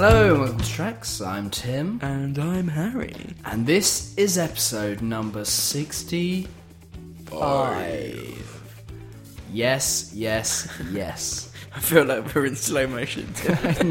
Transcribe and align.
Hello, 0.00 0.30
and 0.30 0.40
welcome 0.40 0.60
to 0.60 0.68
Tracks. 0.70 1.20
I'm 1.20 1.50
Tim, 1.50 1.98
And 2.04 2.38
I'm 2.38 2.68
Harry. 2.68 3.34
and 3.44 3.66
this 3.66 4.16
is 4.16 4.38
episode 4.38 5.02
number 5.02 5.44
65. 5.44 6.48
Yes, 9.52 10.12
yes, 10.14 10.68
yes. 10.92 11.52
I 11.74 11.80
feel 11.80 12.04
like 12.04 12.32
we're 12.32 12.46
in 12.46 12.54
slow 12.54 12.86
motion. 12.86 13.26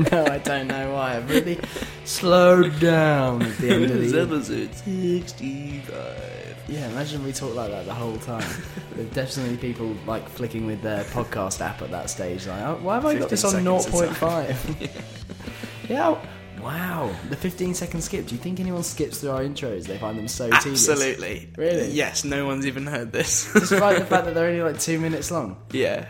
No, 0.10 0.26
I 0.26 0.38
don't 0.38 0.68
know 0.68 0.94
why. 0.94 1.18
I've 1.18 1.30
really 1.30 1.60
slowed 2.06 2.80
down 2.80 3.42
at 3.42 3.58
the 3.58 3.70
end 3.70 3.84
of 3.84 3.90
the 3.90 3.98
This 3.98 4.14
episode 4.14 4.74
65. 4.76 6.64
Yeah, 6.70 6.88
imagine 6.88 7.22
we 7.26 7.34
talk 7.34 7.54
like 7.54 7.70
that 7.72 7.86
the 7.86 7.94
whole 7.94 8.18
time. 8.20 8.50
There's 8.96 9.10
definitely 9.10 9.58
people 9.58 9.94
like 10.06 10.30
flicking 10.30 10.66
with 10.68 10.82
their 10.82 11.04
podcast 11.04 11.60
app 11.60 11.82
at 11.82 11.92
that 11.92 12.10
stage. 12.10 12.48
Like, 12.48 12.62
oh, 12.62 12.80
why 12.82 12.94
have 12.96 13.06
I 13.06 13.16
got 13.16 13.28
this 13.28 13.44
on 13.44 13.52
15 13.52 13.82
seconds 13.82 14.18
0.5? 14.18 15.04
Yeah. 15.90 16.18
Wow, 16.62 17.16
the 17.30 17.36
15 17.36 17.76
second 17.76 18.02
skip. 18.02 18.26
Do 18.26 18.34
you 18.34 18.42
think 18.42 18.60
anyone 18.60 18.82
skips 18.82 19.20
through 19.20 19.30
our 19.30 19.42
intros? 19.42 19.84
They 19.86 19.98
find 20.00 20.18
them 20.18 20.28
so 20.28 20.50
tedious. 20.50 20.90
Absolutely. 20.90 21.50
Really? 21.56 21.90
Yes, 21.92 22.24
no 22.24 22.48
one's 22.48 22.66
even 22.66 22.88
heard 22.88 23.12
this. 23.12 23.52
Despite 23.54 24.00
the 24.00 24.06
fact 24.06 24.26
that 24.26 24.34
they're 24.36 24.50
only 24.50 24.64
like 24.64 24.80
two 24.80 25.00
minutes 25.00 25.30
long. 25.32 25.58
yeah. 25.72 26.08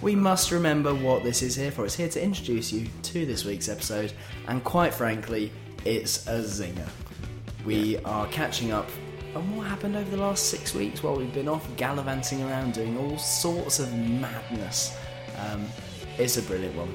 We 0.00 0.16
must 0.16 0.50
remember 0.50 0.92
what 0.94 1.22
this 1.22 1.42
is 1.42 1.54
here 1.54 1.70
for. 1.70 1.84
It's 1.84 1.94
here 1.94 2.08
to 2.08 2.20
introduce 2.20 2.72
you 2.72 2.88
to 3.04 3.24
this 3.24 3.44
week's 3.44 3.68
episode, 3.68 4.12
and 4.48 4.64
quite 4.64 4.92
frankly, 4.92 5.52
it's 5.84 6.26
a 6.26 6.40
zinger. 6.40 6.88
We 7.64 7.98
are 7.98 8.26
catching 8.28 8.72
up 8.72 8.88
on 9.36 9.56
what 9.56 9.68
happened 9.68 9.94
over 9.94 10.10
the 10.10 10.16
last 10.16 10.46
six 10.46 10.74
weeks 10.74 11.04
while 11.04 11.14
we've 11.16 11.32
been 11.32 11.46
off 11.46 11.64
gallivanting 11.76 12.42
around 12.42 12.72
doing 12.74 12.98
all 12.98 13.16
sorts 13.16 13.78
of 13.78 13.94
madness. 13.94 14.96
Um, 15.38 15.64
it's 16.18 16.36
a 16.36 16.42
brilliant 16.42 16.74
one. 16.74 16.92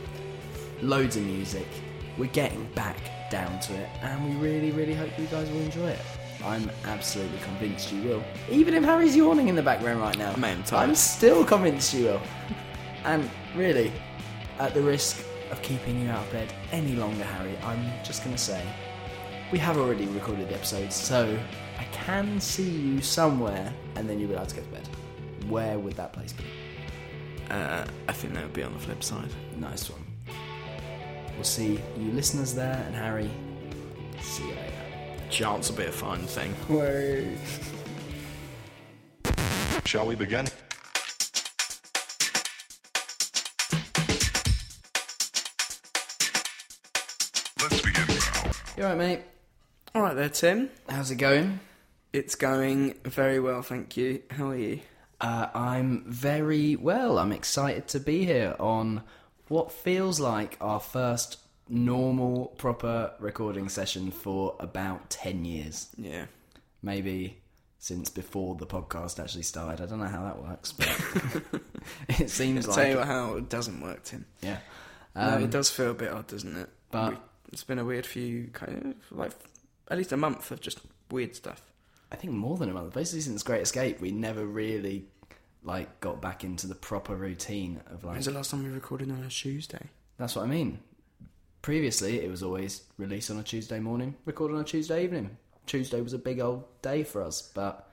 Loads 0.82 1.16
of 1.16 1.24
music. 1.24 1.68
We're 2.18 2.28
getting 2.28 2.66
back 2.74 2.98
down 3.30 3.60
to 3.60 3.74
it, 3.74 3.90
and 4.02 4.30
we 4.30 4.36
really, 4.36 4.72
really 4.72 4.94
hope 4.94 5.10
you 5.18 5.26
guys 5.28 5.50
will 5.52 5.62
enjoy 5.62 5.90
it. 5.90 6.00
I'm 6.44 6.70
absolutely 6.86 7.40
convinced 7.40 7.92
you 7.92 8.02
will. 8.04 8.24
Even 8.50 8.74
if 8.74 8.84
Harry's 8.84 9.16
yawning 9.16 9.48
in 9.48 9.56
the 9.56 9.64
background 9.64 10.00
right 10.00 10.18
now, 10.18 10.36
Mate, 10.36 10.72
I'm. 10.74 10.90
I'm 10.90 10.96
still 10.96 11.44
convinced 11.44 11.94
you 11.94 12.06
will. 12.06 12.22
And 13.06 13.30
really, 13.56 13.92
at 14.60 14.74
the 14.74 14.82
risk 14.82 15.24
of 15.52 15.62
keeping 15.62 16.02
you 16.02 16.10
out 16.10 16.26
of 16.26 16.32
bed 16.32 16.54
any 16.72 16.96
longer, 16.96 17.24
Harry, 17.24 17.58
I'm 17.64 17.84
just 18.04 18.24
going 18.24 18.36
to 18.36 18.42
say 18.42 18.64
we 19.52 19.60
have 19.60 19.78
already 19.78 20.06
recorded 20.08 20.50
the 20.50 20.56
episodes, 20.56 20.96
so 20.96 21.38
I 21.80 21.84
can 21.86 22.40
see 22.40 22.70
you 22.70 23.02
somewhere, 23.02 23.74
and 23.96 24.10
then 24.10 24.20
you'll 24.20 24.30
be 24.30 24.36
allowed 24.36 24.50
to 24.50 24.56
go 24.56 24.62
to 24.62 24.68
bed. 24.70 24.90
Where 25.48 25.80
would 25.80 25.94
that 25.94 26.14
place 26.14 26.34
be? 26.34 26.44
Uh, 27.50 27.86
I 28.08 28.14
think 28.14 28.34
that 28.34 28.44
would 28.44 28.54
be 28.54 28.64
on 28.64 28.74
the 28.74 28.80
flip 28.80 29.04
side. 29.04 29.30
Nice 29.58 29.90
one. 29.90 30.07
We'll 31.38 31.44
see 31.44 31.80
you 31.96 32.12
listeners 32.14 32.56
there, 32.56 32.84
and 32.88 32.96
Harry, 32.96 33.30
see 34.20 34.42
you 34.42 34.56
later. 34.56 34.74
Chance 35.30 35.70
will 35.70 35.78
be 35.78 35.86
a 35.86 35.92
fine 35.92 36.26
thing. 36.26 36.56
Wait. 36.68 37.38
Shall 39.86 40.08
we 40.08 40.16
begin? 40.16 40.48
Let's 47.62 47.82
begin 47.84 48.08
now. 48.08 48.52
You 48.76 48.84
alright, 48.84 48.98
mate? 48.98 49.22
Alright 49.96 50.16
there, 50.16 50.30
Tim. 50.30 50.72
How's 50.90 51.12
it 51.12 51.18
going? 51.18 51.60
It's 52.14 52.34
going 52.34 52.96
very 53.06 53.40
well, 53.40 53.62
thank 53.62 53.96
you. 53.96 54.24
How 54.32 54.50
are 54.50 54.58
you? 54.58 54.80
Uh, 55.22 55.50
I'm 55.54 56.04
very 56.08 56.76
well. 56.76 57.20
I'm 57.20 57.32
excited 57.32 57.88
to 57.90 58.00
be 58.00 58.26
here 58.26 58.56
on 58.60 59.04
what 59.50 59.72
feels 59.72 60.20
like 60.20 60.58
our 60.62 60.80
first 60.80 61.38
normal, 61.70 62.48
proper 62.58 63.12
recording 63.20 63.70
session 63.70 64.12
for 64.12 64.56
about 64.60 65.10
10 65.10 65.46
years. 65.46 65.90
Yeah. 65.98 66.26
Maybe 66.82 67.38
since 67.80 68.10
before 68.10 68.56
the 68.56 68.66
podcast 68.66 69.22
actually 69.22 69.44
started. 69.44 69.82
I 69.84 69.86
don't 69.86 70.00
know 70.00 70.06
how 70.06 70.24
that 70.24 70.42
works, 70.42 70.72
but 70.72 71.62
it 72.20 72.30
seems 72.30 72.66
I'll 72.68 72.76
like. 72.76 72.86
tell 72.88 73.00
you 73.00 73.04
how 73.06 73.36
it 73.36 73.50
doesn't 73.50 73.82
work, 73.82 74.04
Tim. 74.04 74.26
yeah. 74.42 74.58
no, 75.16 75.22
Um, 75.36 75.44
it 75.44 75.52
does 75.52 75.70
feel 75.70 75.92
a 75.92 75.94
bit 75.94 76.12
odd, 76.12 76.28
doesn't 76.28 76.56
it? 76.56 76.70
but- 76.92 77.12
We- 77.14 77.18
it's 77.54 77.64
been 77.64 77.80
a 77.80 77.86
weird 77.86 78.06
few, 78.06 78.48
kind 78.52 78.94
of, 79.12 79.18
like, 79.18 79.32
at 79.90 79.98
least 79.98 80.12
a 80.12 80.18
month 80.18 80.52
of 80.52 80.60
just 80.60 80.82
weird 81.10 81.34
stuff. 81.34 81.62
I 82.12 82.18
think 82.18 82.34
more 82.34 82.58
than 82.58 82.70
a 82.70 82.74
month. 82.74 82.94
Basically, 82.94 83.22
since 83.22 83.42
Great 83.42 83.62
Escape, 83.62 84.02
we 84.02 84.12
never 84.12 84.46
really 84.46 85.06
like 85.68 86.00
got 86.00 86.22
back 86.22 86.44
into 86.44 86.66
the 86.66 86.76
proper 86.76 87.16
routine 87.16 87.82
of 87.88 88.04
like 88.04 88.14
When's 88.14 88.26
the 88.26 88.32
last 88.32 88.52
time 88.52 88.64
we 88.64 88.70
recorded 88.70 89.12
on 89.12 89.24
a 89.24 89.30
Tuesday? 89.30 89.86
That's 90.18 90.36
what 90.36 90.44
I 90.44 90.48
mean. 90.48 90.80
Previously, 91.62 92.22
it 92.22 92.30
was 92.30 92.42
always 92.42 92.84
released 92.98 93.30
on 93.30 93.38
a 93.38 93.44
Tuesday 93.44 93.80
morning, 93.80 94.16
recorded 94.26 94.56
on 94.56 94.62
a 94.62 94.64
Tuesday 94.64 95.04
evening. 95.04 95.38
Tuesday 95.66 96.00
was 96.02 96.14
a 96.14 96.18
big 96.18 96.40
old 96.40 96.64
day 96.82 97.04
for 97.04 97.22
us, 97.22 97.42
but 97.42 97.90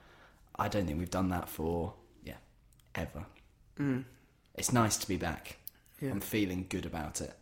I 0.55 0.69
don't 0.69 0.85
think 0.85 0.97
we've 0.97 1.09
done 1.09 1.29
that 1.29 1.49
for, 1.49 1.93
yeah, 2.23 2.37
ever. 2.95 3.25
Mm. 3.77 4.05
It's 4.55 4.71
nice 4.71 4.95
to 4.97 5.07
be 5.07 5.17
back. 5.17 5.57
Yeah. 6.01 6.11
I'm 6.11 6.21
feeling 6.21 6.65
good 6.69 6.85
about 6.85 7.19
it. 7.19 7.33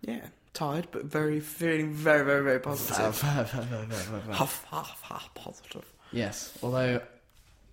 Yeah, 0.00 0.26
tired, 0.52 0.88
but 0.90 1.04
very 1.04 1.38
feeling 1.38 1.92
very, 1.92 2.24
very, 2.24 2.42
very 2.42 2.58
positive. 2.58 3.20
huff, 3.20 4.64
huff, 4.64 5.00
huff, 5.02 5.30
positive. 5.34 5.84
yes, 6.10 6.58
although, 6.62 7.00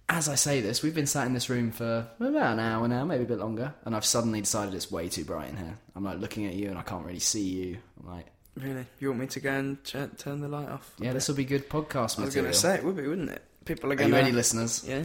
as 0.09 0.27
I 0.29 0.35
say 0.35 0.61
this, 0.61 0.83
we've 0.83 0.93
been 0.95 1.07
sat 1.07 1.25
in 1.27 1.33
this 1.33 1.49
room 1.49 1.71
for 1.71 2.07
about 2.19 2.53
an 2.53 2.59
hour 2.59 2.87
now, 2.87 3.05
maybe 3.05 3.23
a 3.23 3.27
bit 3.27 3.39
longer, 3.39 3.73
and 3.85 3.95
I've 3.95 4.05
suddenly 4.05 4.41
decided 4.41 4.73
it's 4.75 4.91
way 4.91 5.09
too 5.09 5.23
bright 5.25 5.49
in 5.49 5.57
here. 5.57 5.77
I'm 5.95 6.03
like 6.03 6.19
looking 6.19 6.45
at 6.45 6.53
you 6.53 6.69
and 6.69 6.77
I 6.77 6.81
can't 6.83 7.05
really 7.05 7.19
see 7.19 7.43
you. 7.43 7.77
I'm 8.01 8.13
like, 8.15 8.25
Really, 8.55 8.85
you 8.99 9.07
want 9.07 9.19
me 9.21 9.27
to 9.27 9.39
go 9.39 9.51
and 9.51 9.83
ch- 9.83 9.95
turn 10.17 10.41
the 10.41 10.47
light 10.47 10.69
off? 10.69 10.93
yeah, 10.99 11.11
this 11.13 11.27
will 11.27 11.35
be 11.35 11.45
good 11.45 11.69
podcast 11.69 12.19
I 12.19 12.25
was 12.25 12.35
material. 12.35 12.43
going 12.43 12.53
to 12.53 12.59
say 12.59 12.75
it 12.75 12.83
would 12.83 12.95
be, 12.97 13.07
wouldn't 13.07 13.31
it? 13.31 13.41
People 13.65 13.91
are 13.91 13.95
Are 13.95 14.03
you 14.03 14.13
ready, 14.13 14.31
listeners? 14.31 14.83
Yeah. 14.87 15.03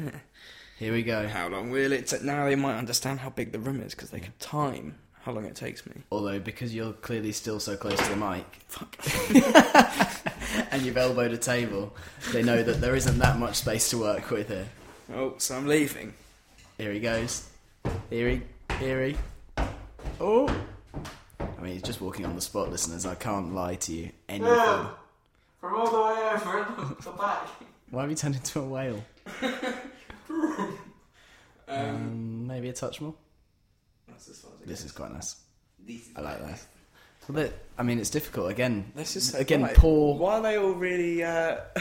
Here 0.78 0.92
we 0.92 1.03
go. 1.03 1.26
How 1.26 1.48
long 1.48 1.70
will 1.70 1.92
it 1.92 2.06
take? 2.09 2.22
Now 2.22 2.44
they 2.44 2.56
might 2.56 2.76
understand 2.76 3.20
how 3.20 3.30
big 3.30 3.53
the 3.53 3.59
room 3.59 3.80
is 3.80 3.94
because 3.94 4.10
they 4.10 4.20
can 4.20 4.32
time 4.38 4.97
how 5.22 5.32
long 5.32 5.44
it 5.47 5.54
takes 5.56 5.86
me. 5.86 5.92
Although, 6.12 6.38
because 6.41 6.75
you're 6.75 6.92
clearly 6.92 7.32
still 7.32 7.59
so 7.59 7.76
close 7.76 7.98
to 7.98 8.10
the 8.10 8.16
mic, 8.16 8.44
fuck, 8.69 8.97
and 10.70 10.82
you've 10.82 10.97
elbowed 10.97 11.32
a 11.32 11.38
table, 11.38 11.97
they 12.32 12.42
know 12.42 12.62
that 12.62 12.80
there 12.80 12.94
isn't 12.94 13.19
that 13.19 13.38
much 13.38 13.56
space 13.56 13.88
to 13.91 13.98
work 13.98 14.30
with 14.30 14.48
here. 14.48 14.69
Oh, 15.15 15.35
so 15.39 15.57
I'm 15.57 15.67
leaving. 15.67 16.13
Here 16.77 16.93
he 16.93 17.01
goes. 17.01 17.49
Here 18.11 18.29
he, 18.29 18.43
here 18.79 19.05
he. 19.07 19.17
Oh! 20.21 20.49
I 21.41 21.61
mean, 21.61 21.73
he's 21.73 21.83
just 21.83 22.01
walking 22.01 22.27
on 22.27 22.35
the 22.35 22.41
spot, 22.41 22.71
listeners. 22.71 23.07
I 23.07 23.15
can't 23.15 23.55
lie 23.55 23.77
to 23.77 23.93
you. 23.93 24.11
Anything. 24.29 24.55
From 25.61 25.75
all 25.75 25.91
the 25.91 25.99
way 25.99 26.31
over 26.35 26.59
and 26.63 26.97
the 26.99 27.11
back. 27.13 27.49
Why 27.91 28.03
have 28.03 28.11
you 28.11 28.17
turned 28.17 28.37
into 28.37 28.61
a 28.61 28.65
whale? 28.65 29.03
um, 31.69 32.47
maybe 32.47 32.69
a 32.69 32.73
touch 32.73 33.01
more. 33.01 33.15
That's 34.07 34.29
as 34.29 34.41
far 34.41 34.53
as 34.57 34.61
it 34.63 34.69
This 34.69 34.85
is 34.85 34.93
quite 34.93 35.13
nice. 35.13 35.37
goes. 35.85 36.11
I 36.17 36.21
like 36.21 36.41
that. 36.47 36.61
Well, 37.28 37.44
that- 37.44 37.53
I 37.78 37.84
mean, 37.84 38.00
it's 38.00 38.11
difficult. 38.11 38.50
Again, 38.50 38.91
Let's 38.97 39.15
just 39.15 39.34
again, 39.37 39.62
right, 39.62 39.75
poor. 39.77 40.16
Why 40.19 40.39
are 40.39 40.43
they 40.43 40.56
all 40.59 40.72
really? 40.72 41.22
Uh, 41.22 41.59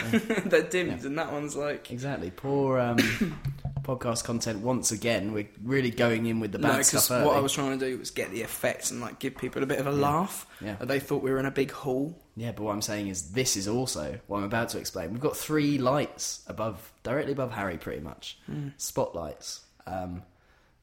they're 0.46 0.62
dimmed, 0.62 1.04
and 1.04 1.18
that 1.18 1.32
one's 1.32 1.56
like. 1.56 1.90
Exactly. 1.90 2.30
Poor 2.30 2.78
um, 2.78 2.98
podcast 3.82 4.22
content 4.22 4.60
once 4.60 4.92
again. 4.92 5.32
We're 5.32 5.48
really 5.64 5.90
going 5.90 6.26
in 6.26 6.38
with 6.38 6.52
the 6.52 6.60
bad 6.60 6.76
No, 6.76 6.82
stuff 6.82 7.10
early. 7.10 7.26
what 7.26 7.36
I 7.36 7.40
was 7.40 7.52
trying 7.52 7.76
to 7.78 7.84
do 7.90 7.98
was 7.98 8.12
get 8.12 8.30
the 8.30 8.42
effects 8.42 8.92
and 8.92 9.00
like 9.00 9.18
give 9.18 9.36
people 9.36 9.62
a 9.64 9.66
bit 9.66 9.80
of 9.80 9.88
a 9.88 9.90
laugh. 9.92 10.46
Yeah. 10.60 10.76
And 10.78 10.88
They 10.88 11.00
thought 11.00 11.22
we 11.22 11.32
were 11.32 11.40
in 11.40 11.46
a 11.46 11.50
big 11.50 11.72
hall. 11.72 12.16
Yeah, 12.36 12.52
but 12.52 12.62
what 12.62 12.72
I'm 12.72 12.82
saying 12.82 13.08
is 13.08 13.32
this 13.32 13.56
is 13.56 13.66
also 13.66 14.20
what 14.28 14.38
I'm 14.38 14.44
about 14.44 14.68
to 14.70 14.78
explain. 14.78 15.10
We've 15.10 15.20
got 15.20 15.36
three 15.36 15.78
lights 15.78 16.44
above, 16.46 16.92
directly 17.02 17.32
above 17.32 17.50
Harry, 17.50 17.76
pretty 17.76 18.00
much. 18.02 18.38
Hmm. 18.46 18.68
Spotlights. 18.76 19.62
Um, 19.84 20.22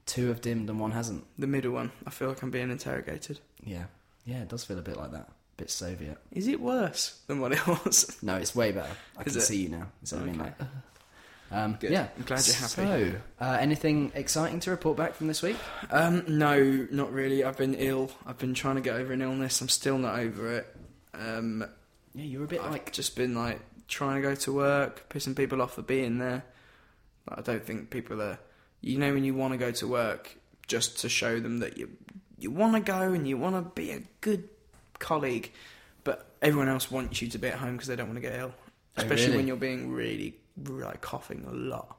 two 0.06 0.28
have 0.28 0.42
dimmed 0.42 0.70
and 0.70 0.78
one 0.80 0.92
hasn't. 0.92 1.24
The 1.40 1.48
middle 1.48 1.72
one, 1.72 1.94
I 2.06 2.10
feel 2.10 2.28
like 2.28 2.42
I'm 2.42 2.52
being 2.52 2.70
interrogated. 2.70 3.40
Yeah. 3.64 3.86
Yeah, 4.26 4.42
it 4.42 4.50
does 4.50 4.64
feel 4.64 4.80
a 4.80 4.82
bit 4.82 4.98
like 4.98 5.12
that. 5.12 5.28
A 5.30 5.58
bit 5.58 5.70
Soviet. 5.70 6.18
Is 6.32 6.48
it 6.48 6.60
worse 6.60 7.20
than 7.28 7.40
what 7.40 7.52
it 7.52 7.66
was? 7.68 8.18
No, 8.24 8.36
it's 8.36 8.56
way 8.56 8.72
better. 8.72 8.92
I 9.18 9.22
Is 9.24 9.34
can 9.34 9.42
it? 9.42 9.46
see 9.46 9.58
you 9.64 9.70
now. 9.70 9.88
Instead 10.02 10.20
of 10.20 10.26
being 10.26 10.42
Okay. 10.42 10.52
like, 10.60 10.68
um, 11.52 11.78
Good. 11.80 11.92
Yeah. 11.92 12.08
I'm 12.18 12.24
glad 12.24 12.46
you're 12.48 12.56
happy. 12.56 12.68
So, 12.68 13.14
uh, 13.40 13.58
anything 13.62 14.12
exciting 14.16 14.60
to 14.62 14.72
report 14.72 14.98
back 14.98 15.14
from 15.14 15.28
this 15.28 15.42
week? 15.44 15.58
Um, 15.92 16.24
no, 16.28 16.88
not 16.92 17.14
really. 17.14 17.44
I've 17.44 17.58
been 17.58 17.76
ill. 17.76 18.10
I've 18.26 18.38
been 18.40 18.54
trying 18.56 18.76
to 18.76 18.82
get 18.82 18.96
over 18.96 19.14
an 19.14 19.22
illness. 19.22 19.62
I'm 19.62 19.70
still 19.70 19.98
not 20.00 20.18
over 20.20 20.52
it. 20.58 20.76
Um, 21.14 21.64
Yeah, 22.16 22.24
you 22.26 22.40
were 22.40 22.46
a 22.46 22.48
bit 22.48 22.62
I've 22.62 22.72
like. 22.72 22.92
just 22.92 23.16
been 23.16 23.36
like 23.36 23.60
trying 23.88 24.16
to 24.22 24.28
go 24.28 24.34
to 24.36 24.52
work, 24.54 25.08
pissing 25.10 25.36
people 25.36 25.62
off 25.62 25.76
for 25.76 25.84
being 25.84 26.18
there. 26.18 26.44
But 27.26 27.40
I 27.40 27.42
don't 27.44 27.64
think 27.64 27.92
people 27.92 28.22
are. 28.22 28.40
You 28.82 28.98
know, 28.98 29.14
when 29.14 29.24
you 29.24 29.34
want 29.36 29.54
to 29.54 29.58
go 29.58 29.72
to 29.72 29.88
work, 29.88 30.36
just 30.68 31.00
to 31.02 31.10
show 31.10 31.40
them 31.40 31.60
that 31.60 31.78
you 31.78 31.90
you 32.38 32.52
want 32.52 32.74
to 32.76 32.80
go 32.80 33.14
and 33.14 33.28
you 33.28 33.38
want 33.38 33.56
to 33.56 33.62
be 33.82 33.92
a 33.92 34.02
good 34.22 34.50
colleague, 35.00 35.52
but 36.04 36.28
everyone 36.42 36.70
else 36.70 36.92
wants 36.92 37.22
you 37.22 37.28
to 37.30 37.38
be 37.38 37.48
at 37.48 37.56
home 37.56 37.74
because 37.74 37.88
they 37.88 37.96
don't 37.96 38.08
want 38.08 38.18
to 38.18 38.22
get 38.22 38.38
ill. 38.40 38.54
Oh, 38.98 39.02
Especially 39.02 39.26
really? 39.28 39.38
when 39.38 39.48
you're 39.48 39.56
being 39.58 39.92
really, 39.92 40.36
like 40.66 41.02
coughing 41.02 41.46
a 41.48 41.52
lot. 41.54 41.98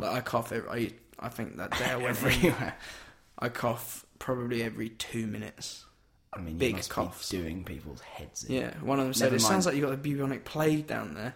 Like 0.00 0.12
I 0.12 0.20
cough. 0.20 0.52
Every, 0.52 0.68
I 0.70 1.26
I 1.26 1.28
think 1.28 1.56
that 1.56 1.70
day 1.78 1.84
I 1.86 1.96
went 2.02 2.08
everywhere. 2.22 2.74
I 3.38 3.48
cough 3.48 4.04
probably 4.18 4.62
every 4.62 4.88
two 4.90 5.26
minutes. 5.26 5.84
I 6.32 6.40
mean, 6.40 6.58
big 6.58 6.86
coughs. 6.88 7.28
doing 7.28 7.64
people's 7.64 8.00
heads 8.00 8.44
in. 8.44 8.56
Yeah, 8.56 8.74
one 8.82 8.98
of 8.98 9.06
them 9.06 9.14
said, 9.14 9.26
Never 9.26 9.36
"It 9.36 9.40
sounds 9.40 9.66
like 9.66 9.76
you 9.76 9.82
got 9.82 9.90
the 9.90 9.96
bubonic 9.96 10.44
plague 10.44 10.86
down 10.86 11.14
there," 11.14 11.34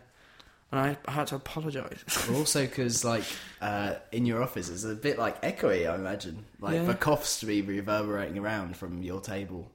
and 0.73 0.81
I, 0.81 0.97
I 1.07 1.11
had 1.13 1.29
to 1.29 1.37
apologise. 1.37 2.29
Also 2.35 2.63
because, 2.67 3.05
like, 3.05 3.25
uh, 3.61 3.95
in 4.11 4.27
your 4.27 4.43
office, 4.43 4.69
it's 4.69 4.85
a 4.85 4.95
bit 4.95 5.19
like 5.19 5.41
echoey. 5.43 5.89
I 5.89 5.95
imagine, 5.95 6.45
like 6.61 6.75
Yeah. 6.75 6.87
for 6.87 6.95
coughs 6.95 7.39
to 7.41 7.47
be 7.47 7.63
reverberating 7.63 8.39
around 8.39 8.77
from 8.77 9.03
your 9.03 9.21
table. 9.21 9.71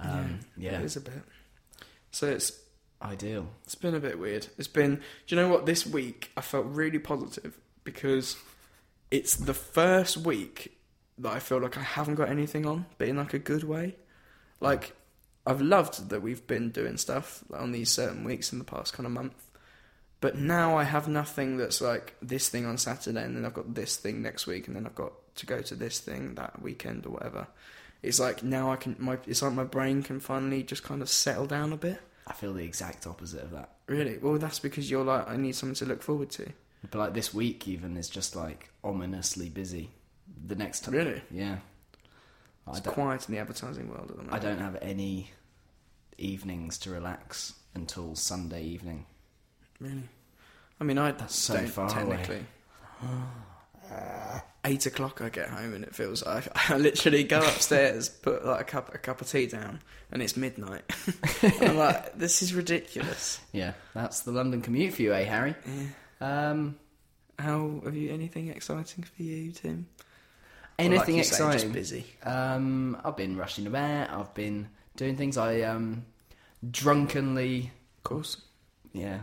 Um, 0.00 0.40
yeah, 0.56 0.80
it 0.80 0.84
is 0.84 0.96
a 0.96 1.00
bit. 1.00 1.22
So 2.10 2.26
it's 2.28 2.52
ideal. 3.00 3.46
It's 3.64 3.74
been 3.76 3.94
a 3.94 4.00
bit 4.00 4.18
weird. 4.18 4.48
It's 4.58 4.68
been. 4.68 4.96
Do 4.96 5.34
you 5.34 5.36
know 5.40 5.48
what? 5.48 5.64
This 5.64 5.86
week 5.86 6.30
I 6.36 6.40
felt 6.40 6.66
really 6.66 6.98
positive 6.98 7.56
because 7.84 8.36
it's 9.10 9.36
the 9.36 9.54
first 9.54 10.16
week 10.16 10.76
that 11.18 11.32
I 11.32 11.38
feel 11.38 11.58
like 11.60 11.76
I 11.78 11.82
haven't 11.82 12.16
got 12.16 12.28
anything 12.28 12.66
on, 12.66 12.86
but 12.98 13.06
in 13.08 13.16
like 13.16 13.32
a 13.34 13.38
good 13.38 13.62
way. 13.64 13.94
Like 14.60 14.94
I've 15.46 15.60
loved 15.60 16.08
that 16.10 16.20
we've 16.22 16.44
been 16.46 16.70
doing 16.70 16.96
stuff 16.96 17.44
on 17.54 17.72
these 17.72 17.90
certain 17.90 18.24
weeks 18.24 18.52
in 18.52 18.58
the 18.58 18.64
past 18.64 18.92
kind 18.92 19.06
of 19.06 19.12
month, 19.12 19.34
but 20.22 20.36
now 20.38 20.78
I 20.78 20.84
have 20.84 21.06
nothing 21.08 21.58
that's 21.58 21.82
like 21.82 22.14
this 22.22 22.48
thing 22.48 22.64
on 22.64 22.78
Saturday, 22.78 23.22
and 23.22 23.36
then 23.36 23.44
I've 23.44 23.52
got 23.52 23.74
this 23.74 23.96
thing 23.98 24.22
next 24.22 24.46
week, 24.46 24.66
and 24.68 24.74
then 24.74 24.86
I've 24.86 24.94
got 24.94 25.12
to 25.36 25.44
go 25.46 25.60
to 25.60 25.74
this 25.74 26.00
thing 26.00 26.34
that 26.36 26.62
weekend 26.62 27.04
or 27.04 27.10
whatever. 27.10 27.46
It's 28.02 28.18
like 28.18 28.42
now 28.42 28.72
I 28.72 28.76
can. 28.76 28.96
My 28.98 29.18
it's 29.26 29.42
like 29.42 29.52
my 29.52 29.64
brain 29.64 30.02
can 30.02 30.18
finally 30.20 30.62
just 30.62 30.82
kind 30.82 31.02
of 31.02 31.08
settle 31.10 31.46
down 31.46 31.72
a 31.72 31.76
bit. 31.76 32.00
I 32.26 32.32
feel 32.32 32.54
the 32.54 32.64
exact 32.64 33.06
opposite 33.06 33.42
of 33.42 33.50
that. 33.50 33.70
Really? 33.86 34.16
Well, 34.18 34.38
that's 34.38 34.60
because 34.60 34.90
you're 34.90 35.04
like, 35.04 35.28
I 35.28 35.36
need 35.36 35.54
something 35.56 35.74
to 35.74 35.84
look 35.86 36.02
forward 36.02 36.30
to. 36.30 36.48
But 36.90 36.98
like 36.98 37.14
this 37.14 37.34
week, 37.34 37.68
even 37.68 37.96
is 37.96 38.08
just 38.08 38.34
like 38.36 38.70
ominously 38.82 39.48
busy. 39.50 39.90
The 40.46 40.54
next 40.54 40.80
time, 40.84 40.94
Really? 40.94 41.20
yeah. 41.30 41.58
It's 42.68 42.80
quiet 42.80 43.28
in 43.28 43.34
the 43.34 43.40
advertising 43.40 43.88
world 43.88 44.10
at 44.10 44.16
the 44.16 44.22
moment. 44.22 44.34
I 44.34 44.38
don't 44.38 44.60
have 44.60 44.78
any 44.80 45.30
evenings 46.16 46.78
to 46.78 46.90
relax 46.90 47.54
until 47.74 48.14
Sunday 48.14 48.62
evening. 48.64 49.06
Really? 49.82 50.08
I 50.80 50.84
mean, 50.84 50.96
I 50.98 51.10
That's 51.12 51.34
so 51.34 51.66
far 51.66 51.86
away. 52.00 52.16
technically. 52.16 52.46
Eight 54.64 54.86
o'clock, 54.86 55.20
I 55.20 55.28
get 55.28 55.48
home 55.48 55.74
and 55.74 55.82
it 55.82 55.92
feels 55.92 56.24
like 56.24 56.46
I 56.70 56.76
literally 56.76 57.24
go 57.24 57.40
upstairs, 57.40 58.08
put 58.22 58.44
like 58.46 58.60
a 58.60 58.64
cup 58.64 58.94
a 58.94 58.98
cup 58.98 59.20
of 59.20 59.28
tea 59.28 59.46
down, 59.46 59.80
and 60.12 60.22
it's 60.22 60.36
midnight. 60.36 60.82
And 61.42 61.70
I'm 61.70 61.76
like, 61.76 62.16
this 62.16 62.42
is 62.42 62.54
ridiculous. 62.54 63.40
Yeah, 63.52 63.72
that's 63.92 64.20
the 64.20 64.30
London 64.30 64.62
commute 64.62 64.94
for 64.94 65.02
you, 65.02 65.12
eh, 65.14 65.24
Harry? 65.24 65.56
Yeah. 66.20 66.50
Um, 66.50 66.78
How 67.40 67.80
have 67.84 67.96
you 67.96 68.12
anything 68.12 68.48
exciting 68.48 69.02
for 69.02 69.20
you, 69.22 69.50
Tim? 69.50 69.88
Anything 70.78 70.98
like 70.98 71.08
you 71.08 71.24
say, 71.24 71.34
exciting? 71.34 71.60
Just 71.60 71.72
busy. 71.72 72.06
Um, 72.22 72.96
I've 73.04 73.16
been 73.16 73.36
rushing 73.36 73.66
about. 73.66 74.10
I've 74.10 74.32
been 74.34 74.68
doing 74.96 75.16
things. 75.16 75.36
I 75.36 75.62
um, 75.62 76.04
drunkenly, 76.70 77.72
Of 77.98 78.02
course. 78.04 78.40
yeah, 78.92 79.18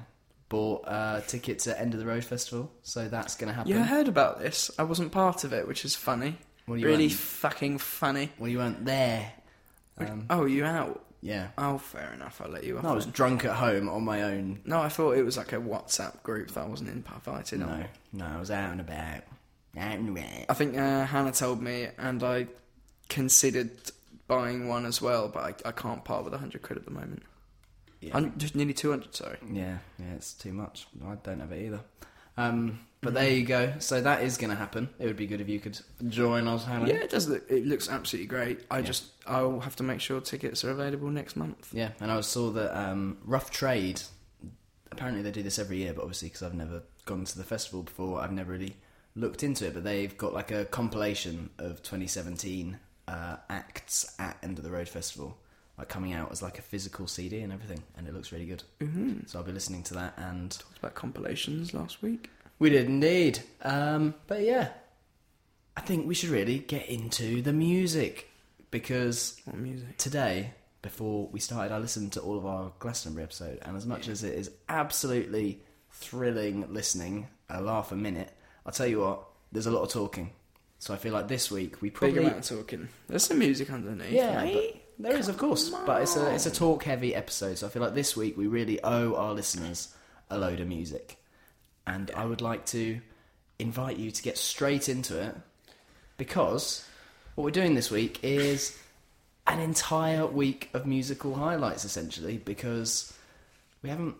bought 0.49 0.83
uh, 0.87 1.21
tickets 1.21 1.67
at 1.67 1.79
End 1.79 1.93
of 1.93 1.99
the 1.99 2.05
Road 2.05 2.23
Festival. 2.23 2.71
So 2.83 3.07
that's 3.07 3.35
going 3.35 3.47
to 3.49 3.53
happen. 3.53 3.71
Yeah, 3.71 3.81
I 3.81 3.85
heard 3.85 4.07
about 4.07 4.39
this. 4.39 4.69
I 4.77 4.83
wasn't 4.83 5.11
part 5.11 5.43
of 5.43 5.53
it, 5.53 5.67
which 5.67 5.85
is 5.85 5.95
funny. 5.95 6.37
Well, 6.67 6.77
you 6.77 6.85
really 6.87 7.05
weren't- 7.07 7.13
fucking 7.19 7.77
funny. 7.77 8.31
Well, 8.39 8.49
you 8.49 8.57
weren't 8.57 8.83
there. 8.85 9.31
Um, 9.97 10.25
oh, 10.29 10.45
you 10.45 10.65
out? 10.65 11.05
yeah. 11.21 11.49
Oh, 11.57 11.77
fair 11.77 12.13
enough. 12.13 12.39
I'll 12.43 12.49
let 12.49 12.63
you 12.63 12.77
off. 12.77 12.83
No, 12.83 12.89
I 12.91 12.93
was 12.95 13.05
then. 13.05 13.13
drunk 13.13 13.43
at 13.45 13.55
home 13.55 13.89
on 13.89 14.03
my 14.03 14.23
own. 14.23 14.61
No, 14.65 14.79
I 14.81 14.87
thought 14.89 15.17
it 15.17 15.23
was 15.23 15.35
like 15.37 15.51
a 15.51 15.57
WhatsApp 15.57 16.23
group 16.23 16.51
that 16.51 16.61
I 16.63 16.67
wasn't 16.67 16.89
invited 16.89 17.59
No, 17.59 17.65
on. 17.67 17.79
no, 18.13 18.25
no, 18.27 18.37
I 18.37 18.39
was 18.39 18.49
out 18.51 18.71
and 18.71 18.79
about. 18.81 19.23
Out 19.77 19.97
and 19.97 20.09
about. 20.17 20.45
I 20.49 20.53
think 20.53 20.77
uh, 20.77 21.05
Hannah 21.05 21.31
told 21.33 21.61
me, 21.61 21.87
and 21.97 22.23
I 22.23 22.47
considered 23.09 23.71
buying 24.27 24.67
one 24.67 24.85
as 24.85 25.01
well, 25.01 25.27
but 25.27 25.63
I, 25.65 25.69
I 25.69 25.71
can't 25.71 26.03
part 26.05 26.23
with 26.23 26.33
100 26.33 26.61
quid 26.61 26.77
at 26.77 26.85
the 26.85 26.91
moment. 26.91 27.23
Yeah. 28.01 28.29
Just 28.37 28.55
nearly 28.55 28.73
200, 28.73 29.13
sorry. 29.13 29.37
Yeah, 29.51 29.79
yeah, 29.97 30.13
it's 30.15 30.33
too 30.33 30.53
much. 30.53 30.87
I 31.05 31.15
don't 31.15 31.39
have 31.39 31.51
it 31.51 31.65
either. 31.65 31.81
Um, 32.37 32.79
but 33.01 33.13
there 33.13 33.29
you 33.29 33.45
go. 33.45 33.73
So 33.79 34.01
that 34.01 34.23
is 34.23 34.37
going 34.37 34.49
to 34.49 34.55
happen. 34.55 34.89
It 34.99 35.05
would 35.05 35.17
be 35.17 35.27
good 35.27 35.41
if 35.41 35.49
you 35.49 35.59
could 35.59 35.79
join 36.07 36.47
us, 36.47 36.65
Hannah. 36.65 36.87
Yeah, 36.87 36.95
it 36.95 37.09
does 37.09 37.27
look, 37.27 37.43
it 37.49 37.65
looks 37.65 37.89
absolutely 37.89 38.27
great. 38.27 38.61
I 38.71 38.81
just, 38.81 39.05
I'll 39.25 39.59
have 39.59 39.75
to 39.77 39.83
make 39.83 40.01
sure 40.01 40.21
tickets 40.21 40.63
are 40.63 40.71
available 40.71 41.09
next 41.09 41.35
month. 41.35 41.69
Yeah, 41.73 41.89
and 41.99 42.11
I 42.11 42.21
saw 42.21 42.49
that 42.51 42.77
um, 42.77 43.17
Rough 43.25 43.51
Trade. 43.51 44.01
Apparently, 44.91 45.21
they 45.21 45.31
do 45.31 45.43
this 45.43 45.59
every 45.59 45.77
year, 45.77 45.93
but 45.93 46.01
obviously, 46.01 46.29
because 46.29 46.43
I've 46.43 46.53
never 46.55 46.83
gone 47.05 47.23
to 47.25 47.37
the 47.37 47.43
festival 47.43 47.83
before, 47.83 48.21
I've 48.21 48.31
never 48.31 48.51
really 48.51 48.75
looked 49.15 49.43
into 49.43 49.67
it. 49.67 49.73
But 49.73 49.83
they've 49.83 50.17
got 50.17 50.33
like 50.33 50.51
a 50.51 50.65
compilation 50.65 51.49
of 51.57 51.81
2017 51.83 52.79
uh, 53.07 53.37
acts 53.49 54.13
at 54.19 54.37
End 54.43 54.57
of 54.57 54.63
the 54.63 54.71
Road 54.71 54.89
Festival, 54.89 55.37
like 55.79 55.87
coming 55.89 56.13
out 56.13 56.31
as 56.31 56.41
like 56.43 56.59
a 56.59 56.61
physical 56.61 57.07
CD 57.07 57.39
and 57.39 57.51
everything, 57.51 57.81
and 57.97 58.07
it 58.07 58.13
looks 58.13 58.31
really 58.31 58.45
good. 58.45 58.61
Mm-hmm. 58.81 59.21
So 59.25 59.39
I'll 59.39 59.45
be 59.45 59.51
listening 59.51 59.81
to 59.83 59.93
that, 59.95 60.13
and 60.17 60.51
Talked 60.51 60.77
about 60.77 60.93
compilations 60.93 61.73
last 61.73 62.01
week. 62.03 62.29
we 62.59 62.69
did 62.69 62.85
indeed. 62.85 63.39
Um, 63.63 64.13
but 64.27 64.41
yeah, 64.43 64.69
I 65.77 65.81
think 65.81 66.05
we 66.07 66.13
should 66.13 66.29
really 66.29 66.59
get 66.59 66.87
into 66.89 67.41
the 67.41 67.53
music 67.53 68.29
because 68.71 69.41
What 69.45 69.57
music? 69.57 69.97
today, 69.97 70.51
before 70.81 71.27
we 71.31 71.39
started, 71.39 71.73
I 71.73 71.77
listened 71.79 72.11
to 72.13 72.19
all 72.19 72.37
of 72.37 72.45
our 72.45 72.71
Glastonbury 72.79 73.23
episode, 73.23 73.59
and 73.63 73.75
as 73.77 73.85
much 73.85 74.07
Yeah. 74.07 74.11
as 74.13 74.23
it 74.23 74.33
is 74.37 74.51
absolutely 74.67 75.61
thrilling 75.91 76.71
listening, 76.73 77.27
a 77.49 77.61
laugh 77.61 77.91
a 77.91 77.95
minute, 77.95 78.31
I'll 78.65 78.71
tell 78.73 78.87
you 78.87 78.99
what, 78.99 79.23
there's 79.51 79.65
a 79.65 79.71
lot 79.71 79.83
of 79.83 79.89
talking. 79.89 80.31
So 80.77 80.93
I 80.93 80.97
feel 80.97 81.13
like 81.13 81.27
this 81.27 81.49
week 81.51 81.81
we 81.81 81.89
probably 81.89 82.15
Big 82.19 82.25
amount 82.27 82.51
of 82.51 82.57
talking. 82.57 82.87
There's 83.07 83.25
some 83.25 83.39
music 83.39 83.69
underneath. 83.71 84.11
yeah, 84.11 84.43
mate. 84.43 84.78
There 84.99 85.15
is 85.15 85.29
of 85.29 85.37
course, 85.37 85.69
Come 85.69 85.85
but 85.85 86.01
it's 86.01 86.15
a 86.15 86.33
it's 86.33 86.45
a 86.45 86.51
talk 86.51 86.83
heavy 86.83 87.15
episode. 87.15 87.57
So 87.57 87.67
I 87.67 87.69
feel 87.69 87.81
like 87.81 87.95
this 87.95 88.15
week 88.15 88.37
we 88.37 88.47
really 88.47 88.83
owe 88.83 89.15
our 89.15 89.33
listeners 89.33 89.93
a 90.29 90.37
load 90.37 90.59
of 90.59 90.67
music, 90.67 91.17
and 91.87 92.11
I 92.15 92.25
would 92.25 92.41
like 92.41 92.65
to 92.67 92.99
invite 93.57 93.97
you 93.97 94.11
to 94.11 94.23
get 94.23 94.37
straight 94.37 94.87
into 94.87 95.21
it 95.21 95.35
because 96.17 96.85
what 97.35 97.45
we're 97.45 97.51
doing 97.51 97.75
this 97.75 97.89
week 97.89 98.19
is 98.23 98.77
an 99.47 99.59
entire 99.59 100.27
week 100.27 100.69
of 100.73 100.85
musical 100.85 101.33
highlights, 101.33 101.85
essentially, 101.85 102.37
because 102.37 103.13
we 103.81 103.89
haven't 103.89 104.15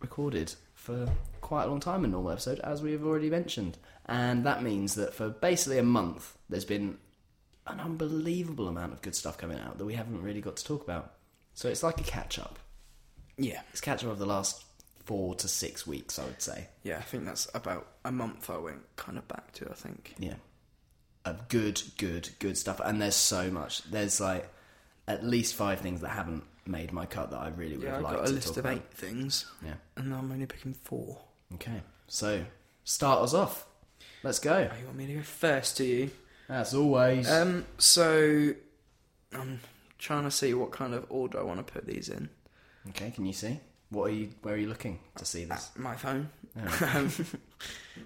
recorded 0.00 0.54
for 0.74 1.08
quite 1.40 1.64
a 1.64 1.66
long 1.66 1.80
time 1.80 2.04
in 2.04 2.10
a 2.10 2.12
normal 2.12 2.32
episode, 2.32 2.60
as 2.60 2.82
we 2.82 2.92
have 2.92 3.04
already 3.04 3.30
mentioned. 3.30 3.76
And 4.06 4.44
that 4.44 4.62
means 4.62 4.94
that 4.94 5.14
for 5.14 5.28
basically 5.30 5.78
a 5.78 5.82
month, 5.82 6.36
there's 6.48 6.64
been 6.64 6.98
an 7.72 7.80
unbelievable 7.80 8.68
amount 8.68 8.92
of 8.92 9.02
good 9.02 9.14
stuff 9.14 9.38
coming 9.38 9.58
out 9.58 9.78
that 9.78 9.84
we 9.84 9.94
haven't 9.94 10.22
really 10.22 10.40
got 10.40 10.56
to 10.56 10.64
talk 10.64 10.82
about. 10.82 11.14
So 11.54 11.68
it's 11.68 11.82
like 11.82 12.00
a 12.00 12.04
catch 12.04 12.38
up. 12.38 12.58
Yeah. 13.36 13.60
It's 13.72 13.80
catch 13.80 14.04
up 14.04 14.10
of 14.10 14.18
the 14.18 14.26
last 14.26 14.64
four 15.04 15.34
to 15.36 15.48
six 15.48 15.86
weeks, 15.86 16.18
I 16.18 16.24
would 16.24 16.42
say. 16.42 16.68
Yeah, 16.82 16.98
I 16.98 17.02
think 17.02 17.24
that's 17.24 17.48
about 17.54 17.86
a 18.04 18.12
month 18.12 18.50
I 18.50 18.58
went 18.58 18.82
kind 18.96 19.16
of 19.18 19.26
back 19.28 19.52
to, 19.54 19.68
I 19.70 19.74
think. 19.74 20.14
Yeah. 20.18 20.34
Of 21.24 21.48
good, 21.48 21.82
good, 21.98 22.28
good 22.38 22.56
stuff. 22.56 22.80
And 22.84 23.00
there's 23.02 23.16
so 23.16 23.50
much. 23.50 23.82
There's 23.90 24.20
like 24.20 24.48
at 25.06 25.24
least 25.24 25.54
five 25.54 25.80
things 25.80 26.00
that 26.02 26.10
haven't 26.10 26.44
made 26.66 26.92
my 26.92 27.06
cut 27.06 27.30
that 27.30 27.38
I 27.40 27.48
really 27.48 27.76
would 27.76 27.86
Yeah, 27.86 27.96
I've 27.96 28.02
like 28.02 28.16
got 28.16 28.26
to 28.26 28.32
a 28.32 28.34
list 28.34 28.50
of 28.50 28.58
about. 28.58 28.74
eight 28.74 28.92
things, 28.92 29.46
Yeah. 29.64 29.74
and 29.96 30.14
I'm 30.14 30.30
only 30.30 30.46
picking 30.46 30.74
four. 30.74 31.18
Okay. 31.54 31.80
So 32.06 32.44
start 32.84 33.20
us 33.22 33.34
off. 33.34 33.66
Let's 34.22 34.38
go. 34.38 34.68
Oh, 34.70 34.78
you 34.78 34.84
want 34.86 34.96
me 34.98 35.06
to 35.06 35.14
go 35.14 35.22
first, 35.22 35.76
do 35.78 35.84
you? 35.84 36.10
As 36.48 36.74
always. 36.74 37.30
Um, 37.30 37.66
so 37.76 38.54
I'm 39.32 39.60
trying 39.98 40.24
to 40.24 40.30
see 40.30 40.54
what 40.54 40.70
kind 40.70 40.94
of 40.94 41.06
order 41.10 41.38
I 41.38 41.42
want 41.42 41.64
to 41.66 41.72
put 41.72 41.86
these 41.86 42.08
in. 42.08 42.28
okay, 42.90 43.10
can 43.10 43.26
you 43.26 43.32
see? 43.32 43.60
What 43.90 44.10
are 44.10 44.14
you 44.14 44.30
where 44.42 44.54
are 44.54 44.58
you 44.58 44.68
looking 44.68 44.98
to 45.16 45.24
see 45.24 45.44
this? 45.44 45.70
My 45.76 45.96
phone. 45.96 46.30
Oh. 46.58 46.88
Um, 46.94 47.10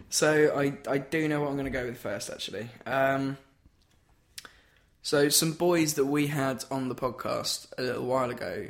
so 0.09 0.57
I 0.57 0.75
I 0.89 0.99
do 0.99 1.29
know 1.29 1.41
what 1.41 1.49
I'm 1.49 1.55
going 1.55 1.65
to 1.65 1.71
go 1.71 1.87
with 1.87 1.99
first, 1.99 2.31
actually. 2.31 2.69
Um, 2.87 3.37
so 5.03 5.29
some 5.29 5.53
boys 5.53 5.95
that 5.95 6.07
we 6.07 6.29
had 6.29 6.65
on 6.71 6.89
the 6.89 6.95
podcast 6.95 7.67
a 7.79 7.83
little 7.83 8.07
while 8.07 8.31
ago 8.31 8.69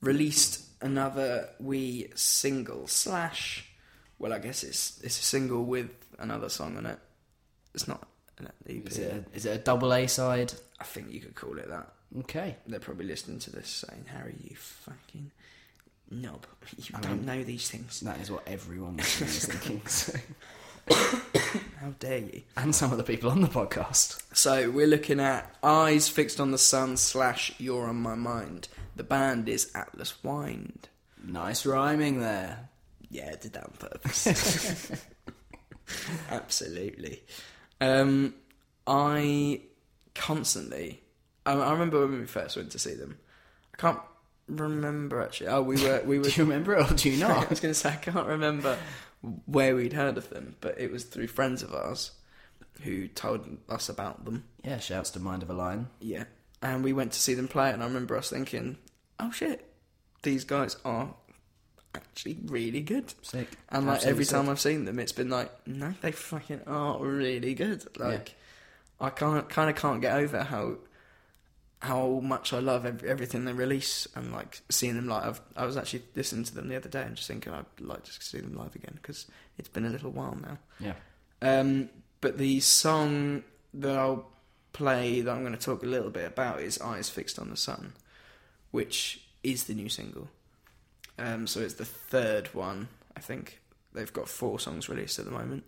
released 0.00 0.64
another 0.80 1.50
wee 1.60 2.08
single 2.14 2.86
slash. 2.86 3.68
Well, 4.18 4.32
I 4.32 4.38
guess 4.38 4.62
it's 4.64 5.00
it's 5.02 5.18
a 5.18 5.22
single 5.22 5.64
with 5.64 5.90
another 6.18 6.48
song 6.48 6.76
on 6.76 6.86
it. 6.86 6.98
It's 7.74 7.86
not 7.88 8.06
an 8.40 8.48
EP. 8.68 8.86
Is 8.88 8.98
it 8.98 9.12
a, 9.12 9.36
is 9.36 9.46
it 9.46 9.50
a 9.50 9.58
double 9.58 9.92
A 9.92 10.06
side? 10.06 10.52
I 10.80 10.84
think 10.84 11.12
you 11.12 11.20
could 11.20 11.34
call 11.34 11.58
it 11.58 11.68
that. 11.68 11.92
Okay. 12.20 12.56
They're 12.66 12.80
probably 12.80 13.06
listening 13.06 13.38
to 13.40 13.50
this 13.50 13.68
saying, 13.88 14.06
Harry, 14.14 14.34
you 14.42 14.56
fucking 14.56 15.30
knob. 16.10 16.46
You 16.76 16.84
I 16.94 17.00
don't 17.00 17.18
mean- 17.18 17.26
know 17.26 17.44
these 17.44 17.68
things. 17.70 18.00
That 18.00 18.20
is 18.20 18.30
what 18.30 18.46
everyone 18.46 18.96
listening 18.98 19.28
is 19.30 19.44
thinking. 19.46 19.86
So. 19.86 20.18
How 21.80 21.90
dare 21.98 22.18
you? 22.18 22.42
And 22.56 22.74
some 22.74 22.92
of 22.92 22.98
the 22.98 23.04
people 23.04 23.30
on 23.30 23.40
the 23.42 23.48
podcast. 23.48 24.22
So 24.34 24.70
we're 24.70 24.86
looking 24.86 25.20
at 25.20 25.54
Eyes 25.62 26.08
Fixed 26.08 26.40
on 26.40 26.50
the 26.50 26.58
Sun 26.58 26.96
slash 26.96 27.52
You're 27.58 27.88
on 27.88 27.96
My 27.96 28.14
Mind. 28.14 28.68
The 28.96 29.02
band 29.04 29.48
is 29.48 29.70
Atlas 29.74 30.22
Wynd. 30.24 30.88
Nice 31.22 31.66
rhyming 31.66 32.20
there. 32.20 32.68
Yeah, 33.10 33.30
I 33.32 33.36
did 33.36 33.52
that 33.54 33.64
on 33.64 33.72
purpose. 33.78 34.90
Absolutely. 36.30 37.22
Um, 37.80 38.34
I 38.86 39.60
constantly. 40.14 41.02
I, 41.46 41.52
I 41.52 41.72
remember 41.72 42.00
when 42.06 42.20
we 42.20 42.26
first 42.26 42.56
went 42.56 42.72
to 42.72 42.78
see 42.78 42.94
them. 42.94 43.18
I 43.74 43.76
can't 43.76 44.00
remember 44.48 45.22
actually. 45.22 45.48
Oh, 45.48 45.62
we 45.62 45.82
were 45.84 46.02
we 46.04 46.18
were. 46.18 46.24
Do 46.24 46.30
you 46.30 46.44
remember 46.44 46.74
it 46.74 46.90
or 46.90 46.94
do 46.94 47.10
you 47.10 47.18
not? 47.26 47.46
I 47.46 47.48
was 47.48 47.60
going 47.60 47.72
to 47.74 47.78
say 47.78 47.90
I 47.90 47.96
can't 47.96 48.26
remember 48.26 48.76
where 49.46 49.74
we'd 49.74 49.92
heard 49.92 50.16
of 50.16 50.30
them, 50.30 50.56
but 50.60 50.78
it 50.80 50.92
was 50.92 51.04
through 51.04 51.26
friends 51.28 51.62
of 51.62 51.74
ours 51.74 52.12
who 52.82 53.08
told 53.08 53.58
us 53.68 53.88
about 53.88 54.24
them. 54.24 54.44
yeah, 54.64 54.78
shouts 54.78 55.10
to 55.10 55.18
Mind 55.20 55.42
of 55.42 55.50
a 55.50 55.54
Lion. 55.54 55.88
Yeah, 56.00 56.24
and 56.62 56.84
we 56.84 56.92
went 56.92 57.12
to 57.12 57.18
see 57.20 57.34
them 57.34 57.48
play, 57.48 57.70
and 57.72 57.82
I 57.82 57.86
remember 57.86 58.16
us 58.16 58.30
thinking, 58.30 58.78
"Oh 59.18 59.32
shit, 59.32 59.68
these 60.22 60.44
guys 60.44 60.76
are 60.84 61.14
actually 61.98 62.38
really 62.46 62.80
good." 62.80 63.12
Sick. 63.22 63.48
And 63.68 63.86
like 63.86 63.96
Absolutely 63.96 64.10
every 64.10 64.24
sick. 64.24 64.34
time 64.36 64.48
I've 64.48 64.60
seen 64.60 64.84
them, 64.84 64.98
it's 64.98 65.12
been 65.12 65.30
like, 65.30 65.50
"No, 65.66 65.94
they 66.00 66.12
fucking 66.12 66.62
are 66.66 66.98
really 66.98 67.54
good." 67.54 67.84
Like, 67.98 68.34
I 69.00 69.10
can't 69.10 69.48
kind 69.48 69.68
of 69.70 69.76
can't 69.76 70.00
get 70.00 70.16
over 70.16 70.42
how 70.44 70.78
how 71.80 72.18
much 72.20 72.52
I 72.52 72.58
love 72.58 72.84
ev- 72.84 73.04
everything 73.04 73.44
they 73.44 73.52
release, 73.52 74.08
and 74.16 74.32
like 74.32 74.62
seeing 74.68 74.96
them 74.96 75.06
live. 75.06 75.40
I 75.56 75.64
was 75.64 75.76
actually 75.76 76.02
listening 76.16 76.44
to 76.44 76.54
them 76.54 76.68
the 76.68 76.76
other 76.76 76.88
day 76.88 77.02
and 77.02 77.14
just 77.14 77.28
thinking 77.28 77.52
I'd 77.52 77.66
like 77.80 78.02
to 78.04 78.12
see 78.12 78.40
them 78.40 78.56
live 78.56 78.74
again 78.74 78.98
because 79.00 79.26
it's 79.58 79.68
been 79.68 79.84
a 79.84 79.90
little 79.90 80.10
while 80.10 80.36
now. 80.40 80.58
Yeah. 80.80 80.94
Um, 81.40 81.90
but 82.20 82.38
the 82.38 82.58
song 82.60 83.44
that 83.74 83.96
I'll 83.96 84.26
play 84.72 85.20
that 85.20 85.30
I'm 85.30 85.42
going 85.42 85.52
to 85.52 85.58
talk 85.58 85.82
a 85.84 85.86
little 85.86 86.10
bit 86.10 86.26
about 86.26 86.60
is 86.60 86.80
"Eyes 86.80 87.08
Fixed 87.10 87.38
on 87.38 87.50
the 87.50 87.56
Sun," 87.56 87.92
which 88.72 89.20
is 89.44 89.64
the 89.64 89.74
new 89.74 89.88
single. 89.88 90.28
Um, 91.18 91.46
so 91.46 91.60
it's 91.60 91.74
the 91.74 91.84
third 91.84 92.54
one. 92.54 92.88
I 93.16 93.20
think 93.20 93.60
they've 93.92 94.12
got 94.12 94.28
four 94.28 94.60
songs 94.60 94.88
released 94.88 95.18
at 95.18 95.24
the 95.24 95.30
moment. 95.30 95.64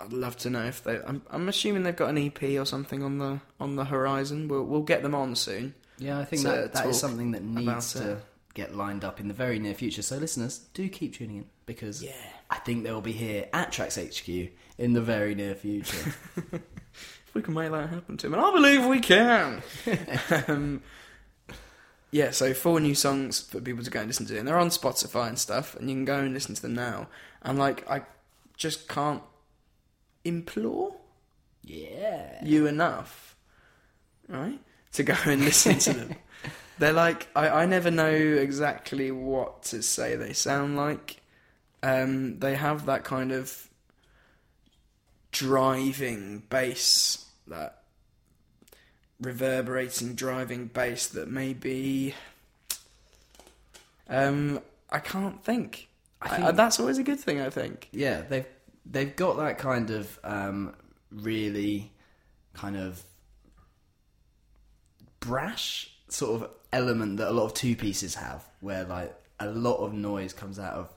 I'd 0.00 0.12
love 0.12 0.36
to 0.38 0.50
know 0.50 0.64
if 0.64 0.82
they. 0.84 0.98
I'm, 1.06 1.22
I'm 1.30 1.48
assuming 1.48 1.84
they've 1.84 1.94
got 1.96 2.10
an 2.10 2.18
EP 2.18 2.42
or 2.58 2.64
something 2.66 3.02
on 3.02 3.18
the 3.18 3.40
on 3.60 3.76
the 3.76 3.84
horizon. 3.84 4.48
We'll 4.48 4.64
we'll 4.64 4.82
get 4.82 5.02
them 5.02 5.14
on 5.14 5.36
soon. 5.36 5.74
Yeah, 5.98 6.18
I 6.18 6.24
think 6.24 6.42
that, 6.42 6.72
that 6.72 6.86
is 6.86 6.98
something 6.98 7.30
that 7.30 7.42
needs 7.44 7.92
to 7.92 8.12
it. 8.14 8.24
get 8.54 8.74
lined 8.74 9.04
up 9.04 9.20
in 9.20 9.28
the 9.28 9.34
very 9.34 9.60
near 9.60 9.74
future. 9.74 10.02
So, 10.02 10.16
listeners, 10.16 10.58
do 10.74 10.88
keep 10.88 11.14
tuning 11.14 11.36
in 11.36 11.44
because 11.66 12.02
Yeah. 12.02 12.10
I 12.50 12.56
think 12.56 12.82
they 12.82 12.90
will 12.90 13.00
be 13.00 13.12
here 13.12 13.46
at 13.52 13.70
Tracks 13.70 13.96
HQ 13.96 14.28
in 14.76 14.92
the 14.92 15.00
very 15.00 15.34
near 15.34 15.54
future. 15.54 16.12
If 17.28 17.34
we 17.34 17.42
can 17.42 17.54
make 17.54 17.72
that 17.72 17.88
happen, 17.90 18.16
Tim, 18.16 18.32
and 18.32 18.40
I 18.40 18.52
believe 18.52 18.84
we 18.86 19.00
can. 19.00 19.60
um, 20.48 20.82
yeah, 22.14 22.30
so 22.30 22.54
four 22.54 22.78
new 22.78 22.94
songs 22.94 23.40
for 23.40 23.60
people 23.60 23.82
to 23.82 23.90
go 23.90 23.98
and 23.98 24.06
listen 24.06 24.24
to, 24.26 24.38
and 24.38 24.46
they're 24.46 24.56
on 24.56 24.68
Spotify 24.68 25.26
and 25.26 25.36
stuff, 25.36 25.74
and 25.74 25.90
you 25.90 25.96
can 25.96 26.04
go 26.04 26.20
and 26.20 26.32
listen 26.32 26.54
to 26.54 26.62
them 26.62 26.72
now. 26.72 27.08
And 27.42 27.58
like, 27.58 27.90
I 27.90 28.02
just 28.56 28.86
can't 28.86 29.20
implore 30.22 30.94
yeah. 31.64 32.38
you 32.44 32.68
enough, 32.68 33.34
right, 34.28 34.60
to 34.92 35.02
go 35.02 35.16
and 35.24 35.44
listen 35.44 35.80
to 35.80 35.92
them. 35.92 36.14
They're 36.78 36.92
like, 36.92 37.26
I, 37.34 37.48
I 37.48 37.66
never 37.66 37.90
know 37.90 38.12
exactly 38.12 39.10
what 39.10 39.64
to 39.64 39.82
say 39.82 40.14
they 40.14 40.34
sound 40.34 40.76
like. 40.76 41.20
Um, 41.82 42.38
they 42.38 42.54
have 42.54 42.86
that 42.86 43.02
kind 43.02 43.32
of 43.32 43.68
driving 45.32 46.44
bass, 46.48 47.26
that 47.48 47.82
reverberating 49.24 50.14
driving 50.14 50.66
bass 50.66 51.06
that 51.08 51.28
maybe. 51.28 52.14
Um, 54.08 54.60
I 54.90 54.98
can't 54.98 55.42
think. 55.42 55.88
I 56.20 56.48
I 56.48 56.50
that's 56.52 56.78
always 56.78 56.98
a 56.98 57.02
good 57.02 57.18
thing, 57.20 57.40
I 57.40 57.50
think. 57.50 57.88
Yeah, 57.92 58.22
they've 58.22 58.46
they've 58.86 59.14
got 59.16 59.36
that 59.38 59.58
kind 59.58 59.90
of 59.90 60.18
um, 60.24 60.74
really 61.10 61.90
kind 62.52 62.76
of 62.76 63.02
brash 65.20 65.90
sort 66.08 66.42
of 66.42 66.50
element 66.72 67.16
that 67.16 67.28
a 67.28 67.32
lot 67.32 67.44
of 67.46 67.54
two 67.54 67.74
pieces 67.76 68.14
have, 68.16 68.44
where 68.60 68.84
like 68.84 69.14
a 69.40 69.46
lot 69.48 69.76
of 69.78 69.92
noise 69.92 70.32
comes 70.32 70.58
out 70.58 70.74
of 70.74 70.88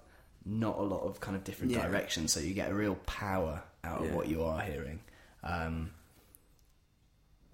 not 0.45 0.77
a 0.77 0.81
lot 0.81 1.01
of 1.03 1.19
kind 1.19 1.35
of 1.35 1.43
different 1.43 1.71
Yeah. 1.71 1.87
directions, 1.87 2.31
so 2.31 2.39
you 2.39 2.53
get 2.53 2.71
a 2.71 2.73
real 2.73 2.95
power 3.05 3.63
out 3.83 4.01
of 4.05 4.13
what 4.13 4.27
you 4.27 4.43
are 4.43 4.61
hearing. 4.61 4.99
Um, 5.43 5.91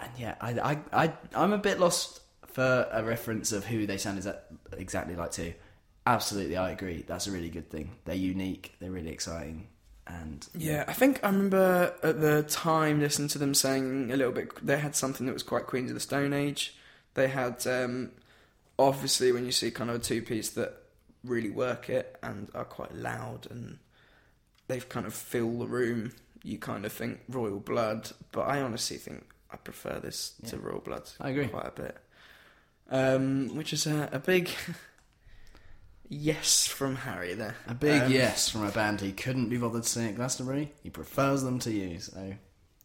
and 0.03 0.19
yeah, 0.19 0.35
I, 0.41 0.51
I, 0.51 0.79
I, 1.05 1.13
I'm 1.35 1.53
a 1.53 1.57
bit 1.57 1.79
lost 1.79 2.21
for 2.47 2.87
a 2.91 3.03
reference 3.03 3.51
of 3.51 3.65
who 3.65 3.85
they 3.85 3.97
sound 3.97 4.19
exa- 4.19 4.39
exactly 4.77 5.15
like 5.15 5.31
too. 5.31 5.53
Absolutely, 6.05 6.57
I 6.57 6.71
agree. 6.71 7.03
That's 7.07 7.27
a 7.27 7.31
really 7.31 7.49
good 7.49 7.69
thing. 7.69 7.91
They're 8.05 8.15
unique. 8.15 8.73
They're 8.79 8.91
really 8.91 9.11
exciting, 9.11 9.67
and 10.05 10.47
Yeah, 10.53 10.83
I 10.87 10.93
think 10.93 11.23
I 11.23 11.27
remember 11.27 11.93
at 12.03 12.19
the 12.19 12.43
time 12.43 12.99
listening 12.99 13.29
to 13.29 13.37
them 13.37 13.53
saying 13.53 14.11
a 14.11 14.17
little 14.17 14.33
bit. 14.33 14.65
They 14.65 14.77
had 14.77 14.95
something 14.95 15.25
that 15.27 15.33
was 15.33 15.43
quite 15.43 15.65
Queens 15.65 15.89
of 15.89 15.95
the 15.95 16.01
Stone 16.01 16.33
Age. 16.33 16.75
They 17.13 17.29
had 17.29 17.65
um, 17.67 18.11
obviously 18.77 19.31
when 19.31 19.45
you 19.45 19.51
see 19.51 19.71
kind 19.71 19.89
of 19.89 19.95
a 19.97 19.99
two 19.99 20.21
piece 20.21 20.49
that 20.51 20.73
really 21.23 21.49
work 21.49 21.89
it 21.89 22.17
and 22.21 22.49
are 22.53 22.65
quite 22.65 22.93
loud 22.93 23.47
and 23.49 23.77
they've 24.67 24.89
kind 24.89 25.05
of 25.05 25.13
fill 25.13 25.59
the 25.59 25.67
room. 25.67 26.11
You 26.43 26.57
kind 26.57 26.85
of 26.85 26.91
think 26.91 27.21
Royal 27.29 27.59
Blood, 27.59 28.11
but 28.33 28.41
I 28.41 28.61
honestly 28.61 28.97
think 28.97 29.25
I 29.53 29.57
prefer 29.57 29.99
this 29.99 30.33
to 30.47 30.57
Royal 30.57 30.79
Blood. 30.79 31.09
I 31.21 31.29
agree. 31.29 31.47
quite 31.47 31.67
a 31.67 31.81
bit. 31.81 31.97
Um, 32.89 33.55
which 33.55 33.71
is 33.71 33.85
a, 33.87 34.09
a 34.11 34.19
big 34.19 34.49
yes 36.09 36.67
from 36.67 36.95
Harry 36.97 37.33
there. 37.33 37.55
a 37.67 37.73
big 37.73 38.01
Um, 38.03 38.11
yes 38.11 38.49
from 38.49 38.63
a 38.65 38.71
band 38.71 39.01
he 39.01 39.11
couldn't 39.13 39.49
be 39.49 39.57
bothered 39.57 39.83
to 39.83 39.89
sing 39.89 40.07
at 40.09 40.15
Glastonbury. 40.15 40.71
He 40.83 40.89
prefers 40.89 41.43
them 41.43 41.59
to 41.59 41.71
you. 41.71 41.99
So 41.99 42.35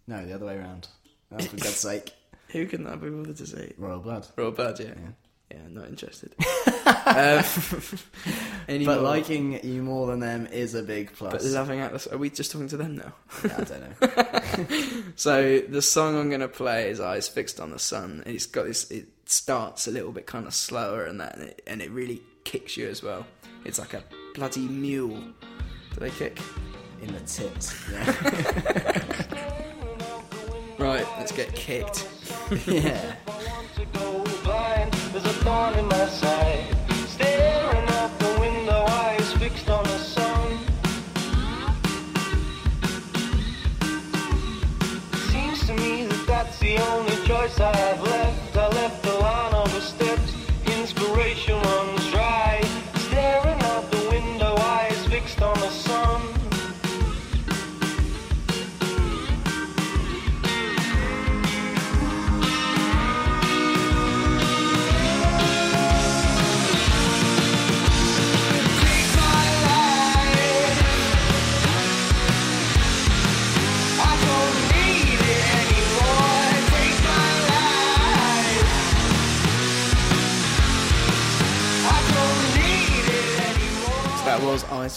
no, 0.07 0.25
the 0.25 0.35
other 0.35 0.47
way 0.47 0.57
around. 0.57 0.89
Oh, 1.33 1.39
for 1.39 1.57
God's 1.57 1.77
sake, 1.77 2.13
Who 2.51 2.67
can 2.67 2.85
that 2.85 3.01
be 3.01 3.11
bothered 3.11 3.37
to 3.39 3.47
say? 3.47 3.73
Royal 3.77 4.01
Blood. 4.01 4.27
Royal 4.37 4.53
Blood, 4.53 4.81
yeah. 4.81 4.87
Yeah. 4.89 5.11
Yeah, 5.51 5.59
not 5.71 5.89
interested. 5.89 6.35
um. 7.07 7.43
But 8.85 9.03
liking 9.03 9.65
you 9.65 9.83
more 9.83 10.07
than 10.09 10.21
them 10.21 10.47
is 10.47 10.75
a 10.75 10.83
big 10.83 11.13
plus. 11.15 11.33
but 11.33 11.43
loving 11.43 11.81
Atlas. 11.81 12.07
Are 12.07 12.19
we 12.19 12.29
just 12.29 12.53
talking 12.53 12.69
to 12.69 12.77
them 12.77 12.97
now? 12.97 13.13
yeah, 13.45 13.57
I 13.59 13.65
don't 13.65 13.81
know. 13.81 15.03
So 15.17 15.61
the 15.61 15.81
song 15.83 16.19
I'm 16.19 16.29
going 16.29 16.43
to 16.43 16.49
play 16.49 16.91
is 16.91 17.01
"Eyes 17.01 17.29
Fixed 17.29 17.61
on 17.61 17.71
the 17.71 17.79
Sun." 17.79 18.25
It's 18.27 18.45
got 18.47 18.67
this. 18.67 18.91
It 18.91 19.09
starts 19.25 19.87
a 19.87 19.91
little 19.91 20.13
bit 20.13 20.27
kind 20.27 20.47
of 20.47 20.53
slower 20.55 21.05
and 21.05 21.21
that, 21.21 21.37
and 21.37 21.49
it, 21.49 21.63
and 21.67 21.81
it 21.83 21.91
really 21.91 22.21
kicks 22.45 22.77
you 22.77 22.87
as 22.89 23.03
well. 23.03 23.27
It's 23.65 23.79
like 23.79 23.95
a 23.95 24.05
bloody 24.35 24.69
mule. 24.69 25.17
Do 25.95 26.01
they 26.01 26.11
kick? 26.11 26.39
In 27.01 27.13
the 27.13 27.21
tits. 27.21 27.75
Yeah. 27.91 29.25
Right, 30.79 31.05
let's 31.19 31.33
get 31.33 31.53
kicked. 31.57 32.07
yeah. 32.65 33.17
There's 35.13 35.25
a 35.25 35.33
thorn 35.45 35.75
in 35.75 35.87
my 35.87 36.07
side. 36.07 36.77
Staring 37.07 37.89
out 37.99 38.19
the 38.19 38.37
window, 38.39 38.85
eyes 38.89 39.33
fixed 39.35 39.71
on 39.71 39.83
the 39.85 39.99
sun. 39.99 40.59
Seems 45.31 45.67
to 45.67 45.75
me 45.75 46.05
that 46.05 46.25
that's 46.27 46.59
the 46.59 46.77
only 46.79 47.17
choice 47.27 47.59
I 47.59 47.75
have 47.75 48.03
left 48.03 48.48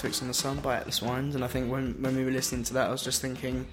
"Eyes 0.04 0.22
on 0.22 0.28
the 0.28 0.34
Sun" 0.34 0.60
by 0.62 0.78
Atlas 0.78 1.02
Wynd, 1.02 1.36
and 1.36 1.44
I 1.44 1.48
think 1.48 1.72
when 1.72 2.02
when 2.02 2.16
we 2.16 2.24
were 2.26 2.32
listening 2.32 2.64
to 2.66 2.74
that, 2.76 2.88
I 2.88 2.92
was 2.92 3.04
just 3.04 3.22
thinking, 3.22 3.68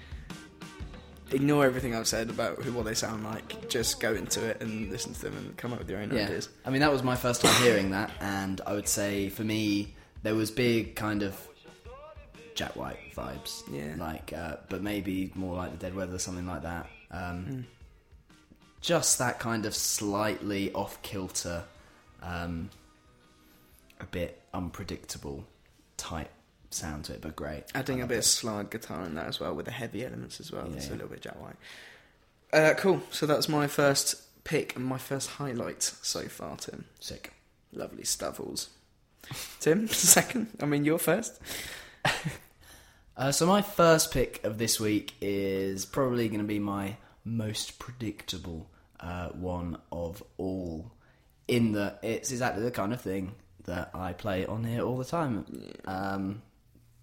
ignore 1.31 1.65
everything 1.65 1.95
I've 1.95 2.07
said 2.07 2.29
about 2.29 2.61
who 2.61 2.73
what 2.73 2.85
they 2.85 2.93
sound 2.93 3.23
like. 3.23 3.69
Just 3.69 3.99
go 3.99 4.13
into 4.13 4.43
it 4.45 4.61
and 4.61 4.89
listen 4.91 5.13
to 5.13 5.21
them 5.21 5.37
and 5.37 5.57
come 5.57 5.73
up 5.73 5.79
with 5.79 5.89
your 5.89 5.99
own 5.99 6.11
Yeah. 6.11 6.25
ideas. 6.25 6.49
I 6.65 6.69
mean, 6.69 6.81
that 6.81 6.91
was 6.91 7.03
my 7.03 7.15
first 7.15 7.41
time 7.41 7.61
hearing 7.63 7.91
that, 7.91 8.11
and 8.19 8.61
I 8.65 8.73
would 8.73 8.87
say 8.87 9.29
for 9.29 9.43
me, 9.43 9.95
there 10.23 10.35
was 10.35 10.51
big 10.51 10.95
kind 10.95 11.23
of 11.23 11.39
Jack 12.55 12.75
White 12.75 12.99
vibes. 13.15 13.63
Yeah. 13.71 13.95
Like, 13.97 14.33
uh, 14.33 14.57
but 14.69 14.81
maybe 14.81 15.31
more 15.35 15.55
like 15.55 15.71
the 15.71 15.77
Dead 15.77 15.95
Weather, 15.95 16.19
something 16.19 16.45
like 16.47 16.63
that. 16.63 16.87
Um, 17.11 17.45
Hmm. 17.45 17.61
Just 18.81 19.17
that 19.19 19.39
kind 19.39 19.65
of 19.65 19.75
slightly 19.75 20.71
off 20.73 21.01
kilter, 21.01 21.63
um, 22.23 22.69
a 23.99 24.05
bit 24.05 24.41
unpredictable 24.53 25.45
type 25.99 26.29
sound 26.71 27.05
to 27.05 27.13
it, 27.13 27.21
but 27.21 27.35
great. 27.35 27.63
Adding 27.75 28.01
a 28.01 28.07
bit 28.07 28.15
it. 28.15 28.19
of 28.19 28.25
slide 28.25 28.71
guitar 28.71 29.03
in 29.03 29.15
that 29.15 29.27
as 29.27 29.39
well, 29.39 29.53
with 29.53 29.65
the 29.65 29.71
heavy 29.71 30.05
elements 30.05 30.39
as 30.39 30.51
well. 30.51 30.65
Yeah, 30.67 30.73
That's 30.73 30.87
yeah. 30.87 30.93
a 30.93 30.95
little 30.95 31.09
bit 31.09 31.21
Jack 31.21 31.41
White. 31.41 31.55
Uh, 32.51 32.73
cool. 32.75 33.01
So 33.11 33.25
that's 33.25 33.47
my 33.47 33.67
first 33.67 34.15
pick 34.43 34.75
and 34.75 34.85
my 34.85 34.97
first 34.97 35.29
highlight 35.31 35.83
so 35.83 36.21
far, 36.23 36.57
Tim. 36.57 36.85
Sick. 36.99 37.33
Lovely 37.71 38.03
Stavels. 38.03 38.69
Tim, 39.59 39.87
second. 39.89 40.47
I 40.59 40.65
mean, 40.65 40.85
you're 40.85 40.97
first. 40.99 41.39
Uh, 43.17 43.33
so 43.33 43.45
my 43.45 43.61
first 43.61 44.13
pick 44.13 44.41
of 44.45 44.57
this 44.57 44.79
week 44.79 45.13
is 45.19 45.85
probably 45.85 46.29
going 46.29 46.39
to 46.39 46.45
be 46.45 46.57
my 46.57 46.95
most 47.25 47.77
predictable 47.77 48.69
uh, 49.01 49.27
one 49.29 49.77
of 49.91 50.23
all. 50.37 50.93
In 51.45 51.73
that 51.73 51.99
it's 52.01 52.31
exactly 52.31 52.63
the 52.63 52.71
kind 52.71 52.93
of 52.93 53.01
thing 53.01 53.35
that 53.65 53.91
I 53.93 54.13
play 54.13 54.45
on 54.45 54.63
here 54.63 54.81
all 54.81 54.97
the 54.97 55.05
time, 55.05 55.45
um, 55.85 56.41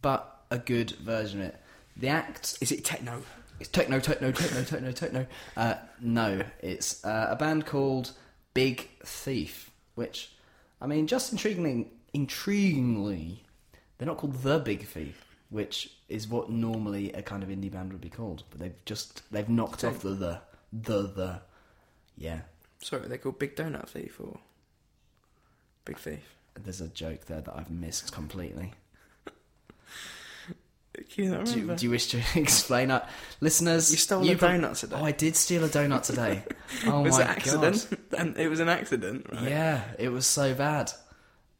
but 0.02 0.44
a 0.50 0.58
good 0.58 0.90
version 0.92 1.40
of 1.40 1.48
it. 1.48 1.60
The 1.96 2.08
act 2.08 2.58
Is 2.60 2.72
it 2.72 2.84
techno? 2.84 3.22
It's 3.58 3.70
techno, 3.70 4.00
techno, 4.00 4.32
techno, 4.32 4.64
techno, 4.64 4.92
techno. 4.92 5.26
Uh, 5.56 5.76
no, 6.00 6.42
it's 6.60 7.04
uh, 7.04 7.28
a 7.30 7.36
band 7.36 7.64
called 7.64 8.12
Big 8.52 8.90
Thief, 9.04 9.70
which, 9.94 10.32
I 10.80 10.86
mean, 10.86 11.06
just 11.06 11.34
intriguingly, 11.34 11.86
intriguingly, 12.14 13.38
they're 13.96 14.06
not 14.06 14.18
called 14.18 14.42
The 14.42 14.58
Big 14.58 14.86
Thief, 14.86 15.25
which 15.48 15.90
is 16.08 16.28
what 16.28 16.50
normally 16.50 17.12
a 17.12 17.22
kind 17.22 17.42
of 17.42 17.48
indie 17.48 17.72
band 17.72 17.92
would 17.92 18.00
be 18.02 18.10
called. 18.10 18.42
But 18.50 18.60
they've 18.60 18.84
just 18.84 19.22
they've 19.32 19.48
knocked 19.48 19.84
off 19.84 20.00
the 20.00 20.10
the 20.10 20.40
the 20.72 21.02
the. 21.02 21.40
Yeah, 22.18 22.40
Sorry, 22.80 23.08
they're 23.08 23.18
called 23.18 23.38
Big 23.38 23.56
Donut 23.56 23.88
Thief 23.88 24.20
or 24.20 24.38
Big 25.84 25.98
Thief. 25.98 26.36
There's 26.64 26.80
a 26.80 26.88
joke 26.88 27.26
there 27.26 27.40
that 27.40 27.54
I've 27.56 27.70
missed 27.70 28.12
completely. 28.12 28.72
Can 31.12 31.25
you 31.25 31.44
Do 31.44 31.60
you, 31.60 31.75
do 31.76 31.84
you 31.84 31.90
wish 31.90 32.06
to 32.08 32.22
explain? 32.34 32.90
Uh, 32.90 33.06
listeners, 33.40 33.90
You 33.90 33.98
stole 33.98 34.28
a 34.28 34.34
prob- 34.34 34.52
donut 34.62 34.78
today. 34.80 34.96
Oh, 34.98 35.04
I 35.04 35.12
did 35.12 35.36
steal 35.36 35.64
a 35.64 35.68
donut 35.68 36.02
today. 36.04 36.42
Oh 36.86 37.02
was 37.02 37.18
my 37.18 37.22
it 37.25 37.28
accident? 37.28 37.86
god! 38.10 38.18
and 38.20 38.36
it 38.38 38.48
was 38.48 38.58
an 38.60 38.68
accident, 38.68 39.26
right? 39.32 39.42
Yeah, 39.50 39.82
it 39.98 40.08
was 40.08 40.26
so 40.26 40.52
bad. 40.54 40.90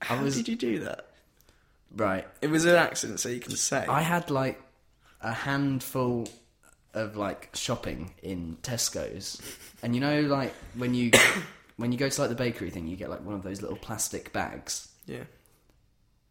How 0.01 0.17
I 0.17 0.23
was 0.23 0.35
did 0.37 0.49
you 0.49 0.57
do 0.57 0.81
that? 0.81 1.07
right. 1.95 2.27
It 2.43 2.49
was 2.51 2.65
an 2.65 2.75
accident, 2.75 3.21
so 3.21 3.29
you 3.29 3.39
can 3.41 3.53
say. 3.55 3.87
I 3.89 4.01
had 4.03 4.31
like 4.31 4.61
a 5.21 5.33
handful 5.33 6.29
of 6.93 7.17
like 7.17 7.51
shopping 7.55 8.15
in 8.23 8.57
Tesco's, 8.63 9.41
and 9.83 9.95
you 9.95 10.01
know, 10.01 10.23
like 10.23 10.53
when 10.75 10.93
you 10.95 11.13
when 11.77 11.93
you 11.93 11.99
go 11.99 12.09
to 12.09 12.21
like 12.21 12.31
the 12.31 12.37
bakery 12.37 12.71
thing, 12.71 12.87
you 12.87 12.97
get 12.97 13.11
like 13.11 13.25
one 13.25 13.35
of 13.35 13.43
those 13.43 13.61
little 13.63 13.77
plastic 13.77 14.33
bags. 14.33 14.89
yeah. 15.07 15.25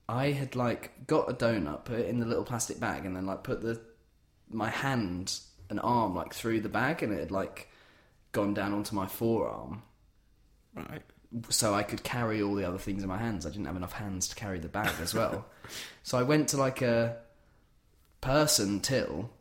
I 0.08 0.32
had 0.32 0.56
like 0.56 1.08
got 1.08 1.30
a 1.32 1.34
donut, 1.34 1.86
put 1.86 2.00
it 2.00 2.08
in 2.10 2.20
the 2.20 2.28
little 2.28 2.44
plastic 2.44 2.80
bag, 2.80 3.06
and 3.08 3.16
then 3.16 3.25
like 3.25 3.44
put 3.44 3.62
the 3.64 3.82
my 4.50 4.70
hand 4.70 5.40
and 5.70 5.80
arm 5.80 6.14
like 6.16 6.32
through 6.34 6.62
the 6.62 6.70
bag, 6.70 7.02
and 7.02 7.12
it 7.12 7.20
had 7.20 7.32
like 7.32 7.70
gone 8.32 8.54
down 8.54 8.72
onto 8.74 8.96
my 8.96 9.08
forearm, 9.08 9.82
Right. 10.75 11.02
so 11.50 11.74
I 11.74 11.82
could 11.82 12.04
carry 12.04 12.40
all 12.42 12.54
the 12.54 12.68
other 12.68 12.78
things 12.78 13.02
in 13.02 13.10
my 13.10 13.18
hands. 13.18 13.48
I 13.48 13.50
didn't 13.50 13.66
have 13.66 13.75
enough 13.78 13.94
hands 13.94 14.28
to 14.28 14.36
carry 14.36 14.60
the 14.60 14.68
bag 14.68 14.94
as 15.02 15.14
well. 15.16 15.46
so 16.04 16.20
I 16.20 16.22
went 16.24 16.50
to 16.50 16.58
like 16.58 16.84
a 16.84 17.18
person 18.22 18.82
till, 18.82 19.32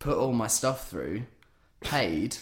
put 0.00 0.16
all 0.18 0.32
my 0.32 0.48
stuff 0.48 0.88
through, 0.90 1.24
paid, 1.80 2.38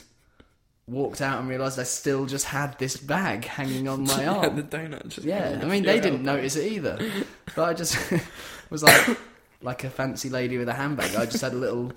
walked 0.89 1.21
out 1.21 1.39
and 1.41 1.49
realised 1.49 1.79
I 1.79 1.85
still 1.85 2.27
just 2.27 2.47
had 2.47 2.79
this 2.79 2.97
bag 2.97 3.45
hanging 3.45 3.87
on 3.89 4.05
my 4.07 4.23
Yeah, 4.23 4.33
arm. 4.35 4.57
the 4.57 4.63
donut 4.63 5.09
just 5.09 5.25
Yeah, 5.27 5.59
I 5.63 5.65
mean 5.67 5.85
they 5.85 6.01
didn't 6.01 6.23
notice 6.23 6.57
it 6.57 6.71
either. 6.73 6.99
But 7.55 7.69
I 7.69 7.75
just 7.75 7.97
was 8.71 8.83
like 8.83 9.17
like 9.61 9.85
a 9.85 9.91
fancy 9.91 10.29
lady 10.31 10.59
with 10.59 10.69
a 10.69 10.73
handbag. 10.73 11.15
I 11.15 11.27
just 11.27 11.41
had 11.43 11.53
a 11.53 11.57
little 11.57 11.93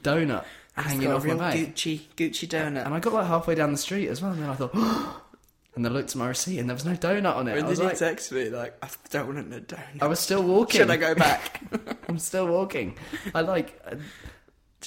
donut 0.00 0.44
hanging 0.76 1.10
off 1.12 1.24
my 1.24 1.34
bag. 1.34 1.74
Gucci, 1.74 2.00
Gucci 2.16 2.48
donut. 2.48 2.84
And 2.86 2.94
I 2.94 3.00
got 3.00 3.12
like 3.12 3.26
halfway 3.26 3.54
down 3.54 3.72
the 3.72 3.78
street 3.78 4.08
as 4.08 4.22
well, 4.22 4.32
and 4.32 4.42
then 4.42 4.48
I 4.50 4.54
thought, 4.54 4.74
and 5.74 5.86
I 5.86 5.90
looked 5.90 6.10
at 6.10 6.16
my 6.16 6.28
receipt, 6.28 6.58
and 6.60 6.68
there 6.70 6.74
was 6.74 6.84
no 6.84 6.92
donut 6.94 7.34
on 7.36 7.48
it. 7.48 7.56
When 7.56 7.64
I 7.66 7.68
did 7.68 7.78
you 7.78 7.84
like, 7.84 7.98
text 7.98 8.32
me 8.32 8.48
like 8.50 8.74
I 8.82 8.88
don't 9.10 9.26
want 9.34 9.52
a 9.52 9.60
donut? 9.60 9.78
I 10.02 10.06
was 10.06 10.18
still 10.20 10.42
walking. 10.42 10.80
Should 10.80 10.90
I 10.90 10.96
go 10.96 11.14
back? 11.14 11.60
I'm 12.08 12.18
still 12.18 12.46
walking. 12.46 12.96
I 13.34 13.40
like, 13.42 13.78
I, 13.86 13.90
Did 13.90 14.00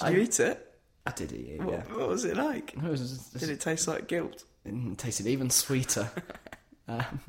I- 0.01 0.09
you 0.09 0.19
eat 0.21 0.39
it? 0.39 0.66
I 1.07 1.11
did 1.11 1.31
eat 1.31 1.49
it. 1.55 1.61
What, 1.61 1.73
Yeah, 1.73 1.95
what 1.95 2.07
was 2.09 2.25
it 2.25 2.35
like? 2.37 2.73
it 2.73 2.83
was 2.83 3.17
Did 3.29 3.49
it 3.49 3.59
taste 3.61 3.87
like 3.87 4.07
guilt? 4.07 4.43
it 4.65 4.97
tasted 4.97 5.25
even 5.27 5.49
sweeter. 5.49 6.09
um, 6.87 7.19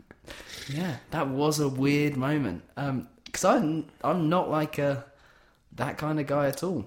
yeah, 0.69 0.97
that 1.13 1.29
was 1.29 1.61
a 1.61 1.69
weird 1.69 2.17
moment. 2.17 2.63
Because 3.25 3.45
I'm 3.45 3.87
I'm 4.03 4.29
not 4.29 4.51
like 4.51 4.79
a 4.79 5.05
that 5.77 5.97
kind 5.99 6.19
of 6.19 6.27
guy 6.27 6.47
at 6.49 6.63
all. 6.63 6.85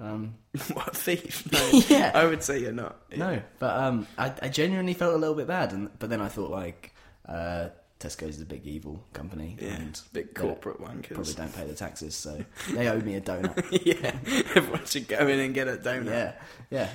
Um, 0.00 0.34
what 0.72 0.88
a 0.88 0.90
thief? 0.96 1.46
No, 1.52 1.70
Yeah. 1.88 2.10
I 2.14 2.24
would 2.24 2.42
say 2.42 2.58
you're 2.60 2.72
not. 2.72 2.96
No, 3.16 3.40
but 3.60 3.78
um, 3.78 4.06
I, 4.18 4.32
I 4.42 4.48
genuinely 4.48 4.94
felt 4.94 5.14
a 5.14 5.18
little 5.18 5.36
bit 5.36 5.46
bad, 5.46 5.72
and 5.72 5.90
but 5.98 6.10
then 6.10 6.20
I 6.20 6.28
thought 6.28 6.50
like 6.50 6.92
uh, 7.28 7.68
Tesco's 8.02 8.38
the 8.38 8.44
big 8.44 8.66
evil 8.66 9.02
company, 9.12 9.56
Yeah, 9.60 9.74
and 9.74 10.00
big 10.12 10.34
corporate 10.34 10.78
corporate 10.78 11.08
probably 11.10 11.34
don't 11.34 11.54
pay 11.54 11.66
the 11.66 11.74
taxes, 11.74 12.14
so 12.16 12.44
they 12.72 12.88
owe 12.88 13.00
me 13.00 13.14
a 13.14 13.20
donut. 13.20 13.56
yeah, 13.84 14.12
everyone 14.56 14.84
should 14.86 15.06
go 15.08 15.26
in 15.28 15.38
and 15.40 15.54
get 15.54 15.68
a 15.68 15.76
donut. 15.76 16.06
yeah, 16.06 16.32
yeah. 16.70 16.88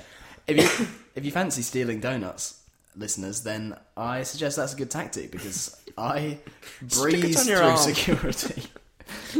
If 0.46 0.56
you 0.80 0.86
if 1.14 1.24
you 1.24 1.30
fancy 1.30 1.62
stealing 1.62 2.00
donuts, 2.00 2.60
listeners, 2.96 3.42
then 3.42 3.76
I 3.96 4.22
suggest 4.22 4.56
that's 4.56 4.74
a 4.74 4.76
good 4.76 4.90
tactic 4.90 5.30
because 5.30 5.76
I 5.96 6.38
breeze 6.82 7.44
through 7.44 7.56
arm. 7.56 7.76
security. 7.76 8.62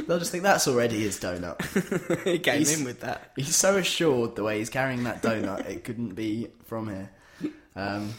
They'll 0.06 0.18
just 0.18 0.30
think 0.30 0.44
that's 0.44 0.66
already 0.66 1.00
his 1.00 1.18
donut. 1.20 1.60
he 2.24 2.38
came 2.38 2.58
He's- 2.58 2.78
in 2.78 2.84
with 2.84 3.00
that. 3.00 3.32
He's 3.36 3.54
so 3.54 3.76
assured 3.76 4.34
the 4.36 4.42
way 4.42 4.58
he's 4.58 4.70
carrying 4.70 5.04
that 5.04 5.22
donut, 5.22 5.66
it 5.68 5.84
couldn't 5.84 6.14
be 6.14 6.48
from 6.64 6.88
here. 6.88 7.10
Um, 7.76 8.14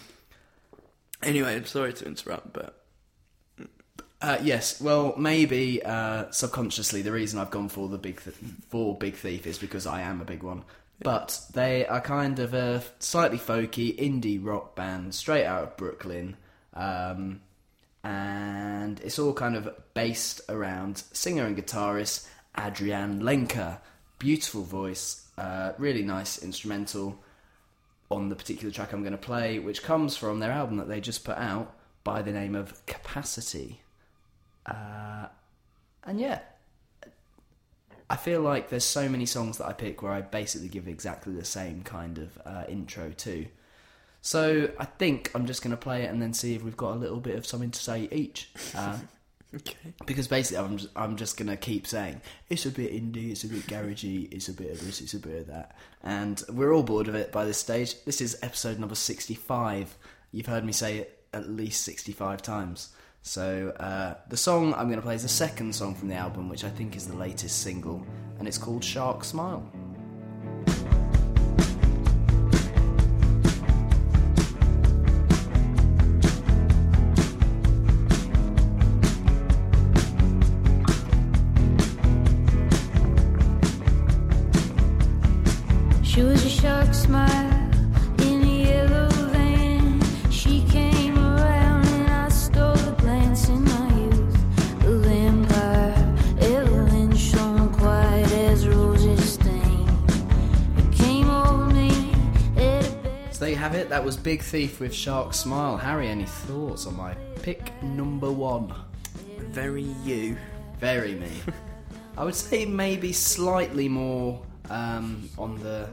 Anyway, 1.21 1.53
I'm 1.55 1.65
sorry 1.65 1.91
to 1.93 2.05
interrupt, 2.05 2.53
but 2.53 2.78
Uh, 4.21 4.37
yes, 4.41 4.81
well, 4.81 5.13
maybe 5.17 5.81
uh, 5.83 6.29
subconsciously 6.31 7.01
the 7.01 7.11
reason 7.11 7.39
I've 7.39 7.51
gone 7.51 7.69
for 7.69 7.87
the 7.87 7.97
big 7.97 8.21
th- 8.21 8.35
for 8.67 8.97
Big 8.97 9.15
Thief 9.15 9.47
is 9.47 9.57
because 9.57 9.87
I 9.87 10.01
am 10.01 10.19
a 10.19 10.25
big 10.25 10.43
one. 10.43 10.65
But 11.01 11.39
they 11.53 11.85
are 11.87 12.01
kind 12.01 12.39
of 12.39 12.53
a 12.53 12.83
slightly 12.99 13.37
folky 13.37 13.97
indie 13.97 14.43
rock 14.43 14.75
band 14.75 15.15
straight 15.15 15.45
out 15.45 15.63
of 15.63 15.77
Brooklyn, 15.77 16.35
um, 16.73 17.39
and 18.03 18.99
it's 18.99 19.17
all 19.19 19.33
kind 19.33 19.55
of 19.55 19.69
based 19.93 20.41
around 20.49 21.03
singer 21.13 21.45
and 21.45 21.55
guitarist 21.55 22.27
Adrianne 22.57 23.21
Lenker. 23.21 23.77
Beautiful 24.17 24.63
voice, 24.63 25.29
uh, 25.37 25.71
really 25.77 26.03
nice 26.03 26.43
instrumental 26.43 27.17
on 28.11 28.27
the 28.27 28.35
particular 28.35 28.73
track 28.73 28.91
I'm 28.91 29.01
going 29.03 29.13
to 29.13 29.17
play, 29.17 29.59
which 29.59 29.81
comes 29.81 30.17
from 30.17 30.39
their 30.39 30.51
album 30.51 30.75
that 30.77 30.89
they 30.89 30.99
just 30.99 31.23
put 31.23 31.37
out 31.37 31.73
by 32.03 32.21
the 32.21 32.33
name 32.33 32.55
of 32.55 32.85
Capacity. 32.85 33.79
Uh, 34.69 35.27
and 36.03 36.19
yeah, 36.19 36.39
I 38.09 38.15
feel 38.15 38.41
like 38.41 38.69
there's 38.69 38.85
so 38.85 39.07
many 39.07 39.25
songs 39.25 39.57
that 39.59 39.67
I 39.67 39.73
pick 39.73 40.01
where 40.01 40.11
I 40.11 40.21
basically 40.21 40.67
give 40.67 40.87
exactly 40.87 41.33
the 41.33 41.45
same 41.45 41.83
kind 41.83 42.17
of 42.17 42.41
uh, 42.45 42.63
intro 42.67 43.11
to. 43.11 43.45
So 44.21 44.71
I 44.79 44.85
think 44.85 45.31
I'm 45.35 45.45
just 45.45 45.61
going 45.61 45.71
to 45.71 45.77
play 45.77 46.03
it 46.03 46.11
and 46.11 46.21
then 46.21 46.33
see 46.33 46.55
if 46.55 46.63
we've 46.63 46.75
got 46.75 46.93
a 46.93 46.97
little 46.97 47.19
bit 47.19 47.35
of 47.35 47.45
something 47.45 47.71
to 47.71 47.79
say 47.79 48.09
each. 48.11 48.49
Uh, 48.75 48.97
okay. 49.55 49.93
because 50.05 50.27
basically 50.27 50.63
I'm 50.63 50.77
just, 50.77 50.89
I'm 50.95 51.15
just 51.17 51.37
gonna 51.37 51.57
keep 51.57 51.87
saying 51.87 52.21
it's 52.49 52.65
a 52.65 52.71
bit 52.71 52.93
indie, 52.93 53.31
it's 53.31 53.43
a 53.43 53.47
bit 53.47 53.65
garagey, 53.67 54.31
it's 54.31 54.47
a 54.47 54.53
bit 54.53 54.71
of 54.71 54.85
this, 54.85 55.01
it's 55.01 55.13
a 55.13 55.19
bit 55.19 55.41
of 55.41 55.47
that, 55.47 55.75
and 56.03 56.41
we're 56.49 56.73
all 56.73 56.83
bored 56.83 57.07
of 57.07 57.15
it 57.15 57.31
by 57.31 57.45
this 57.45 57.57
stage. 57.57 58.03
This 58.05 58.21
is 58.21 58.37
episode 58.41 58.79
number 58.79 58.95
sixty-five. 58.95 59.95
You've 60.31 60.45
heard 60.45 60.65
me 60.65 60.71
say 60.71 60.97
it 60.97 61.23
at 61.33 61.49
least 61.49 61.83
sixty-five 61.83 62.41
times. 62.41 62.89
So 63.21 63.69
uh, 63.79 64.15
the 64.29 64.37
song 64.37 64.73
I'm 64.73 64.89
gonna 64.89 65.01
play 65.01 65.15
is 65.15 65.23
the 65.23 65.29
second 65.29 65.75
song 65.75 65.95
from 65.95 66.07
the 66.07 66.15
album, 66.15 66.49
which 66.49 66.63
I 66.63 66.69
think 66.69 66.95
is 66.95 67.07
the 67.07 67.15
latest 67.15 67.61
single, 67.61 68.05
and 68.39 68.47
it's 68.47 68.57
called 68.57 68.83
Shark 68.83 69.23
Smile. 69.23 69.69
Big 104.23 104.41
Thief 104.41 104.79
with 104.79 104.93
Shark 104.93 105.33
Smile. 105.33 105.77
Harry, 105.77 106.07
any 106.07 106.25
thoughts 106.25 106.85
on 106.85 106.95
my 106.97 107.13
pick 107.41 107.71
number 107.81 108.31
one? 108.31 108.73
Very 109.37 109.83
you. 110.03 110.37
Very 110.79 111.15
me. 111.15 111.31
I 112.17 112.23
would 112.25 112.35
say 112.35 112.65
maybe 112.65 113.13
slightly 113.13 113.87
more 113.87 114.41
um, 114.69 115.29
on 115.37 115.57
the 115.59 115.89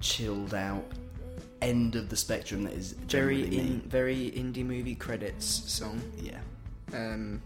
chilled 0.00 0.54
out 0.54 0.84
end 1.60 1.96
of 1.96 2.08
the 2.08 2.16
spectrum 2.16 2.62
that 2.64 2.72
is 2.72 2.92
Very 2.92 3.42
in 3.56 3.80
very 3.82 4.30
indie 4.30 4.64
movie 4.64 4.94
credits 4.94 5.44
song. 5.46 6.00
Yeah, 6.20 6.38
Um, 6.94 7.42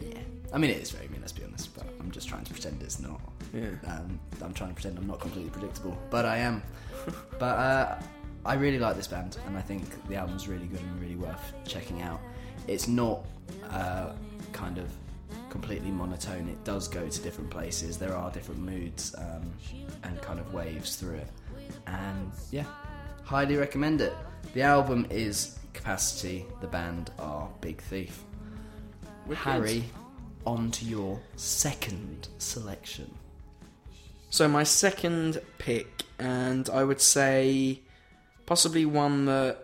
yeah. 0.00 0.18
I 0.52 0.58
mean, 0.58 0.70
it 0.70 0.80
is 0.80 0.90
very 0.92 1.08
me. 1.08 1.16
Let's 1.20 1.32
be 1.32 1.42
honest, 1.42 1.74
but 1.74 1.86
I'm 1.98 2.10
just 2.12 2.28
trying 2.28 2.44
to 2.44 2.52
pretend 2.52 2.80
it's 2.82 3.00
not. 3.00 3.20
yeah. 3.52 3.70
Um, 3.86 4.20
I'm 4.42 4.54
trying 4.54 4.70
to 4.70 4.74
pretend 4.74 4.98
I'm 4.98 5.06
not 5.08 5.18
completely 5.20 5.50
predictable, 5.50 5.98
but 6.10 6.24
I 6.24 6.36
am. 6.38 6.62
but 7.38 7.58
uh, 7.58 7.98
I 8.46 8.54
really 8.54 8.78
like 8.78 8.96
this 8.96 9.08
band, 9.08 9.38
and 9.46 9.56
I 9.56 9.60
think 9.60 9.84
the 10.08 10.14
album's 10.14 10.46
really 10.46 10.66
good 10.66 10.80
and 10.80 11.00
really 11.00 11.16
worth 11.16 11.52
checking 11.66 12.02
out. 12.02 12.20
It's 12.68 12.86
not 12.86 13.24
uh, 13.70 14.12
kind 14.52 14.78
of 14.78 14.88
completely 15.50 15.90
monotone. 15.90 16.48
It 16.48 16.62
does 16.64 16.86
go 16.86 17.08
to 17.08 17.22
different 17.22 17.50
places. 17.50 17.98
There 17.98 18.14
are 18.14 18.30
different 18.30 18.60
moods 18.60 19.14
um, 19.18 19.52
and 20.04 20.20
kind 20.22 20.38
of 20.38 20.54
waves 20.54 20.96
through 20.96 21.16
it, 21.16 21.28
and 21.86 22.30
yeah, 22.52 22.64
highly 23.24 23.56
recommend 23.56 24.00
it. 24.00 24.14
The 24.54 24.62
album 24.62 25.06
is 25.10 25.58
Capacity. 25.72 26.46
The 26.60 26.66
band 26.68 27.10
are 27.18 27.48
Big 27.60 27.82
Thief. 27.82 28.22
Harry, 29.34 29.84
on 30.46 30.70
to 30.70 30.84
your 30.84 31.20
second 31.34 32.28
selection. 32.38 33.12
So 34.30 34.48
my 34.48 34.62
second 34.62 35.40
pick, 35.58 36.04
and 36.18 36.68
I 36.70 36.84
would 36.84 37.00
say 37.00 37.80
possibly 38.46 38.86
one 38.86 39.26
that 39.26 39.58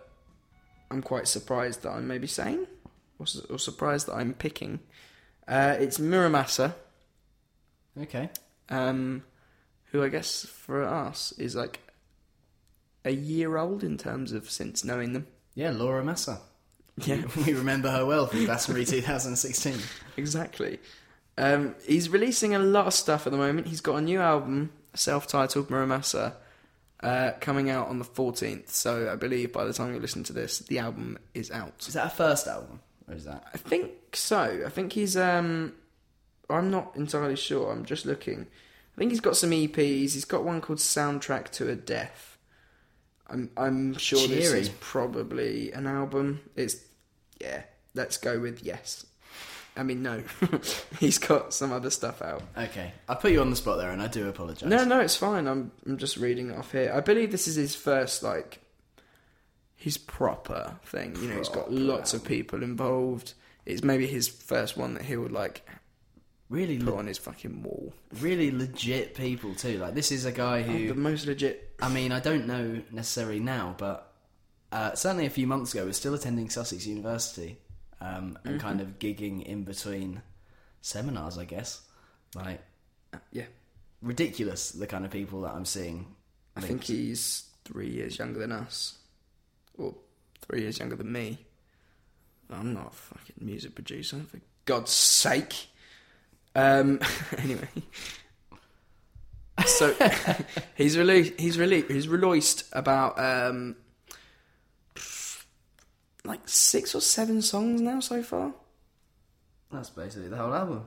I'm 0.91 1.03
quite 1.03 1.29
surprised 1.29 1.83
that 1.83 1.91
I'm 1.91 2.07
maybe 2.07 2.27
saying, 2.27 2.67
or, 3.19 3.27
su- 3.27 3.47
or 3.49 3.59
surprised 3.59 4.09
that 4.09 4.15
I'm 4.15 4.35
picking. 4.35 4.81
Uh, 5.49 5.77
it's 5.79 5.99
Mura 5.99 6.29
Masa, 6.31 6.75
Okay. 8.01 8.31
um, 8.69 9.23
who 9.87 10.03
I 10.03 10.09
guess 10.09 10.45
for 10.45 10.83
us 10.85 11.33
is 11.39 11.55
like 11.57 11.81
a 13.05 13.11
year 13.11 13.57
old 13.57 13.83
in 13.83 13.99
terms 13.99 14.33
of 14.33 14.51
since 14.51 14.85
knowing 14.85 15.13
them. 15.13 15.27
Yeah, 15.55 15.71
Laura 15.71 16.05
Massa. 16.05 16.41
Yeah. 16.99 17.23
we 17.47 17.53
remember 17.55 17.91
her 17.91 18.07
well 18.07 18.27
from 18.27 18.45
Glastonbury 18.45 18.85
2016. 18.87 19.77
Exactly. 20.17 20.79
Um, 21.39 21.75
he's 21.87 22.09
releasing 22.09 22.55
a 22.55 22.59
lot 22.59 22.87
of 22.87 22.95
stuff 22.95 23.27
at 23.27 23.33
the 23.33 23.39
moment. 23.39 23.67
He's 23.67 23.81
got 23.81 23.97
a 23.97 24.01
new 24.01 24.21
album, 24.21 24.71
self-titled 24.95 25.71
Mura 25.71 25.87
Masa, 25.87 26.35
uh, 27.03 27.33
coming 27.41 27.71
out 27.71 27.89
on 27.89 27.99
the 27.99 28.05
14th. 28.05 28.71
So 28.71 29.11
I 29.11 29.17
believe 29.17 29.53
by 29.53 29.65
the 29.65 29.73
time 29.73 29.95
you 29.95 30.01
listen 30.01 30.23
to 30.25 30.33
this, 30.33 30.61
the 30.61 30.79
album 30.79 31.19
is 31.35 31.51
out. 31.51 31.87
Is 31.87 31.95
that 31.95 32.07
a 32.07 32.11
first 32.11 32.47
album? 32.47 32.81
Or 33.09 33.15
is 33.15 33.25
that. 33.25 33.45
I 33.53 33.59
think 33.59 34.17
so. 34.17 34.63
I 34.65 34.69
think 34.69 34.93
he's. 34.93 35.17
Um, 35.17 35.75
I'm 36.49 36.71
not 36.71 36.95
entirely 36.97 37.37
sure. 37.37 37.73
I'm 37.73 37.85
just 37.85 38.07
looking. 38.07 38.47
I 38.95 38.99
think 38.99 39.11
he's 39.11 39.21
got 39.21 39.37
some 39.37 39.51
EPs. 39.51 40.13
He's 40.13 40.25
got 40.25 40.45
one 40.45 40.61
called 40.61 40.79
Soundtrack 40.79 41.51
to 41.53 41.69
a 41.71 41.75
Death. 41.75 42.39
I'm 43.29 43.51
I'm 43.57 43.95
sure 43.95 44.29
this 44.29 44.53
is 44.53 44.69
probably 44.81 45.73
an 45.73 45.87
album. 45.87 46.41
It's 46.55 46.77
yeah. 47.41 47.63
Let's 47.95 48.17
go 48.17 48.39
with 48.39 48.63
yes. 48.63 49.07
I 49.77 49.83
mean 49.83 50.03
no. 50.03 50.23
he's 51.01 51.19
got 51.19 51.55
some 51.55 51.73
other 51.73 51.91
stuff 51.91 52.21
out. 52.23 52.43
Okay. 52.57 52.93
I 53.09 53.15
put 53.15 53.33
you 53.33 53.41
on 53.41 53.51
the 53.51 53.57
spot 53.57 53.79
there 53.79 53.91
and 53.91 54.03
I 54.03 54.07
do 54.09 54.29
apologise. 54.29 54.69
No, 54.69 54.85
no, 54.85 55.01
it's 55.01 55.17
fine. 55.17 55.47
I'm 55.47 55.71
I'm 55.87 55.97
just 55.99 56.17
reading 56.17 56.51
it 56.51 56.57
off 56.59 56.73
here. 56.73 56.93
I 56.95 57.01
believe 57.01 57.31
this 57.33 57.49
is 57.49 57.57
his 57.57 57.75
first 57.75 58.23
like 58.23 58.61
his 59.75 59.97
proper 59.99 60.77
thing. 60.85 61.17
You 61.17 61.29
know, 61.29 61.39
he's 61.39 61.49
got 61.49 61.67
Proper 61.67 61.73
lots 61.73 62.15
of 62.15 62.25
people 62.25 62.63
involved. 62.63 63.35
It's 63.65 63.83
maybe 63.83 64.07
his 64.07 64.29
first 64.29 64.77
one 64.77 64.95
that 64.95 65.05
he 65.05 65.17
would 65.17 65.33
like 65.33 65.67
Really, 66.51 66.77
put 66.79 66.89
le- 66.89 66.99
on 66.99 67.07
his 67.07 67.17
fucking 67.17 67.63
wall. 67.63 67.95
really 68.21 68.51
legit 68.51 69.15
people 69.15 69.55
too. 69.55 69.79
Like, 69.79 69.95
this 69.95 70.13
is 70.13 70.27
a 70.27 70.33
guy 70.33 70.61
who 70.61 70.89
The 70.89 70.95
most 70.95 71.27
legit. 71.27 71.75
I 71.81 71.89
mean, 71.89 72.13
I 72.13 72.21
don't 72.21 72.47
know 72.47 72.83
necessarily 72.91 73.41
now, 73.41 73.75
but 73.79 74.13
uh, 74.71 74.95
certainly 74.95 75.25
a 75.25 75.31
few 75.31 75.47
months 75.47 75.73
ago 75.73 75.87
was 75.87 75.97
still 75.97 76.13
attending 76.13 76.51
Sussex 76.51 76.87
University 76.87 77.57
um, 78.03 78.39
and 78.45 78.61
kind 78.61 78.81
of 78.81 78.99
gigging 78.99 79.45
in 79.45 79.63
between 79.63 80.23
seminars, 80.81 81.39
I 81.39 81.45
guess. 81.45 81.83
Like, 82.35 82.61
Yeah, 83.31 83.45
ridiculous 84.01 84.73
the 84.73 84.87
kind 84.87 85.05
of 85.05 85.11
people 85.11 85.43
that 85.43 85.55
I'm 85.55 85.65
seeing. 85.65 86.07
I 86.57 86.61
think 86.61 86.85
he's 86.85 87.45
three 87.65 87.89
years 87.89 88.19
younger 88.19 88.41
than 88.41 88.53
us, 88.53 88.99
or 89.79 89.95
three 90.41 90.63
years 90.63 90.79
younger 90.79 90.97
than 90.97 91.13
me. 91.13 91.39
I'm 92.51 92.75
not 92.75 92.89
a 92.89 92.91
fucking 92.91 93.37
music 93.41 93.75
producer, 93.75 94.21
for 94.29 94.39
God's 94.67 94.91
sake. 94.91 95.69
Um, 96.55 97.01
anyway, 97.39 97.69
so 99.65 99.95
he's 100.75 100.99
released. 100.99 101.39
He's 101.39 101.59
released. 101.59 101.91
He's 101.91 102.09
released 102.09 102.65
about 102.73 103.19
um, 103.19 103.77
like 106.25 106.41
six 106.49 106.95
or 106.95 107.01
seven 107.01 107.43
songs 107.43 107.81
now 107.81 108.01
so 108.01 108.23
far. 108.23 108.53
That's 109.71 109.91
basically 109.91 110.29
the 110.29 110.37
whole 110.37 110.55
album. 110.55 110.87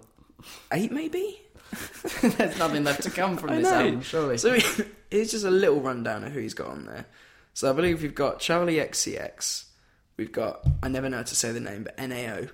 Eight 0.71 0.91
maybe. 0.91 1.41
There's 2.21 2.57
nothing 2.59 2.83
left 2.83 3.03
to 3.03 3.09
come 3.09 3.37
from 3.37 3.49
I 3.51 3.55
this 3.55 3.63
know. 3.63 3.75
album, 3.79 4.01
surely. 4.01 4.37
So 4.37 4.57
here's 5.09 5.31
just 5.31 5.45
a 5.45 5.51
little 5.51 5.81
rundown 5.81 6.23
of 6.23 6.31
who 6.31 6.39
he's 6.39 6.53
got 6.53 6.67
on 6.67 6.85
there. 6.85 7.05
So 7.53 7.69
I 7.69 7.73
believe 7.73 8.01
we've 8.01 8.15
got 8.15 8.39
Charli 8.39 8.83
XCX. 8.85 9.65
We've 10.17 10.31
got 10.31 10.65
I 10.83 10.87
never 10.87 11.09
know 11.09 11.17
how 11.17 11.23
to 11.23 11.35
say 11.35 11.51
the 11.51 11.59
name, 11.59 11.83
but 11.83 11.97
NAO. 11.97 12.47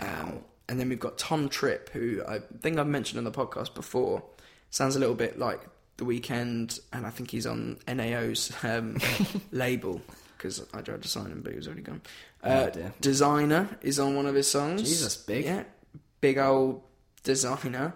Um, 0.00 0.40
and 0.68 0.80
then 0.80 0.88
we've 0.88 1.00
got 1.00 1.18
Tom 1.18 1.48
Tripp, 1.50 1.90
who 1.90 2.22
I 2.26 2.38
think 2.62 2.78
I've 2.78 2.86
mentioned 2.86 3.18
on 3.18 3.24
the 3.24 3.30
podcast 3.30 3.74
before. 3.74 4.22
Sounds 4.70 4.96
a 4.96 4.98
little 4.98 5.14
bit 5.14 5.38
like 5.38 5.60
The 5.98 6.04
Weeknd, 6.04 6.80
and 6.92 7.06
I 7.06 7.10
think 7.10 7.30
he's 7.30 7.46
on 7.46 7.78
NAO's 7.86 8.50
um, 8.64 8.96
label 9.52 10.00
because 10.44 10.62
I 10.74 10.82
tried 10.82 11.00
to 11.00 11.08
sign 11.08 11.26
him, 11.32 11.40
but 11.42 11.52
he 11.52 11.56
was 11.56 11.66
already 11.66 11.80
gone. 11.82 12.02
Uh, 12.42 12.68
Oh. 12.74 12.92
Desiigner 13.00 13.66
is 13.80 13.98
on 13.98 14.14
one 14.14 14.26
of 14.26 14.34
his 14.34 14.46
songs. 14.50 14.82
Jesus, 14.82 15.16
big. 15.16 15.46
Yeah, 15.46 15.64
big 16.20 16.36
old 16.36 16.82
Desiigner. 17.24 17.94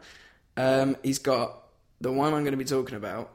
Um, 0.56 0.96
he's 1.02 1.18
got 1.18 1.62
the 2.00 2.11
one 2.11 2.32
I'm 2.32 2.40
going 2.44 2.52
to 2.52 2.56
be 2.56 2.64
talking 2.64 2.96
about, 2.96 3.30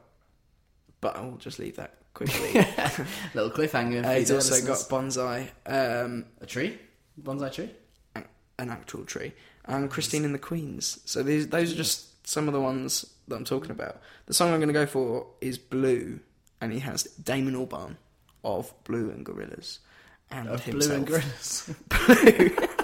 but 1.00 1.14
I'll 1.16 1.36
just 1.36 1.60
leave 1.60 1.76
that 1.76 1.94
quickly. 2.12 2.54
Little 3.34 3.50
cliffhanger. 3.52 4.04
uh, 4.04 4.14
he's 4.14 4.32
also 4.32 4.60
got. 4.66 4.78
Bonzai, 4.88 5.48
um, 5.66 6.24
a 6.40 6.46
tree, 6.46 6.76
bonsai 7.22 7.52
tree. 7.52 7.70
an 8.58 8.70
actual 8.70 9.04
tree, 9.04 9.32
and 9.66 9.88
Christine 9.88 10.24
and 10.24 10.34
the 10.34 10.40
Queens. 10.40 10.98
So 11.04 11.22
these, 11.22 11.48
those 11.48 11.72
are 11.72 11.76
just 11.76 12.26
some 12.26 12.48
of 12.48 12.52
the 12.54 12.60
ones 12.60 13.06
that 13.28 13.36
I'm 13.36 13.44
talking 13.44 13.70
about. 13.70 14.00
The 14.26 14.34
song 14.34 14.50
I'm 14.52 14.58
going 14.58 14.66
to 14.68 14.72
go 14.74 14.86
for 14.86 15.28
is 15.40 15.56
Blu, 15.56 16.18
and 16.60 16.72
he 16.72 16.80
has 16.80 17.04
Damon 17.04 17.54
Albarn 17.54 17.96
of 18.44 18.72
Blue 18.84 19.10
and 19.10 19.24
Gorillaz, 19.26 19.78
and 20.30 20.48
Of 20.48 20.64
himself. 20.64 20.86
blue 20.88 20.96
and 20.96 21.06
grills. 21.06 21.70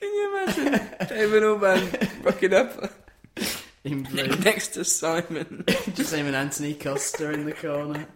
Can 0.00 0.12
you 0.12 0.42
imagine 0.42 0.72
Damon 1.08 1.42
Albarn 1.42 2.24
rocking 2.24 2.52
up 2.54 2.92
in 3.84 4.02
blue. 4.10 4.26
next 4.38 4.68
to 4.68 4.84
Simon? 4.84 5.64
Just 5.94 6.12
him 6.14 6.26
and 6.26 6.36
Antony 6.36 6.74
Costa 6.74 7.30
in 7.32 7.46
the 7.46 7.52
corner. 7.52 8.06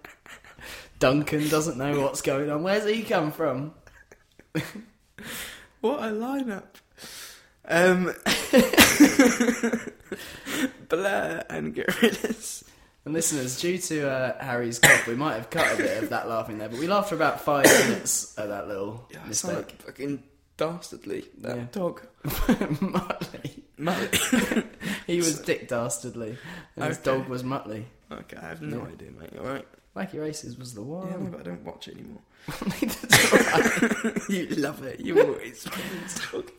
Duncan 0.99 1.49
doesn't 1.49 1.79
know 1.79 2.01
what's 2.03 2.21
going 2.21 2.51
on. 2.51 2.63
Where's 2.63 2.85
he 2.85 3.03
come 3.03 3.33
from? 3.33 3.73
What 5.81 6.01
a 6.01 6.09
lineup! 6.13 6.65
Um, 7.67 8.05
Blair 10.89 11.45
and 11.49 11.75
Gorillaz. 11.75 12.65
And 13.05 13.15
listeners, 13.15 13.59
due 13.61 13.79
to 13.79 14.11
uh, 14.11 14.45
Harry's 14.45 14.79
cough, 14.79 15.07
we 15.07 15.15
might 15.15 15.35
have 15.37 15.49
cut 15.49 15.73
a 15.73 15.77
bit 15.79 16.03
of 16.03 16.11
that 16.11 16.29
laughing 16.29 16.59
there, 16.59 16.69
but 16.69 16.79
we 16.79 16.87
laughed 16.87 17.09
for 17.09 17.15
about 17.15 17.41
five 17.41 17.65
minutes 17.65 18.39
at 18.39 18.49
that 18.49 18.69
little 18.69 19.09
Yeah, 19.11 19.25
mistake. 19.25 19.55
like 19.57 19.83
fucking 19.83 20.23
dastardly. 20.59 21.25
That 21.39 21.57
Yeah. 21.57 21.65
dog. 21.73 22.03
Muttley. 22.25 23.63
Mate. 23.79 24.67
He 25.07 25.17
was 25.17 25.41
Dick 25.41 25.67
Dastardly, 25.69 26.37
and 26.77 26.85
his 26.85 26.99
dog 26.99 27.27
was 27.29 27.43
Muttley. 27.43 27.85
okay, 28.13 28.37
I 28.37 28.49
have 28.49 28.61
no 28.61 28.79
Yeah. 28.83 28.93
idea, 28.93 29.11
mate. 29.13 29.31
All 29.39 29.47
right. 29.47 29.67
Wacky 29.97 30.21
Races 30.21 30.57
was 30.57 30.75
the 30.75 30.83
one. 30.83 31.09
Yeah, 31.09 31.17
no, 31.17 31.31
but 31.31 31.41
I 31.41 31.43
don't 31.45 31.65
watch 31.65 31.89
it 31.89 31.95
anymore. 31.95 32.23
That's 32.47 33.33
all 33.33 33.39
right. 34.13 34.29
you 34.29 34.47
love 34.57 34.83
it. 34.85 35.01
You 35.01 35.21
always 35.21 35.65
talk. 35.65 36.53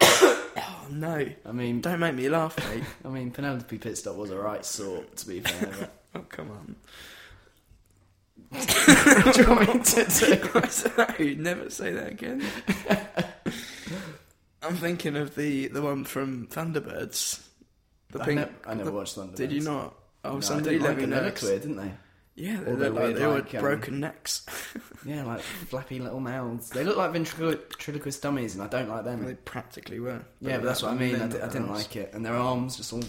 oh 0.02 0.86
no! 0.90 1.26
I 1.46 1.52
mean, 1.52 1.80
Don't 1.80 2.00
make 2.00 2.14
me 2.14 2.28
laugh, 2.28 2.56
mate. 2.68 2.84
I 3.04 3.08
mean, 3.08 3.30
Penelope 3.30 3.78
Pitstop 3.78 4.16
was 4.16 4.30
a 4.30 4.36
right 4.38 4.64
sort, 4.64 5.16
to 5.16 5.26
be 5.28 5.40
fair. 5.40 5.70
But 5.80 5.92
oh 6.20 6.24
come 6.28 6.50
on. 6.50 6.76
do 8.60 9.42
you 9.42 9.48
want 9.48 9.74
me 9.74 9.82
to 9.82 10.04
do? 11.18 11.34
no, 11.36 11.42
never 11.42 11.70
say 11.70 11.92
that 11.92 12.08
again. 12.12 12.44
I'm 14.62 14.76
thinking 14.76 15.16
of 15.16 15.34
the 15.34 15.68
the 15.68 15.80
one 15.80 16.04
from 16.04 16.46
Thunderbirds. 16.48 17.40
The 18.10 18.20
I, 18.20 18.24
pink. 18.26 18.40
ne- 18.40 18.48
I 18.70 18.74
never 18.74 18.90
the- 18.90 18.96
watched 18.96 19.16
Thunderbirds. 19.16 19.36
Did 19.36 19.52
you 19.52 19.60
not? 19.62 19.94
Oh, 20.24 20.34
No, 20.34 20.40
somebody 20.40 20.78
let 20.78 20.90
like 20.90 20.96
me 20.98 21.02
it. 21.04 21.08
know. 21.08 21.22
Looked 21.22 21.42
weird, 21.42 21.62
didn't 21.62 21.76
they? 21.76 21.92
Yeah, 22.34 22.60
they 22.60 22.72
look 22.72 22.94
like 22.94 23.14
they 23.14 23.26
like, 23.26 23.50
had 23.50 23.58
um, 23.58 23.62
broken 23.62 24.00
necks. 24.00 24.46
Yeah, 25.04 25.24
like 25.24 25.40
flappy 25.40 25.98
little 25.98 26.20
mouths. 26.20 26.70
They 26.70 26.84
look 26.84 26.96
like 26.96 27.10
ventriloquist 27.12 28.22
dummies, 28.22 28.54
and 28.54 28.62
I 28.62 28.68
don't 28.68 28.88
like 28.88 29.02
them. 29.04 29.24
they 29.24 29.34
practically 29.34 29.98
were. 29.98 30.22
Yeah, 30.40 30.58
but 30.58 30.64
that's 30.66 30.80
what 30.80 30.92
I 30.92 30.94
mean. 30.94 31.16
I, 31.20 31.26
di- 31.26 31.40
I 31.40 31.48
didn't 31.48 31.70
like 31.72 31.96
it, 31.96 32.12
and 32.14 32.24
their 32.24 32.36
arms 32.36 32.76
just 32.76 32.92
all 32.92 33.02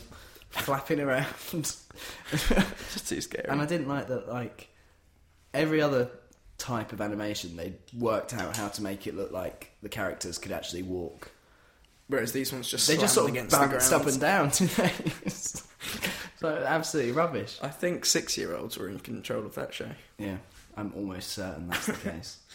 flapping 0.50 1.00
around. 1.00 1.28
Just 2.32 3.08
too 3.08 3.22
scary. 3.22 3.46
and 3.48 3.62
I 3.62 3.66
didn't 3.68 3.88
like 3.88 4.08
that. 4.08 4.28
Like 4.28 4.70
every 5.54 5.82
other 5.84 6.10
type 6.58 6.94
of 6.94 7.00
animation, 7.02 7.56
they 7.58 7.74
worked 7.96 8.34
out 8.34 8.58
how 8.58 8.70
to 8.70 8.82
make 8.82 9.06
it 9.06 9.16
look 9.16 9.32
like 9.32 9.72
the 9.84 9.90
characters 9.90 10.40
could 10.40 10.52
actually 10.52 10.82
walk. 10.84 11.30
Whereas 12.14 12.32
these 12.32 12.54
ones 12.54 12.70
just 12.70 12.88
They 12.88 12.96
just 12.96 13.16
sort 13.16 13.36
of 13.36 13.50
bounced 13.50 13.92
up 13.92 14.06
and 14.06 14.22
down. 14.22 14.52
so 15.32 15.64
absolutely 16.44 17.12
rubbish. 17.12 17.58
I 17.60 17.70
think 17.70 18.06
six-year-olds 18.06 18.78
were 18.78 18.88
in 18.88 19.00
control 19.00 19.48
of 19.48 19.56
that 19.56 19.74
show. 19.74 19.90
Yeah, 20.20 20.38
I'm 20.78 20.94
almost 20.96 21.30
certain 21.30 21.70
that's 21.70 21.88
the 21.88 21.94
case. 21.94 22.38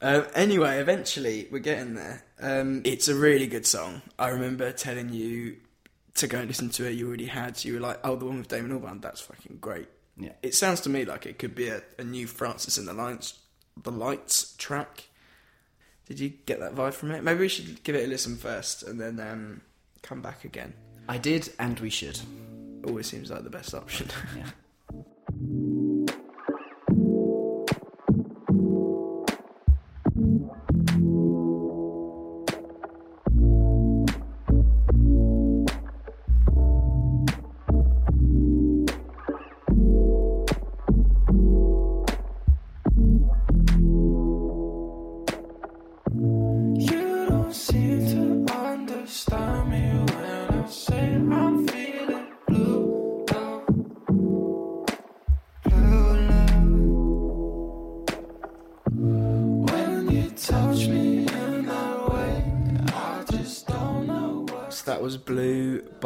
Um, 0.00 0.26
anyway, 0.34 0.80
eventually 0.80 1.48
we're 1.50 1.60
getting 1.60 1.94
there. 1.94 2.24
Um, 2.38 2.82
it's 2.84 3.08
a 3.08 3.14
really 3.14 3.46
good 3.46 3.64
song. 3.64 4.02
I 4.18 4.28
remember 4.28 4.70
telling 4.72 5.10
you 5.10 5.56
to 6.16 6.26
go 6.26 6.38
and 6.38 6.48
listen 6.48 6.68
to 6.70 6.86
it. 6.86 6.90
You 6.90 7.08
already 7.08 7.24
had. 7.26 7.56
So 7.56 7.68
You 7.68 7.74
were 7.74 7.80
like, 7.80 8.00
"Oh, 8.04 8.16
the 8.16 8.26
one 8.26 8.38
with 8.38 8.48
Damon 8.48 8.78
Albarn. 8.78 9.00
That's 9.00 9.22
fucking 9.22 9.58
great." 9.62 9.88
Yeah. 10.18 10.32
It 10.42 10.54
sounds 10.54 10.80
to 10.82 10.90
me 10.90 11.06
like 11.06 11.24
it 11.24 11.38
could 11.38 11.54
be 11.54 11.68
a, 11.68 11.80
a 11.98 12.04
new 12.04 12.26
Francis 12.26 12.76
and 12.76 12.86
the 12.86 12.92
Lights, 12.92 13.38
the 13.82 13.92
Lights 13.92 14.54
track. 14.58 15.04
Did 16.06 16.20
you 16.20 16.30
get 16.46 16.60
that 16.60 16.74
vibe 16.74 16.94
from 16.94 17.10
it? 17.12 17.24
Maybe 17.24 17.40
we 17.40 17.48
should 17.48 17.82
give 17.82 17.94
it 17.94 18.04
a 18.04 18.08
listen 18.08 18.36
first 18.36 18.82
and 18.82 19.00
then 19.00 19.18
um, 19.20 19.60
come 20.02 20.20
back 20.20 20.44
again. 20.44 20.74
I 21.08 21.18
did, 21.18 21.52
and 21.58 21.78
we 21.80 21.90
should. 21.90 22.18
Always 22.86 23.06
seems 23.06 23.30
like 23.30 23.44
the 23.44 23.50
best 23.50 23.74
option. 23.74 24.08
Yeah. 24.36 25.70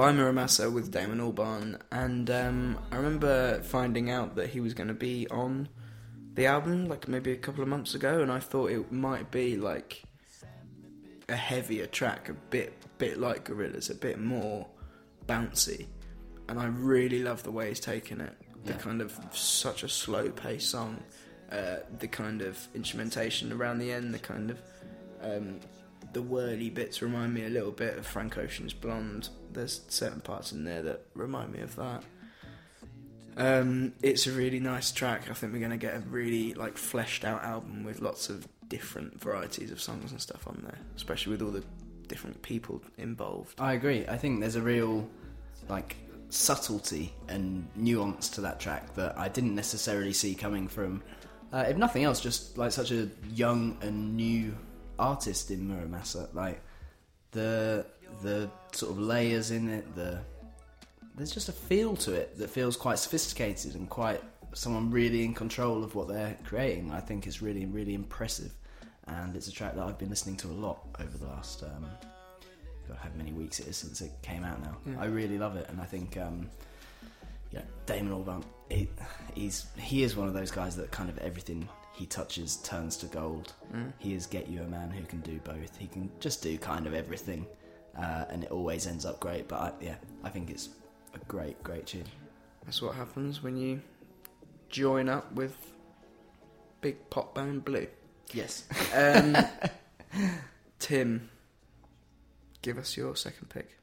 Blu 0.09 0.17
by 0.17 0.23
Mura 0.23 0.33
Masa 0.33 0.73
with 0.73 0.91
Damon 0.91 1.19
Albarn, 1.19 1.79
and 1.93 2.31
um, 2.31 2.79
I 2.91 2.97
remember 2.97 3.61
finding 3.63 4.11
out 4.11 4.37
that 4.37 4.49
he 4.49 4.59
was 4.61 4.73
going 4.73 4.89
to 4.89 4.95
be 4.95 5.27
on 5.29 5.69
the 6.35 6.47
album 6.47 6.89
like 6.89 7.09
maybe 7.09 7.33
a 7.33 7.37
couple 7.37 7.63
of 7.63 7.69
months 7.69 7.95
ago, 7.95 8.23
and 8.23 8.33
I 8.33 8.39
thought 8.39 8.71
it 8.71 8.91
might 8.91 9.31
be 9.31 9.59
like 9.59 10.03
a 11.29 11.37
heavier 11.37 11.87
track, 11.87 12.31
a 12.31 12.33
bit 12.33 12.73
bit 12.97 13.19
like 13.19 13.45
Gorillaz, 13.49 13.91
a 13.91 13.95
bit 13.95 14.19
more 14.19 14.67
bouncy, 15.27 15.87
and 16.49 16.59
I 16.59 16.67
really 16.69 17.23
love 17.23 17.43
the 17.43 17.53
way 17.53 17.69
he's 17.69 17.81
taken 17.81 18.23
it. 18.23 18.35
The 18.65 18.73
Yeah. 18.73 18.79
kind 18.79 19.03
of 19.03 19.13
such 19.33 19.83
a 19.83 19.89
slow 19.91 20.31
paced 20.31 20.71
song, 20.71 21.03
uh, 21.53 21.81
the 21.99 22.09
kind 22.09 22.41
of 22.41 22.57
instrumentation 22.75 23.53
around 23.53 23.79
the 23.79 23.93
end, 23.93 24.15
the 24.15 24.19
kind 24.19 24.51
of 24.53 24.59
um, 25.23 25.61
the 26.19 26.23
whirly 26.23 26.69
bits 26.69 27.01
remind 27.01 27.33
me 27.33 27.45
a 27.45 27.49
little 27.49 27.71
bit 27.71 27.97
of 27.97 28.05
Frank 28.05 28.37
Ocean's 28.37 28.73
Blonde. 28.73 29.29
There's 29.53 29.83
certain 29.87 30.21
parts 30.21 30.51
in 30.51 30.65
there 30.65 30.83
that 30.83 31.07
remind 31.15 31.53
me 31.53 31.61
of 31.61 31.77
that. 31.77 32.03
Um, 33.37 33.93
it's 34.03 34.27
a 34.27 34.33
really 34.33 34.59
nice 34.59 34.91
track. 34.91 35.31
I 35.31 35.35
think 35.35 35.53
we're 35.53 35.61
going 35.61 35.71
to 35.71 35.77
get 35.77 35.95
a 35.95 36.01
really 36.01 36.55
like 36.55 36.77
fleshed 36.77 37.25
out 37.25 37.45
album 37.45 37.85
with 37.85 38.01
lots 38.01 38.31
of 38.31 38.49
different 38.67 39.21
varieties 39.21 39.71
of 39.71 39.81
songs 39.81 40.11
and 40.11 40.21
stuff 40.21 40.49
on 40.49 40.61
there, 40.65 40.81
especially 40.97 41.31
with 41.31 41.43
all 41.43 41.53
the 41.53 41.63
different 42.09 42.43
people 42.43 42.83
involved. 42.97 43.55
I 43.61 43.75
agree. 43.75 44.05
I 44.09 44.17
think 44.17 44.41
there's 44.41 44.57
a 44.57 44.61
real 44.61 45.09
like 45.69 45.95
subtlety 46.31 47.15
and 47.29 47.69
nuance 47.77 48.29
to 48.31 48.41
that 48.41 48.59
track 48.59 48.93
that 48.97 49.17
I 49.17 49.29
didn't 49.29 49.55
necessarily 49.55 50.13
see 50.13 50.35
coming 50.35 50.67
from, 50.67 51.01
uh, 51.53 51.67
if 51.69 51.77
nothing 51.77 52.03
else, 52.03 52.21
just 52.21 52.59
like 52.59 52.73
such 52.73 52.91
a 52.91 53.09
young 53.33 53.79
and 53.83 54.17
new 54.17 54.57
artist 54.99 55.51
in 55.51 55.67
Mura 55.67 55.87
Masa. 55.87 56.33
Like 56.35 56.61
the 57.33 57.87
the 58.23 58.51
sort 58.73 58.93
of 58.93 58.99
layers 58.99 59.51
in 59.51 59.69
it, 59.69 59.95
the 59.95 60.21
there's 61.15 61.33
just 61.33 61.49
a 61.49 61.53
feel 61.53 61.97
to 61.97 62.13
it 62.13 62.39
that 62.39 62.49
feels 62.51 62.77
quite 62.77 62.99
sophisticated 62.99 63.75
and 63.75 63.89
quite 63.89 64.23
someone 64.55 64.91
really 64.91 65.25
in 65.25 65.35
control 65.35 65.85
of 65.85 65.95
what 65.95 66.09
they're 66.09 66.37
creating. 66.45 66.91
I 66.93 67.01
think 67.01 67.27
is 67.27 67.43
really 67.43 67.67
really 67.67 67.95
impressive, 67.95 68.53
and 69.07 69.37
it's 69.37 69.49
a 69.49 69.53
track 69.53 69.75
that 69.75 69.85
I've 69.85 69.99
been 69.99 70.11
listening 70.11 70.37
to 70.39 70.49
a 70.49 70.57
lot 70.67 70.81
over 71.01 71.19
the 71.19 71.27
last. 71.27 71.63
Um, 71.63 71.87
God, 72.89 72.99
how 73.03 73.11
many 73.17 73.33
weeks 73.33 73.61
it 73.61 73.69
is 73.69 73.77
since 73.77 74.01
it 74.01 74.11
came 74.23 74.45
out 74.45 74.63
now. 74.63 74.77
I 74.99 75.05
really 75.07 75.37
love 75.39 75.57
it, 75.57 75.69
and 75.69 75.79
I 75.79 75.85
think, 75.85 76.17
um, 76.17 76.49
yeah, 77.51 77.61
Damon 77.85 78.15
Albarn, 78.15 78.43
he, 78.71 78.89
he's 79.35 79.67
he 79.77 80.03
is 80.03 80.17
one 80.17 80.27
of 80.27 80.33
those 80.33 80.51
guys 80.51 80.75
that 80.77 80.91
kind 80.91 81.11
of 81.11 81.19
everything 81.19 81.69
he 81.99 82.07
touches 82.07 82.59
turns 82.59 82.97
to 82.99 83.07
gold. 83.07 83.55
He 83.99 84.15
is 84.15 84.27
get 84.27 84.47
you 84.47 84.63
a 84.63 84.67
man 84.67 84.89
who 84.91 85.03
can 85.05 85.21
do 85.21 85.41
both. 85.43 85.77
He 85.77 85.89
can 85.89 86.09
just 86.21 86.45
do 86.45 86.57
kind 86.57 86.87
of 86.87 86.95
everything, 86.95 87.45
uh, 87.99 88.25
and 88.31 88.45
it 88.45 88.53
always 88.53 88.87
ends 88.87 89.05
up 89.05 89.19
great. 89.19 89.49
But 89.49 89.61
I, 89.61 89.73
yeah, 89.81 89.97
I 90.23 90.29
think 90.29 90.49
it's 90.49 90.69
a 91.13 91.19
great, 91.27 91.61
great 91.65 91.87
tune. 91.87 92.05
That's 92.65 92.81
what 92.81 92.95
happens 92.95 93.43
when 93.43 93.57
you 93.57 93.81
join 94.69 95.09
up 95.09 95.33
with 95.33 95.57
big 96.81 97.11
pop 97.11 97.35
band 97.35 97.65
Blue. 97.65 97.89
Yes. 98.33 98.65
Um, 98.95 99.37
Tim, 100.79 101.31
give 102.63 102.79
us 102.79 102.97
your 102.97 103.17
second 103.17 103.49
pick. 103.49 103.77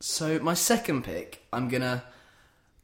So 0.00 0.38
my 0.40 0.52
second 0.52 1.04
pick, 1.04 1.46
I'm 1.54 1.70
gonna 1.70 2.04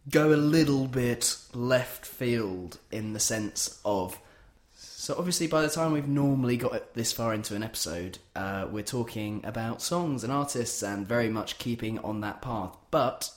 go 0.09 0.33
a 0.33 0.37
little 0.37 0.87
bit 0.87 1.37
left 1.53 2.07
field 2.07 2.79
in 2.91 3.13
the 3.13 3.21
sense 3.21 3.79
of. 3.85 4.19
So 5.03 5.17
obviously, 5.19 5.49
by 5.49 5.63
the 5.63 5.69
time 5.69 5.91
we've 5.91 6.07
normally 6.07 6.57
got 6.57 6.95
this 6.95 7.13
far 7.13 7.35
into 7.35 7.57
an 7.57 7.65
episode, 7.65 8.19
uh, 8.37 8.69
we're 8.71 8.85
talking 8.85 9.41
about 9.43 9.83
songs 9.83 10.23
and 10.23 10.33
artists 10.33 10.81
and 10.81 11.09
very 11.09 11.29
much 11.29 11.59
keeping 11.59 11.99
on 11.99 12.21
that 12.21 12.41
path. 12.41 12.77
But 12.93 13.29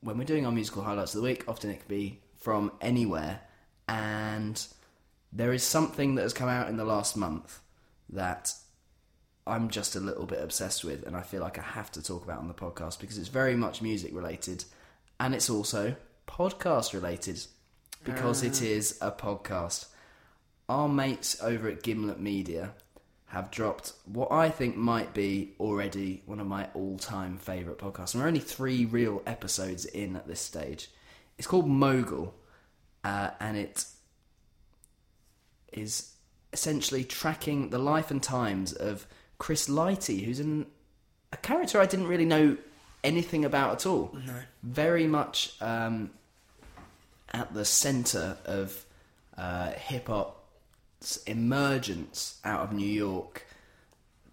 when 0.00 0.16
we're 0.16 0.24
doing 0.24 0.46
our 0.46 0.50
musical 0.50 0.82
highlights 0.82 1.14
of 1.14 1.20
the 1.20 1.28
week, 1.28 1.44
often 1.46 1.68
it 1.68 1.80
can 1.80 1.88
be 1.88 2.20
from 2.38 2.72
anywhere, 2.80 3.42
and 3.86 4.64
there 5.30 5.52
is 5.52 5.62
something 5.62 6.14
that 6.14 6.22
has 6.22 6.32
come 6.32 6.48
out 6.48 6.70
in 6.70 6.78
the 6.78 6.86
last 6.86 7.18
month 7.18 7.60
that 8.08 8.54
I'm 9.46 9.68
just 9.68 9.96
a 9.96 10.00
little 10.00 10.24
bit 10.24 10.42
obsessed 10.42 10.84
with, 10.84 11.06
and 11.06 11.14
I 11.14 11.20
feel 11.20 11.42
like 11.42 11.58
I 11.58 11.62
have 11.62 11.92
to 11.92 12.02
talk 12.02 12.24
about 12.24 12.38
on 12.38 12.48
the 12.48 12.54
podcast 12.54 12.98
because 12.98 13.18
it's 13.18 13.28
very 13.28 13.56
much 13.56 13.82
music 13.82 14.14
related, 14.14 14.64
and 15.20 15.34
it's 15.34 15.50
also 15.50 15.96
podcast 16.26 16.94
related 16.94 17.44
because 18.04 18.42
it 18.42 18.62
is 18.62 18.96
a 19.02 19.12
podcast. 19.12 19.88
Our 20.70 20.88
mates 20.88 21.36
over 21.42 21.68
at 21.68 21.82
Gimlet 21.82 22.20
Media 22.20 22.74
have 23.26 23.50
dropped 23.50 23.92
what 24.04 24.30
I 24.30 24.50
think 24.50 24.76
might 24.76 25.12
be 25.12 25.52
already 25.58 26.22
one 26.26 26.38
of 26.38 26.46
my 26.46 26.68
all-time 26.74 27.38
favourite 27.38 27.80
podcasts. 27.80 28.14
And 28.14 28.22
we're 28.22 28.28
only 28.28 28.38
three 28.38 28.84
real 28.84 29.20
episodes 29.26 29.84
in 29.84 30.14
at 30.14 30.28
this 30.28 30.40
stage. 30.40 30.88
It's 31.38 31.48
called 31.48 31.66
Mogul, 31.66 32.36
uh, 33.02 33.30
and 33.40 33.56
it 33.56 33.84
is 35.72 36.12
essentially 36.52 37.02
tracking 37.02 37.70
the 37.70 37.78
life 37.80 38.12
and 38.12 38.22
times 38.22 38.72
of 38.72 39.08
Chris 39.38 39.68
Lighty, 39.68 40.24
who's 40.24 40.38
an, 40.38 40.66
a 41.32 41.36
character 41.38 41.80
I 41.80 41.86
didn't 41.86 42.06
really 42.06 42.26
know 42.26 42.56
anything 43.02 43.44
about 43.44 43.72
at 43.72 43.86
all. 43.86 44.16
No. 44.24 44.36
Very 44.62 45.08
much 45.08 45.52
um, 45.60 46.10
at 47.32 47.52
the 47.54 47.64
centre 47.64 48.36
of 48.44 48.84
uh, 49.36 49.72
hip 49.72 50.06
hop's 50.06 50.39
emergence 51.26 52.38
out 52.44 52.60
of 52.60 52.72
New 52.72 52.86
York, 52.88 53.46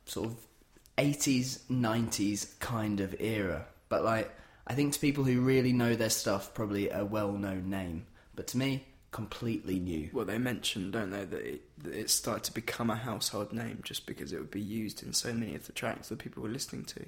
sort 0.06 0.27
of 0.27 0.36
80s, 0.97 1.60
90s 1.69 2.60
kind 2.60 2.99
of 2.99 3.19
era. 3.19 3.65
But 3.89 4.03
like, 4.03 4.34
I 4.65 4.73
think 4.73 4.93
to 4.93 4.99
people 4.99 5.23
who 5.23 5.41
really 5.41 5.71
know 5.73 5.95
their 5.95 6.10
stuff, 6.10 6.53
probably 6.53 6.89
a 6.89 7.06
well 7.06 7.32
known 7.32 7.69
name. 7.69 8.06
But 8.36 8.47
to 8.47 8.58
me, 8.58 8.86
completely 9.12 9.80
new. 9.80 10.10
Well, 10.12 10.25
they 10.25 10.38
mentioned, 10.38 10.93
don't 10.93 11.10
they, 11.12 11.23
that 11.25 11.41
it, 11.41 11.62
that 11.84 11.93
it 11.93 12.10
started 12.10 12.43
to 12.45 12.53
become 12.53 12.89
a 12.89 12.95
household 12.95 13.53
name 13.53 13.80
just 13.84 14.06
because 14.06 14.34
it 14.34 14.38
would 14.38 14.51
be 14.51 14.62
used 14.62 15.01
in 15.03 15.13
so 15.13 15.34
many 15.34 15.56
of 15.56 15.65
the 15.65 15.71
tracks 15.73 16.10
that 16.10 16.19
people 16.19 16.43
were 16.43 16.49
listening 16.49 16.84
to. 16.86 17.06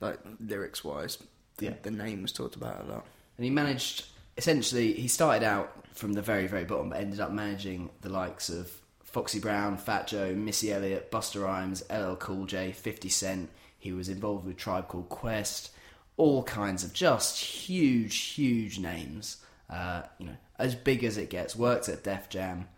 Like, 0.00 0.18
lyrics 0.40 0.84
wise, 0.84 1.18
the, 1.58 1.66
Yeah. 1.66 1.74
the 1.82 1.90
name 1.90 2.22
was 2.22 2.32
talked 2.32 2.56
about 2.56 2.84
a 2.84 2.88
lot. 2.88 3.06
And 3.36 3.44
he 3.44 3.50
managed 3.50 4.06
essentially 4.38 4.94
he 4.94 5.08
started 5.08 5.44
out 5.44 5.70
from 5.94 6.14
the 6.14 6.22
very 6.22 6.46
very 6.46 6.64
bottom, 6.64 6.88
but 6.90 7.00
ended 7.00 7.20
up 7.20 7.30
managing 7.32 7.90
the 8.00 8.08
likes 8.08 8.48
of 8.48 8.70
Foxy 9.12 9.38
Brown, 9.38 9.76
Fat 9.76 10.06
Joe, 10.06 10.34
Missy 10.34 10.72
Elliott, 10.72 11.10
Busta 11.10 11.42
Rhymes, 11.42 11.82
LL 11.90 12.16
Cool 12.16 12.46
J, 12.46 12.72
Fifty 12.72 13.10
Cent. 13.10 13.50
He 13.78 13.92
was 13.92 14.08
involved 14.08 14.46
with 14.46 14.56
Tribe 14.56 14.88
Called 14.88 15.08
Quest, 15.08 15.70
all 16.16 16.42
kinds 16.44 16.82
of 16.82 16.92
just 16.92 17.38
huge, 17.38 18.16
huge 18.16 18.78
names. 18.78 19.38
Uh, 19.68 20.02
you 20.18 20.26
know, 20.26 20.36
as 20.58 20.74
big 20.74 21.04
as 21.04 21.16
it 21.16 21.30
gets. 21.30 21.56
Worked 21.56 21.88
at 21.88 22.04
Def 22.04 22.28
Jam, 22.28 22.68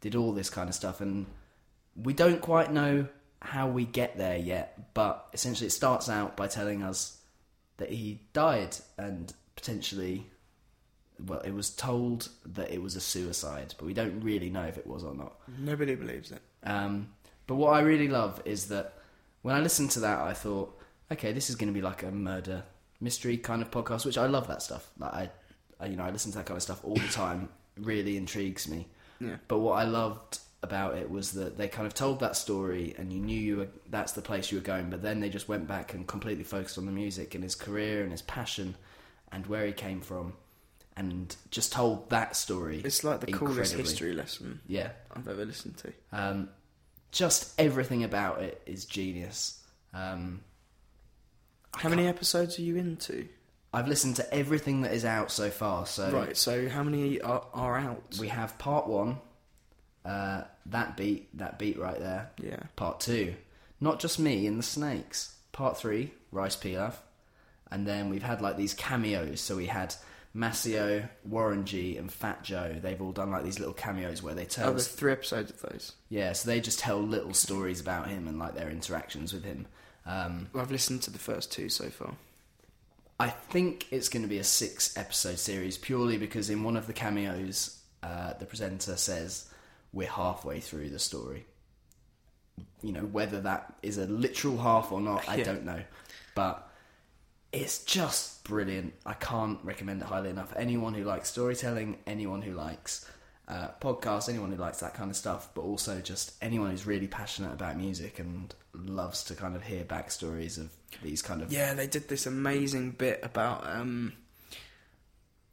did 0.00 0.14
all 0.16 0.32
this 0.32 0.50
kind 0.50 0.68
of 0.68 0.74
stuff, 0.74 1.00
and 1.00 1.26
we 1.94 2.12
don't 2.12 2.40
quite 2.40 2.72
know 2.72 3.06
how 3.40 3.68
we 3.68 3.84
get 3.84 4.16
there 4.16 4.36
yet. 4.36 4.94
But 4.94 5.26
essentially, 5.32 5.68
it 5.68 5.70
starts 5.70 6.08
out 6.08 6.36
by 6.36 6.48
telling 6.48 6.82
us 6.82 7.18
that 7.76 7.90
he 7.90 8.20
died 8.32 8.76
and 8.98 9.32
potentially 9.56 10.26
well 11.26 11.40
it 11.40 11.52
was 11.54 11.70
told 11.70 12.28
that 12.44 12.70
it 12.72 12.82
was 12.82 12.96
a 12.96 13.00
suicide 13.00 13.74
but 13.78 13.86
we 13.86 13.94
don't 13.94 14.20
really 14.20 14.50
know 14.50 14.62
if 14.64 14.76
it 14.78 14.86
was 14.86 15.04
or 15.04 15.14
not 15.14 15.34
Nobody 15.58 15.94
believes 15.94 16.32
it. 16.32 16.40
um, 16.64 17.08
but 17.46 17.54
what 17.56 17.74
i 17.74 17.80
really 17.80 18.08
love 18.08 18.40
is 18.44 18.66
that 18.68 18.94
when 19.42 19.54
i 19.54 19.60
listened 19.60 19.90
to 19.92 20.00
that 20.00 20.18
i 20.20 20.32
thought 20.32 20.76
okay 21.12 21.32
this 21.32 21.50
is 21.50 21.56
going 21.56 21.68
to 21.68 21.74
be 21.74 21.82
like 21.82 22.02
a 22.02 22.10
murder 22.10 22.62
mystery 23.00 23.36
kind 23.36 23.62
of 23.62 23.70
podcast 23.70 24.04
which 24.04 24.18
i 24.18 24.26
love 24.26 24.48
that 24.48 24.62
stuff 24.62 24.90
like 24.98 25.12
I, 25.12 25.30
I 25.80 25.86
you 25.86 25.96
know 25.96 26.04
i 26.04 26.10
listen 26.10 26.32
to 26.32 26.38
that 26.38 26.46
kind 26.46 26.56
of 26.56 26.62
stuff 26.62 26.80
all 26.84 26.94
the 26.96 27.08
time 27.08 27.48
It 27.76 27.84
really 27.84 28.16
intrigues 28.16 28.66
me 28.68 28.86
Yeah. 29.20 29.36
but 29.48 29.58
what 29.58 29.74
I 29.74 29.84
loved 29.84 30.38
about 30.62 30.96
it 30.96 31.10
was 31.10 31.32
that 31.32 31.58
they 31.58 31.68
kind 31.68 31.86
of 31.86 31.92
told 31.92 32.20
that 32.20 32.34
story, 32.36 32.94
and 32.96 33.12
you 33.12 33.20
knew 33.20 33.38
you 33.38 33.56
were 33.58 33.68
that's 33.90 34.12
the 34.12 34.22
place 34.22 34.50
you 34.50 34.56
were 34.56 34.64
going. 34.64 34.88
But 34.88 35.02
then 35.02 35.20
they 35.20 35.28
just 35.28 35.46
went 35.46 35.66
back 35.68 35.92
and 35.92 36.06
completely 36.06 36.42
focused 36.44 36.78
on 36.78 36.86
the 36.86 36.92
music 36.92 37.34
and 37.34 37.44
his 37.44 37.54
career 37.54 38.02
and 38.02 38.10
his 38.10 38.22
passion, 38.22 38.74
and 39.30 39.46
where 39.46 39.66
he 39.66 39.72
came 39.74 40.00
from, 40.00 40.32
and 40.96 41.34
just 41.50 41.72
told 41.72 42.10
that 42.10 42.36
story. 42.36 42.80
It's 42.84 43.02
like 43.04 43.20
the 43.20 43.26
coolest 43.32 43.72
incredibly. 43.72 43.82
history 43.82 44.12
lesson 44.14 44.60
Yeah, 44.68 44.90
I've 45.14 45.26
ever 45.28 45.44
listened 45.44 45.76
to. 45.78 45.92
um, 46.12 46.48
just 47.10 47.52
everything 47.60 48.04
about 48.04 48.42
it 48.42 48.60
is 48.66 48.84
genius. 48.84 49.60
Um, 49.92 50.40
How 51.76 51.88
many 51.88 52.06
episodes 52.06 52.58
are 52.58 52.62
you 52.62 52.76
into? 52.76 53.28
I've 53.72 53.88
listened 53.88 54.16
to 54.16 54.34
everything 54.34 54.82
that 54.82 54.92
is 54.92 55.04
out 55.04 55.30
so 55.32 55.50
far. 55.50 55.86
So 55.86 56.10
Right, 56.12 56.36
so 56.36 56.68
how 56.68 56.82
many 56.84 57.20
are, 57.20 57.44
are 57.52 57.76
out? 57.76 58.16
we 58.20 58.28
have 58.28 58.56
part 58.58 58.86
one, 58.86 59.18
uh, 60.04 60.42
that 60.66 60.96
beat, 60.96 61.36
that 61.38 61.58
beat 61.58 61.78
right 61.78 61.98
there. 61.98 62.30
Yeah. 62.40 62.60
Part 62.76 63.00
two, 63.00 63.34
not 63.80 63.98
just 64.00 64.18
me 64.18 64.46
and 64.46 64.58
the 64.58 64.62
snakes. 64.62 65.34
Part 65.52 65.76
three, 65.76 66.12
Rice 66.30 66.56
Pilaf. 66.56 66.94
And 67.70 67.86
then 67.86 68.10
we've 68.10 68.22
had 68.22 68.40
like 68.40 68.56
these 68.56 68.74
cameos. 68.74 69.40
So 69.40 69.56
we 69.56 69.66
had 69.66 69.94
Masio, 70.34 71.08
Warren 71.24 71.64
G, 71.64 71.96
and 71.96 72.10
Fat 72.12 72.42
Joe. 72.42 72.74
They've 72.82 73.00
all 73.00 73.12
done 73.12 73.30
like 73.30 73.44
these 73.44 73.58
little 73.60 73.74
cameos 73.74 74.22
where 74.22 74.34
they 74.34 74.44
tell 74.44 74.68
Oh, 74.68 74.70
there's 74.70 74.88
three 74.88 75.12
episodes 75.12 75.50
of 75.50 75.60
those. 75.62 75.92
Yeah, 76.08 76.32
so 76.32 76.48
they 76.48 76.60
just 76.60 76.80
tell 76.80 77.00
little 77.00 77.34
stories 77.34 77.80
about 77.80 78.08
him 78.08 78.26
and 78.26 78.38
like 78.38 78.54
their 78.54 78.68
interactions 78.70 79.32
with 79.32 79.44
him. 79.44 79.66
Um, 80.06 80.48
Well, 80.52 80.62
I've 80.62 80.72
listened 80.72 81.02
to 81.02 81.10
the 81.10 81.18
first 81.20 81.52
two 81.52 81.68
so 81.68 81.88
far. 81.88 82.14
I 83.20 83.28
think 83.30 83.86
it's 83.92 84.08
going 84.08 84.22
to 84.24 84.28
be 84.28 84.38
a 84.38 84.44
six 84.44 84.96
episode 84.98 85.38
series 85.38 85.78
purely 85.78 86.18
because 86.18 86.50
in 86.50 86.64
one 86.64 86.76
of 86.76 86.88
the 86.88 86.92
cameos, 86.92 87.78
uh, 88.02 88.32
the 88.34 88.44
presenter 88.44 88.96
says 88.96 89.48
we're 89.92 90.08
halfway 90.10 90.58
through 90.58 90.90
the 90.90 90.98
story. 90.98 91.46
You 92.82 92.92
know, 92.92 93.02
whether 93.04 93.40
that 93.42 93.72
is 93.82 93.98
a 93.98 94.06
literal 94.06 94.58
half 94.58 94.90
or 94.90 95.00
not, 95.00 95.28
I 95.28 95.36
Yeah. 95.36 95.44
don't 95.44 95.64
know. 95.64 95.82
But 96.34 96.68
it's 97.54 97.84
just 97.84 98.44
brilliant. 98.44 98.94
I 99.06 99.14
can't 99.14 99.58
recommend 99.62 100.02
it 100.02 100.06
highly 100.06 100.30
enough. 100.30 100.52
Anyone 100.56 100.94
who 100.94 101.04
likes 101.04 101.30
storytelling, 101.30 101.98
anyone 102.06 102.42
who 102.42 102.52
likes 102.52 103.08
uh, 103.48 103.68
podcasts, 103.80 104.28
anyone 104.28 104.50
who 104.50 104.56
likes 104.56 104.80
that 104.80 104.94
kind 104.94 105.10
of 105.10 105.16
stuff, 105.16 105.50
but 105.54 105.62
also 105.62 106.00
just 106.00 106.32
anyone 106.42 106.70
who's 106.70 106.86
really 106.86 107.06
passionate 107.06 107.52
about 107.52 107.76
music 107.76 108.18
and 108.18 108.54
loves 108.74 109.22
to 109.24 109.34
kind 109.34 109.54
of 109.54 109.62
hear 109.62 109.84
backstories 109.84 110.58
of 110.58 110.70
these 111.02 111.22
kind 111.22 111.42
of 111.42 111.52
Yeah, 111.52 111.74
they 111.74 111.86
did 111.86 112.08
this 112.08 112.26
amazing 112.26 112.92
bit 112.92 113.20
about 113.22 113.66
um 113.66 114.14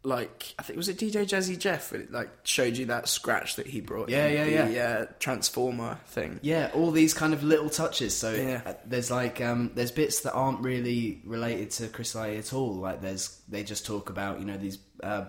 like 0.04 0.56
I 0.58 0.64
think 0.64 0.78
was 0.78 0.90
it 0.90 0.98
DJ 0.98 1.24
Jazzy 1.26 1.58
Jeff 1.60 1.94
it 1.94 2.12
like 2.12 2.30
showed 2.44 2.76
you 2.76 2.88
that 2.88 3.08
scratch 3.08 3.56
that 3.58 3.68
he 3.68 3.82
brought 3.82 4.10
Yeah, 4.10 4.26
in, 4.28 4.52
yeah, 4.52 4.66
the, 4.68 4.80
uh, 4.80 5.06
transformer 5.20 6.00
thing. 6.08 6.40
Yeah, 6.42 6.72
all 6.74 6.90
these 6.92 7.14
kind 7.14 7.34
of 7.34 7.44
little 7.44 7.70
touches. 7.70 8.18
So 8.18 8.32
Yeah. 8.34 8.62
uh, 8.66 8.74
there's 8.86 9.12
like 9.12 9.40
um, 9.42 9.72
there's 9.76 9.92
bits 9.92 10.22
that 10.22 10.34
aren't 10.34 10.62
really 10.62 11.22
related 11.24 11.70
to 11.72 11.88
Chris 11.90 12.16
Lighty 12.16 12.40
at 12.40 12.52
all. 12.54 12.74
Like 12.74 13.02
there's 13.02 13.40
they 13.48 13.64
just 13.64 13.86
talk 13.86 14.10
about 14.10 14.40
you 14.40 14.46
know 14.46 14.58
these 14.58 14.80
uh, 15.04 15.26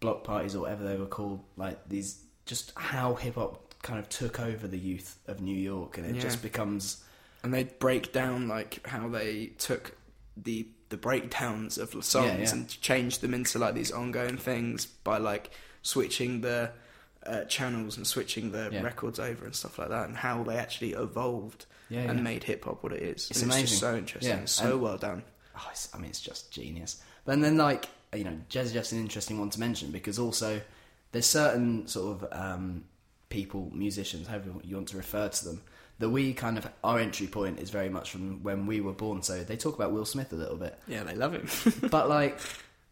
block 0.00 0.24
parties 0.24 0.54
or 0.54 0.60
whatever 0.60 0.84
they 0.84 0.96
were 0.96 1.06
called. 1.06 1.44
Like 1.56 1.86
these 1.88 2.18
just 2.46 2.72
how 2.76 3.14
hip 3.14 3.34
hop 3.34 3.74
kind 3.82 3.98
of 3.98 4.08
took 4.08 4.40
over 4.40 4.66
the 4.66 4.78
youth 4.78 5.18
of 5.26 5.40
New 5.42 5.56
York, 5.56 5.98
and 5.98 6.06
it 6.06 6.14
Yeah. 6.16 6.22
just 6.22 6.40
becomes 6.42 7.04
And 7.44 7.52
they 7.52 7.64
break 7.64 8.12
down 8.12 8.48
like 8.48 8.86
how 8.86 9.08
they 9.08 9.46
took 9.58 9.96
the 10.36 10.66
the 10.92 10.96
breakdowns 10.96 11.76
of 11.78 11.90
the 11.90 12.02
songs 12.02 12.26
Yeah, 12.26 12.38
yeah. 12.44 12.50
and 12.52 12.80
change 12.80 13.18
them 13.18 13.34
into 13.34 13.58
like 13.58 13.74
these 13.74 13.90
ongoing 13.90 14.36
things 14.36 14.86
by 14.86 15.18
like 15.18 15.50
switching 15.82 16.42
the 16.42 16.70
uh, 17.26 17.44
channels 17.44 17.96
and 17.96 18.06
switching 18.06 18.52
the 18.52 18.68
Yeah. 18.72 18.82
records 18.82 19.18
over 19.18 19.44
and 19.44 19.54
stuff 19.54 19.78
like 19.78 19.88
that, 19.88 20.06
and 20.08 20.16
how 20.18 20.42
they 20.44 20.56
actually 20.56 20.92
evolved 20.92 21.66
and 21.90 22.24
made 22.24 22.44
hip 22.44 22.64
hop 22.64 22.82
what 22.82 22.92
it 22.92 23.02
is. 23.02 23.28
It's 23.30 23.42
And 23.42 23.50
amazing. 23.50 23.66
just 23.66 23.80
so 23.80 23.96
interesting. 23.96 24.30
Yeah, 24.36 24.42
It's 24.42 24.52
so 24.52 24.72
and- 24.72 24.80
well 24.82 24.96
done. 24.98 25.22
oh, 25.56 25.68
it's, 25.70 25.88
I 25.94 25.98
mean, 25.98 26.08
it's 26.10 26.20
just 26.20 26.50
genius. 26.50 27.02
But 27.24 27.40
then, 27.40 27.56
like, 27.58 27.88
you 28.14 28.24
know, 28.24 28.38
Jazzy 28.50 28.72
Jeff's 28.72 28.92
an 28.92 28.98
interesting 29.00 29.38
one 29.38 29.50
to 29.50 29.60
mention 29.60 29.90
because 29.90 30.18
also 30.18 30.60
there's 31.12 31.26
certain 31.26 31.86
sort 31.86 32.22
of 32.22 32.32
um, 32.32 32.84
people, 33.28 33.70
musicians, 33.74 34.26
however 34.26 34.50
you 34.64 34.76
want 34.76 34.88
to 34.88 34.96
refer 34.96 35.28
to 35.28 35.44
them, 35.44 35.62
that 35.98 36.10
we 36.10 36.32
kind 36.34 36.58
of, 36.58 36.68
our 36.82 36.98
entry 36.98 37.26
point 37.26 37.60
is 37.60 37.70
very 37.70 37.88
much 37.88 38.10
from 38.10 38.42
when 38.42 38.66
we 38.66 38.80
were 38.80 38.92
born. 38.92 39.22
So 39.22 39.44
they 39.44 39.56
talk 39.56 39.74
about 39.74 39.92
Will 39.92 40.04
Smith 40.04 40.32
a 40.32 40.36
little 40.36 40.56
bit. 40.56 40.78
Yeah, 40.88 41.04
they 41.04 41.14
love 41.14 41.32
him. 41.32 41.48
but, 41.90 42.08
like, 42.08 42.38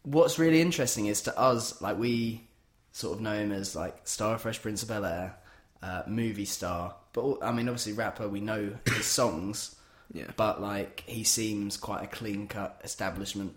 what's 0.03 0.39
really 0.39 0.61
interesting 0.61 1.07
is 1.07 1.21
to 1.23 1.37
us, 1.37 1.81
like, 1.81 1.97
we 1.97 2.47
sort 2.93 3.17
of 3.17 3.21
know 3.21 3.33
him 3.33 3.51
as, 3.51 3.75
like, 3.75 4.07
Star 4.07 4.35
of 4.35 4.41
Fresh 4.41 4.61
Prince 4.61 4.83
of 4.83 4.89
Bel 4.89 5.05
Air, 5.05 5.35
uh, 5.83 6.03
movie 6.07 6.45
star. 6.45 6.95
But, 7.13 7.39
I 7.41 7.51
mean, 7.51 7.67
obviously, 7.67 7.93
rapper, 7.93 8.27
we 8.27 8.39
know 8.39 8.73
his 8.85 9.05
songs 9.05 9.75
yeah. 10.13 10.25
but 10.35 10.61
like 10.61 11.03
he 11.07 11.23
seems 11.23 11.77
quite 11.77 12.03
a 12.03 12.07
clean 12.07 12.47
cut 12.47 12.79
establishment 12.83 13.55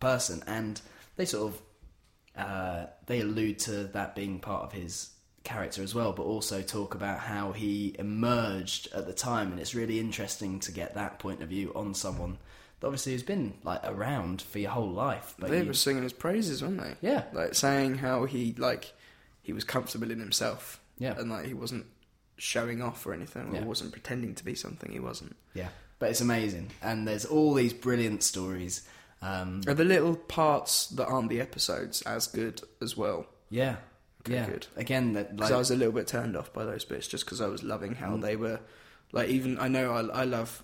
person 0.00 0.42
and 0.46 0.80
they 1.16 1.24
sort 1.24 1.52
of 1.52 1.62
uh, 2.36 2.86
they 3.06 3.20
allude 3.20 3.58
to 3.58 3.84
that 3.84 4.14
being 4.14 4.40
part 4.40 4.64
of 4.64 4.72
his 4.72 5.10
character 5.44 5.82
as 5.82 5.94
well 5.94 6.12
but 6.12 6.22
also 6.22 6.62
talk 6.62 6.94
about 6.94 7.18
how 7.18 7.52
he 7.52 7.94
emerged 7.98 8.88
at 8.94 9.06
the 9.06 9.12
time 9.12 9.50
and 9.50 9.60
it's 9.60 9.74
really 9.74 9.98
interesting 9.98 10.60
to 10.60 10.70
get 10.72 10.94
that 10.94 11.18
point 11.18 11.42
of 11.42 11.48
view 11.48 11.72
on 11.74 11.94
someone 11.94 12.38
that 12.80 12.86
obviously 12.86 13.12
has 13.12 13.22
been 13.22 13.52
like 13.64 13.80
around 13.84 14.40
for 14.42 14.58
your 14.60 14.70
whole 14.70 14.90
life 14.90 15.34
but 15.38 15.50
they 15.50 15.60
you- 15.60 15.66
were 15.66 15.74
singing 15.74 16.02
his 16.04 16.12
praises, 16.12 16.62
weren't 16.62 16.80
they? 16.80 16.94
Yeah. 17.08 17.24
like 17.32 17.54
saying 17.54 17.96
how 17.98 18.24
he 18.24 18.54
like 18.56 18.92
he 19.42 19.52
was 19.52 19.64
comfortable 19.64 20.10
in 20.12 20.20
himself. 20.20 20.80
Yeah. 20.98 21.18
and 21.18 21.28
like 21.30 21.46
he 21.46 21.54
wasn't 21.54 21.86
showing 22.36 22.80
off 22.82 23.04
or 23.06 23.12
anything, 23.12 23.50
or 23.50 23.54
Yeah. 23.54 23.64
wasn't 23.64 23.92
pretending 23.92 24.34
to 24.36 24.44
be 24.44 24.54
something 24.54 24.90
he 24.92 25.00
wasn't. 25.00 25.36
yeah 25.54 25.68
but 25.98 26.10
it's 26.10 26.20
amazing 26.20 26.70
and 26.82 27.06
there's 27.06 27.24
all 27.24 27.54
these 27.54 27.72
brilliant 27.72 28.22
stories 28.22 28.82
um, 29.22 29.60
Are 29.68 29.74
the 29.74 29.84
little 29.84 30.16
parts 30.16 30.88
that 30.88 31.06
aren't 31.06 31.28
the 31.28 31.40
episodes 31.40 32.02
as 32.02 32.26
good 32.26 32.60
as 32.80 32.96
well? 32.96 33.26
yeah 33.50 33.76
Yeah 34.28 34.46
good. 34.46 34.66
again 34.76 35.14
that 35.14 35.38
like 35.38 35.52
I 35.52 35.56
was 35.56 35.70
a 35.70 35.76
little 35.76 35.92
bit 35.92 36.06
turned 36.06 36.36
off 36.36 36.52
by 36.52 36.64
those 36.64 36.84
bits, 36.84 37.06
just 37.08 37.24
because 37.24 37.40
I 37.40 37.46
was 37.48 37.62
loving 37.62 37.94
how 37.94 38.16
Mm. 38.16 38.22
they 38.22 38.36
were. 38.36 38.60
Like 39.12 39.28
even 39.28 39.58
I 39.58 39.68
know 39.68 39.92
I, 39.92 40.20
I 40.22 40.24
love 40.24 40.62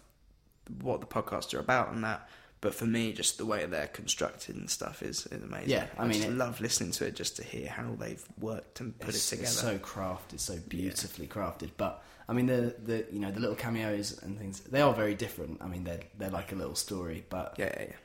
what 0.81 1.01
the 1.01 1.07
podcasts 1.07 1.53
are 1.55 1.59
about 1.61 1.93
and 1.93 2.05
that, 2.05 2.29
but 2.61 2.75
for 2.75 2.87
me, 2.87 3.13
just 3.13 3.39
the 3.39 3.47
way 3.47 3.65
they're 3.67 3.87
constructed 3.89 4.57
and 4.57 4.69
stuff 4.71 5.03
is, 5.03 5.27
is 5.27 5.43
amazing. 5.43 5.71
Yeah, 5.71 5.87
I 5.99 6.05
mean, 6.05 6.15
just 6.15 6.29
it- 6.29 6.35
love 6.37 6.61
listening 6.61 6.93
to 6.93 7.07
it 7.07 7.15
just 7.15 7.37
to 7.37 7.45
hear 7.45 7.69
how 7.69 7.95
they've 7.99 8.25
worked 8.41 8.81
and 8.81 8.99
put 8.99 9.15
it 9.15 9.19
together. 9.19 9.45
It's 9.45 9.59
so 9.61 9.79
crafted, 9.79 10.41
so 10.41 10.57
beautifully 10.69 11.27
crafted. 11.27 11.71
But 11.77 12.03
I 12.29 12.33
mean, 12.35 12.47
the 12.47 12.75
the 12.85 13.07
you 13.11 13.19
know 13.19 13.31
the 13.31 13.41
little 13.41 13.57
cameos 13.57 14.23
and 14.23 14.39
things 14.39 14.61
they 14.61 14.81
are 14.83 14.93
very 14.95 15.15
different. 15.15 15.63
I 15.63 15.67
mean, 15.69 15.85
they're 15.85 16.01
they're 16.19 16.31
like 16.31 16.53
a 16.53 16.57
little 16.57 16.75
story, 16.75 17.25
but 17.31 17.55
yeah, 17.59 17.73
yeah, 17.77 17.87
yeah. 17.89 17.97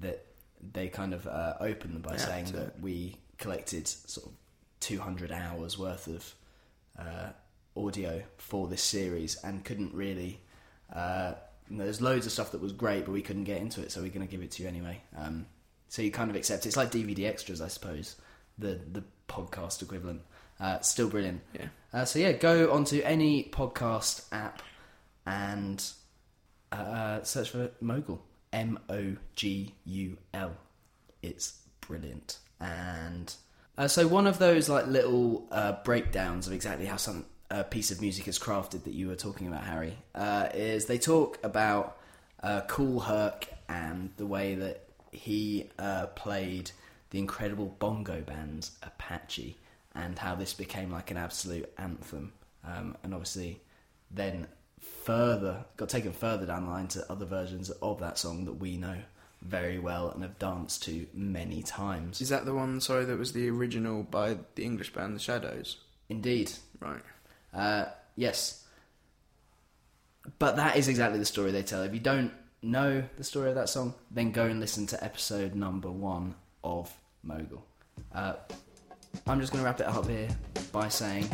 that 0.00 0.26
they 0.72 0.88
kind 0.88 1.12
of 1.14 1.26
uh, 1.26 1.54
open 1.60 1.92
them 1.92 2.02
by 2.02 2.12
Yeah, 2.12 2.18
saying 2.26 2.46
that 2.52 2.80
we 2.80 3.16
collected 3.38 3.86
sort 3.88 4.26
of 4.28 4.32
200 4.80 5.32
hours 5.32 5.78
worth 5.78 6.06
of 6.06 6.34
uh, 6.98 7.30
audio 7.76 8.22
for 8.38 8.66
this 8.68 8.82
series 8.82 9.36
and 9.42 9.64
couldn't 9.64 9.94
really. 9.94 10.40
Uh, 10.92 11.34
you 11.68 11.76
know, 11.76 11.84
there's 11.84 12.00
loads 12.00 12.26
of 12.26 12.32
stuff 12.32 12.52
that 12.52 12.60
was 12.60 12.72
great, 12.72 13.04
but 13.04 13.12
we 13.12 13.22
couldn't 13.22 13.44
get 13.44 13.60
into 13.60 13.82
it, 13.82 13.90
so 13.90 14.00
we're 14.00 14.08
going 14.10 14.26
to 14.26 14.30
give 14.30 14.42
it 14.42 14.52
to 14.52 14.62
you 14.62 14.68
anyway. 14.68 15.00
Um, 15.16 15.46
so 15.88 16.02
you 16.02 16.10
kind 16.10 16.30
of 16.30 16.36
accept. 16.36 16.66
It's 16.66 16.76
like 16.76 16.90
DVD 16.90 17.26
extras, 17.26 17.60
I 17.60 17.68
suppose, 17.68 18.16
the 18.58 18.80
the 18.92 19.02
podcast 19.28 19.82
equivalent. 19.82 20.22
Uh, 20.58 20.80
still 20.80 21.08
brilliant. 21.08 21.42
Yeah. 21.52 21.66
Uh, 21.92 22.04
so 22.04 22.18
yeah, 22.18 22.32
go 22.32 22.72
onto 22.72 23.00
any 23.02 23.44
podcast 23.44 24.24
app 24.32 24.62
and 25.26 25.84
uh, 26.72 27.22
search 27.22 27.50
for 27.50 27.70
Mogul. 27.80 28.22
M 28.52 28.78
O 28.88 29.16
G 29.34 29.74
U 29.84 30.16
L. 30.32 30.52
It's 31.22 31.60
brilliant. 31.80 32.38
And 32.60 33.34
uh, 33.78 33.88
so 33.88 34.06
one 34.06 34.26
of 34.26 34.38
those 34.38 34.68
like 34.68 34.86
little 34.86 35.46
uh, 35.50 35.72
breakdowns 35.84 36.46
of 36.46 36.52
exactly 36.52 36.86
how 36.86 36.96
some 36.96 37.24
uh, 37.50 37.62
piece 37.62 37.90
of 37.90 38.00
music 38.00 38.26
is 38.28 38.38
crafted 38.38 38.84
that 38.84 38.94
you 38.94 39.08
were 39.08 39.16
talking 39.16 39.46
about, 39.46 39.64
Harry, 39.64 39.96
uh, 40.14 40.48
is 40.54 40.86
they 40.86 40.98
talk 40.98 41.38
about 41.42 41.98
uh, 42.42 42.62
Kool 42.62 43.00
Herc 43.00 43.48
and 43.68 44.10
the 44.16 44.26
way 44.26 44.54
that 44.54 44.88
he 45.12 45.68
uh, 45.78 46.06
played 46.08 46.70
the 47.10 47.18
incredible 47.18 47.74
bongo 47.78 48.20
band 48.20 48.70
Apache 48.82 49.56
and 49.94 50.18
how 50.18 50.34
this 50.34 50.52
became 50.52 50.90
like 50.90 51.10
an 51.10 51.16
absolute 51.16 51.72
anthem. 51.78 52.32
Um, 52.64 52.96
and 53.02 53.14
obviously, 53.14 53.60
then 54.10 54.46
further 54.80 55.64
got 55.76 55.88
taken 55.88 56.12
further 56.12 56.46
down 56.46 56.64
the 56.64 56.70
line 56.70 56.88
to 56.88 57.10
other 57.10 57.24
versions 57.24 57.70
of 57.70 58.00
that 58.00 58.18
song 58.18 58.44
that 58.44 58.54
we 58.54 58.76
know 58.76 58.96
very 59.46 59.78
well 59.78 60.10
and 60.10 60.22
have 60.22 60.38
danced 60.38 60.82
to 60.84 61.06
many 61.14 61.62
times. 61.62 62.20
Is 62.20 62.28
that 62.28 62.44
the 62.44 62.54
one? 62.54 62.80
Sorry, 62.80 63.04
that 63.04 63.18
was 63.18 63.32
the 63.32 63.48
original 63.48 64.02
by 64.02 64.36
the 64.54 64.64
English 64.64 64.92
band 64.92 65.14
The 65.14 65.20
Shadows. 65.20 65.78
Indeed, 66.08 66.52
Right. 66.80 67.02
Uh, 67.54 67.86
yes. 68.16 68.64
But 70.38 70.56
that 70.56 70.76
is 70.76 70.88
exactly 70.88 71.18
the 71.18 71.24
story 71.24 71.50
they 71.52 71.62
tell. 71.62 71.82
If 71.82 71.94
you 71.94 72.00
don't 72.00 72.32
know 72.62 73.02
the 73.16 73.24
story 73.24 73.48
of 73.48 73.54
that 73.54 73.68
song, 73.68 73.94
then 74.10 74.32
go 74.32 74.44
and 74.44 74.60
listen 74.60 74.86
to 74.88 75.02
episode 75.02 75.54
number 75.54 75.90
one 75.90 76.34
of 76.62 76.92
Mogul. 77.22 77.64
Uh, 78.14 78.34
I'm 79.26 79.40
just 79.40 79.52
going 79.52 79.62
to 79.62 79.66
wrap 79.66 79.80
it 79.80 79.86
up 79.86 80.06
here 80.08 80.28
by 80.72 80.88
saying, 80.88 81.28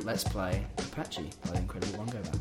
let's 0.00 0.24
play 0.24 0.66
Apache 0.78 1.30
by 1.44 1.52
the 1.52 1.58
Incredible 1.58 1.98
Bongo 1.98 2.20
Band. 2.22 2.40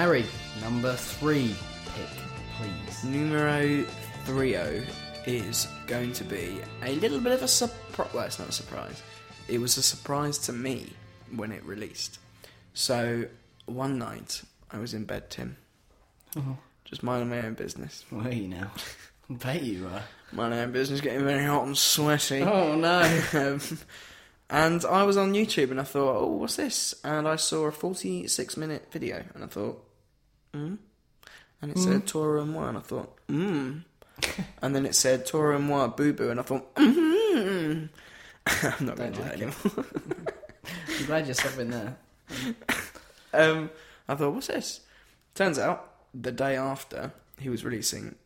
Harry, 0.00 0.24
number 0.62 0.94
three 0.94 1.54
pick, 1.94 2.08
please. 2.56 3.04
Numero 3.04 3.84
three 4.24 4.56
is 5.26 5.68
going 5.86 6.10
to 6.14 6.24
be 6.24 6.58
a 6.82 6.94
little 6.94 7.20
bit 7.20 7.32
of 7.32 7.42
a 7.42 7.46
surprise. 7.46 8.08
Well, 8.14 8.24
it's 8.24 8.38
not 8.38 8.48
a 8.48 8.52
surprise. 8.52 9.02
It 9.46 9.60
was 9.60 9.76
a 9.76 9.82
surprise 9.82 10.38
to 10.38 10.54
me 10.54 10.94
when 11.36 11.52
it 11.52 11.62
released. 11.66 12.18
So 12.72 13.26
one 13.66 13.98
night 13.98 14.40
I 14.72 14.78
was 14.78 14.94
in 14.94 15.04
bed, 15.04 15.28
Tim, 15.28 15.58
just 16.86 17.02
minding 17.02 17.28
my 17.28 17.42
own 17.44 17.52
business. 17.52 18.06
Where 18.08 18.28
are 18.28 18.32
you 18.32 18.48
now? 18.48 18.70
I 19.30 19.34
bet 19.34 19.62
you 19.62 19.86
are. 19.86 20.02
Minding 20.32 20.60
my 20.60 20.64
own 20.64 20.72
business, 20.72 21.02
getting 21.02 21.26
very 21.26 21.44
hot 21.44 21.66
and 21.66 21.76
sweaty. 21.76 22.40
Oh 22.40 22.74
no. 22.74 23.22
um, 23.34 23.60
and 24.48 24.82
I 24.82 25.02
was 25.02 25.18
on 25.18 25.34
YouTube 25.34 25.70
and 25.70 25.78
I 25.78 25.84
thought, 25.84 26.22
oh, 26.22 26.26
what's 26.26 26.56
this? 26.56 26.94
And 27.04 27.28
I 27.28 27.36
saw 27.36 27.66
a 27.66 27.70
46 27.70 28.56
minute 28.56 28.86
video 28.90 29.24
and 29.34 29.44
I 29.44 29.46
thought, 29.46 29.88
hmm? 30.52 30.74
And 31.62 31.72
it 31.72 31.78
said 31.78 32.06
Toro 32.06 32.40
y 32.40 32.46
Moi 32.46 32.68
and 32.68 32.78
I 32.78 32.80
thought, 32.80 33.18
hmm. 33.28 33.78
and 34.62 34.74
then 34.74 34.86
it 34.86 34.94
said 34.94 35.26
Toro 35.26 35.58
y 35.58 35.62
Moi 35.62 35.86
Boo 35.88 36.12
Boo 36.12 36.30
and 36.30 36.40
I 36.40 36.42
thought, 36.42 36.70
hmm. 36.76 37.86
I'm 38.46 38.86
not 38.86 38.96
going 38.96 39.12
to 39.12 39.18
do 39.18 39.24
that 39.24 39.38
like 39.38 39.42
it. 39.42 39.42
anymore. 39.42 39.86
I'm 40.98 41.06
glad 41.06 41.26
you're 41.26 41.34
stopping 41.34 41.70
there. 41.70 41.96
um, 43.34 43.70
I 44.08 44.14
thought, 44.14 44.34
what's 44.34 44.46
this? 44.46 44.80
Turns 45.34 45.58
out, 45.58 45.92
the 46.14 46.32
day 46.32 46.56
after, 46.56 47.12
he 47.38 47.48
was 47.48 47.64
releasing 47.64 48.16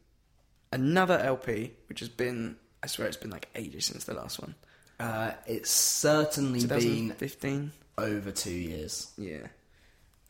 another 0.73 1.19
LP, 1.19 1.73
which 1.89 2.01
has 2.01 2.09
been, 2.09 2.57
I 2.83 2.87
swear 2.87 3.09
it's 3.09 3.17
been 3.17 3.31
like 3.31 3.49
ages 3.55 3.87
since 3.87 4.05
the 4.05 4.15
last 4.15 4.41
one. 4.41 4.55
Uh, 4.99 5.33
it's 5.47 5.71
certainly 5.71 6.61
been 6.61 7.09
2015? 7.11 7.73
over 7.99 8.31
two 8.31 8.51
years. 8.51 9.13
Yeah. 9.19 9.47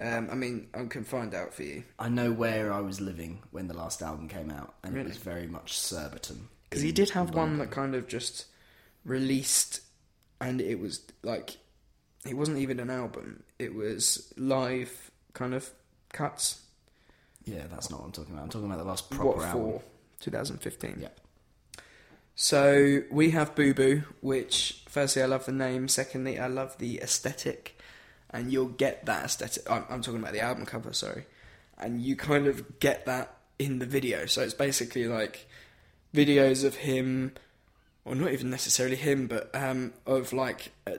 Um, 0.00 0.28
I 0.30 0.34
mean, 0.34 0.68
I 0.74 0.84
can 0.86 1.04
find 1.04 1.34
out 1.34 1.54
for 1.54 1.62
you. 1.62 1.84
I 1.98 2.08
know 2.08 2.32
where 2.32 2.72
I 2.72 2.80
was 2.80 3.00
living 3.00 3.42
when 3.52 3.68
the 3.68 3.74
last 3.74 4.02
album 4.02 4.28
came 4.28 4.50
out, 4.50 4.74
and 4.82 4.96
it 4.96 5.06
was 5.06 5.16
very 5.16 5.46
much 5.46 5.78
Surbiton. 5.78 6.48
Because 6.68 6.82
he 6.82 6.88
in 6.88 6.94
did 6.94 7.10
have 7.10 7.30
one 7.30 7.50
London. 7.50 7.58
that 7.58 7.70
kind 7.70 7.94
of 7.94 8.08
just 8.08 8.46
released, 9.04 9.80
and 10.40 10.60
it 10.60 10.80
was 10.80 11.00
like, 11.22 11.56
it 12.26 12.34
wasn't 12.36 12.58
even 12.58 12.80
an 12.80 12.90
album. 12.90 13.44
It 13.58 13.74
was 13.74 14.32
live 14.36 15.10
kind 15.32 15.54
of 15.54 15.70
cuts. 16.12 16.60
Yeah, 17.44 17.64
that's 17.70 17.90
not 17.90 18.00
what 18.00 18.06
I'm 18.06 18.12
talking 18.12 18.34
about. 18.34 18.44
I'm 18.44 18.50
talking 18.50 18.66
about 18.66 18.78
the 18.78 18.84
last 18.84 19.10
proper 19.10 19.38
what 19.38 19.46
album. 19.46 19.72
for? 19.72 19.82
2015. 20.20 20.98
Yeah. 21.00 21.08
So 22.34 23.02
we 23.10 23.30
have 23.30 23.54
Boo 23.54 23.74
Boo, 23.74 24.02
which 24.20 24.82
firstly 24.88 25.22
I 25.22 25.26
love 25.26 25.46
the 25.46 25.52
name. 25.52 25.86
Secondly, 25.86 26.38
I 26.38 26.48
love 26.48 26.78
the 26.78 27.00
aesthetic, 27.00 27.73
and 28.34 28.52
you'll 28.52 28.66
get 28.66 29.06
that 29.06 29.24
aesthetic. 29.24 29.70
I'm, 29.70 29.84
I'm 29.88 30.02
talking 30.02 30.20
about 30.20 30.32
the 30.32 30.40
album 30.40 30.66
cover, 30.66 30.92
sorry, 30.92 31.24
and 31.78 32.02
you 32.02 32.16
kind 32.16 32.48
of 32.48 32.80
get 32.80 33.06
that 33.06 33.36
in 33.60 33.78
the 33.78 33.86
video. 33.86 34.26
So 34.26 34.42
it's 34.42 34.52
basically 34.52 35.06
like 35.06 35.46
videos 36.12 36.64
of 36.64 36.74
him, 36.74 37.32
or 38.04 38.16
not 38.16 38.32
even 38.32 38.50
necessarily 38.50 38.96
him, 38.96 39.28
but 39.28 39.54
um, 39.54 39.94
of 40.04 40.32
like 40.32 40.72
a, 40.84 40.98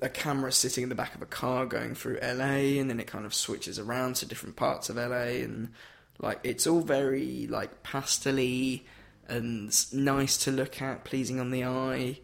a 0.00 0.08
camera 0.08 0.50
sitting 0.50 0.82
in 0.82 0.88
the 0.88 0.94
back 0.94 1.14
of 1.14 1.20
a 1.20 1.26
car 1.26 1.66
going 1.66 1.94
through 1.94 2.18
LA, 2.22 2.80
and 2.80 2.88
then 2.88 2.98
it 2.98 3.06
kind 3.06 3.26
of 3.26 3.34
switches 3.34 3.78
around 3.78 4.16
to 4.16 4.26
different 4.26 4.56
parts 4.56 4.88
of 4.88 4.96
LA, 4.96 5.42
and 5.44 5.68
like 6.20 6.40
it's 6.42 6.66
all 6.66 6.80
very 6.80 7.46
like 7.48 7.82
pastely 7.82 8.86
and 9.28 9.92
nice 9.92 10.38
to 10.38 10.50
look 10.50 10.80
at, 10.80 11.04
pleasing 11.04 11.38
on 11.38 11.50
the 11.50 11.64
eye, 11.64 12.18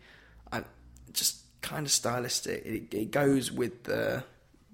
and 0.51 0.65
just 1.13 1.43
kind 1.61 1.85
of 1.85 1.93
stylistic. 1.93 2.65
It, 2.65 2.95
it 2.95 3.11
goes 3.11 3.53
with 3.53 3.85
the 3.85 4.25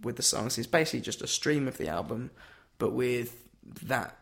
with 0.04 0.16
the 0.16 0.22
songs. 0.22 0.58
It's 0.58 0.66
basically 0.66 1.00
just 1.00 1.22
a 1.22 1.26
stream 1.26 1.66
of 1.66 1.78
the 1.78 1.88
album, 1.88 2.30
but 2.78 2.92
with 2.92 3.44
that 3.82 4.16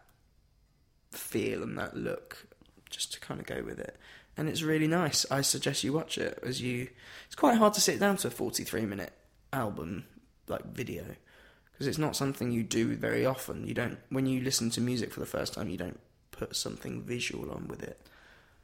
feel 1.10 1.62
and 1.62 1.76
that 1.78 1.96
look, 1.96 2.46
just 2.90 3.12
to 3.14 3.20
kind 3.20 3.40
of 3.40 3.46
go 3.46 3.62
with 3.62 3.78
it. 3.78 3.96
And 4.36 4.48
it's 4.48 4.62
really 4.62 4.86
nice. 4.86 5.26
I 5.30 5.42
suggest 5.42 5.84
you 5.84 5.92
watch 5.92 6.16
it 6.16 6.38
as 6.42 6.62
you. 6.62 6.88
It's 7.26 7.34
quite 7.34 7.58
hard 7.58 7.74
to 7.74 7.80
sit 7.80 8.00
down 8.00 8.16
to 8.18 8.28
a 8.28 8.30
forty-three 8.30 8.86
minute 8.86 9.12
album 9.52 10.04
like 10.48 10.64
video 10.64 11.04
because 11.72 11.86
it's 11.86 11.98
not 11.98 12.16
something 12.16 12.50
you 12.50 12.62
do 12.62 12.96
very 12.96 13.26
often. 13.26 13.66
You 13.66 13.74
don't 13.74 13.98
when 14.08 14.24
you 14.26 14.40
listen 14.40 14.70
to 14.70 14.80
music 14.80 15.12
for 15.12 15.20
the 15.20 15.26
first 15.26 15.52
time. 15.54 15.68
You 15.68 15.76
don't 15.76 16.00
put 16.30 16.56
something 16.56 17.02
visual 17.02 17.50
on 17.50 17.68
with 17.68 17.82
it. 17.82 18.00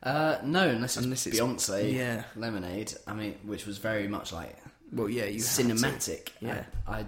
Uh, 0.02 0.38
no, 0.42 0.68
unless 0.68 0.96
it's 0.96 1.04
Unless 1.04 1.26
it's- 1.26 1.40
Beyonce 1.42 1.92
yeah. 1.92 2.22
Lemonade. 2.36 2.94
I 3.06 3.12
mean, 3.14 3.34
which 3.44 3.66
was 3.66 3.76
very 3.78 4.08
much 4.08 4.32
like 4.32 4.56
Well, 4.92 5.08
yeah, 5.08 5.24
you 5.26 5.40
cinematic. 5.40 6.30
Yeah. 6.40 6.64
I, 6.86 7.00
I, 7.00 7.06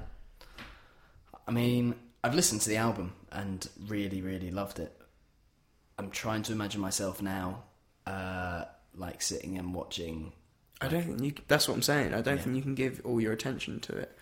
I 1.46 1.50
mean, 1.50 1.94
I've 2.22 2.34
listened 2.34 2.60
to 2.62 2.68
the 2.68 2.76
album 2.76 3.12
and 3.32 3.66
really, 3.88 4.20
really 4.22 4.50
loved 4.50 4.78
it. 4.78 4.96
I'm 5.98 6.10
trying 6.10 6.42
to 6.44 6.52
imagine 6.52 6.80
myself 6.80 7.20
now, 7.22 7.64
uh, 8.06 8.64
like 8.94 9.22
sitting 9.22 9.58
and 9.58 9.74
watching. 9.74 10.32
I 10.80 10.88
don't 10.88 11.02
think 11.02 11.20
you. 11.22 11.34
That's 11.48 11.68
what 11.68 11.74
I'm 11.74 11.82
saying. 11.82 12.14
I 12.14 12.22
don't 12.22 12.36
Yeah. 12.36 12.42
think 12.42 12.56
you 12.56 12.62
can 12.62 12.74
give 12.74 13.00
all 13.04 13.20
your 13.20 13.32
attention 13.32 13.80
to 13.80 13.96
it. 13.96 14.16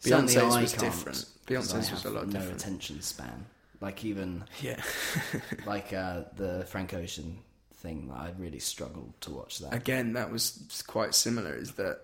Certainly 0.00 0.34
Beyonce's 0.34 0.60
was 0.62 0.72
different. 0.72 1.24
Beyonce's 1.46 1.90
was 1.90 2.04
a 2.04 2.10
lot 2.10 2.26
no 2.26 2.32
different. 2.34 2.60
attention 2.60 3.00
span. 3.02 3.46
Like 3.80 4.04
even 4.04 4.44
Yeah. 4.60 4.80
like 5.66 5.92
uh, 5.92 6.24
the 6.36 6.64
Frank 6.68 6.94
Ocean 6.94 7.38
thing, 7.76 8.12
I 8.14 8.30
really 8.38 8.60
struggled 8.60 9.20
to 9.22 9.30
watch 9.30 9.58
that. 9.58 9.74
Again, 9.74 10.12
that 10.12 10.30
was 10.30 10.82
quite 10.86 11.14
similar. 11.14 11.54
Is 11.54 11.72
that, 11.72 12.00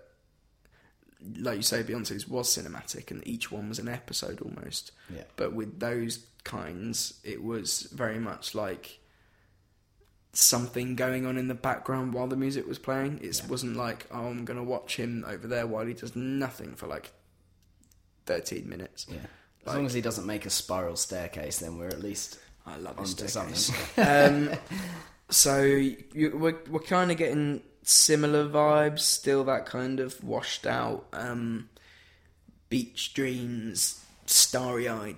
like 1.39 1.57
you 1.57 1.61
say, 1.63 1.83
Beyonce's 1.83 2.27
was 2.27 2.55
cinematic, 2.55 3.11
and 3.11 3.25
each 3.27 3.51
one 3.51 3.69
was 3.69 3.79
an 3.79 3.87
episode 3.87 4.41
almost. 4.41 4.91
Yeah. 5.13 5.23
But 5.35 5.53
with 5.53 5.79
those 5.79 6.25
kinds, 6.43 7.19
it 7.23 7.43
was 7.43 7.83
very 7.93 8.19
much 8.19 8.55
like 8.55 8.99
something 10.33 10.95
going 10.95 11.25
on 11.25 11.37
in 11.37 11.47
the 11.47 11.53
background 11.53 12.13
while 12.13 12.27
the 12.27 12.35
music 12.37 12.67
was 12.67 12.79
playing. 12.79 13.19
It 13.21 13.41
wasn't 13.49 13.75
like, 13.75 14.07
oh, 14.11 14.27
I'm 14.27 14.45
going 14.45 14.57
to 14.57 14.63
watch 14.63 14.95
him 14.95 15.25
over 15.27 15.47
there 15.47 15.67
while 15.67 15.85
he 15.85 15.93
does 15.93 16.15
nothing 16.15 16.75
for 16.75 16.87
like 16.87 17.11
13 18.27 18.67
minutes. 18.67 19.07
Yeah. 19.09 19.17
As 19.17 19.67
Like- 19.67 19.75
long 19.75 19.85
as 19.85 19.93
he 19.93 20.01
doesn't 20.01 20.25
make 20.25 20.45
a 20.45 20.49
spiral 20.49 20.95
staircase, 20.95 21.59
then 21.59 21.77
we're 21.77 21.87
at 21.87 22.01
least 22.01 22.39
I 22.65 22.77
love 22.77 22.97
onto 22.99 23.27
something. 23.27 23.75
um, 23.97 24.49
so 25.29 25.63
you, 25.63 26.31
we're 26.35 26.57
we're 26.69 26.79
kind 26.79 27.11
of 27.11 27.17
getting 27.17 27.61
similar 27.83 28.47
vibes. 28.47 28.99
Still 28.99 29.43
that 29.45 29.65
kind 29.65 29.99
of 29.99 30.23
washed 30.23 30.65
out 30.65 31.05
um, 31.13 31.69
beach 32.69 33.13
dreams, 33.13 34.03
starry 34.25 34.87
eyed 34.87 35.17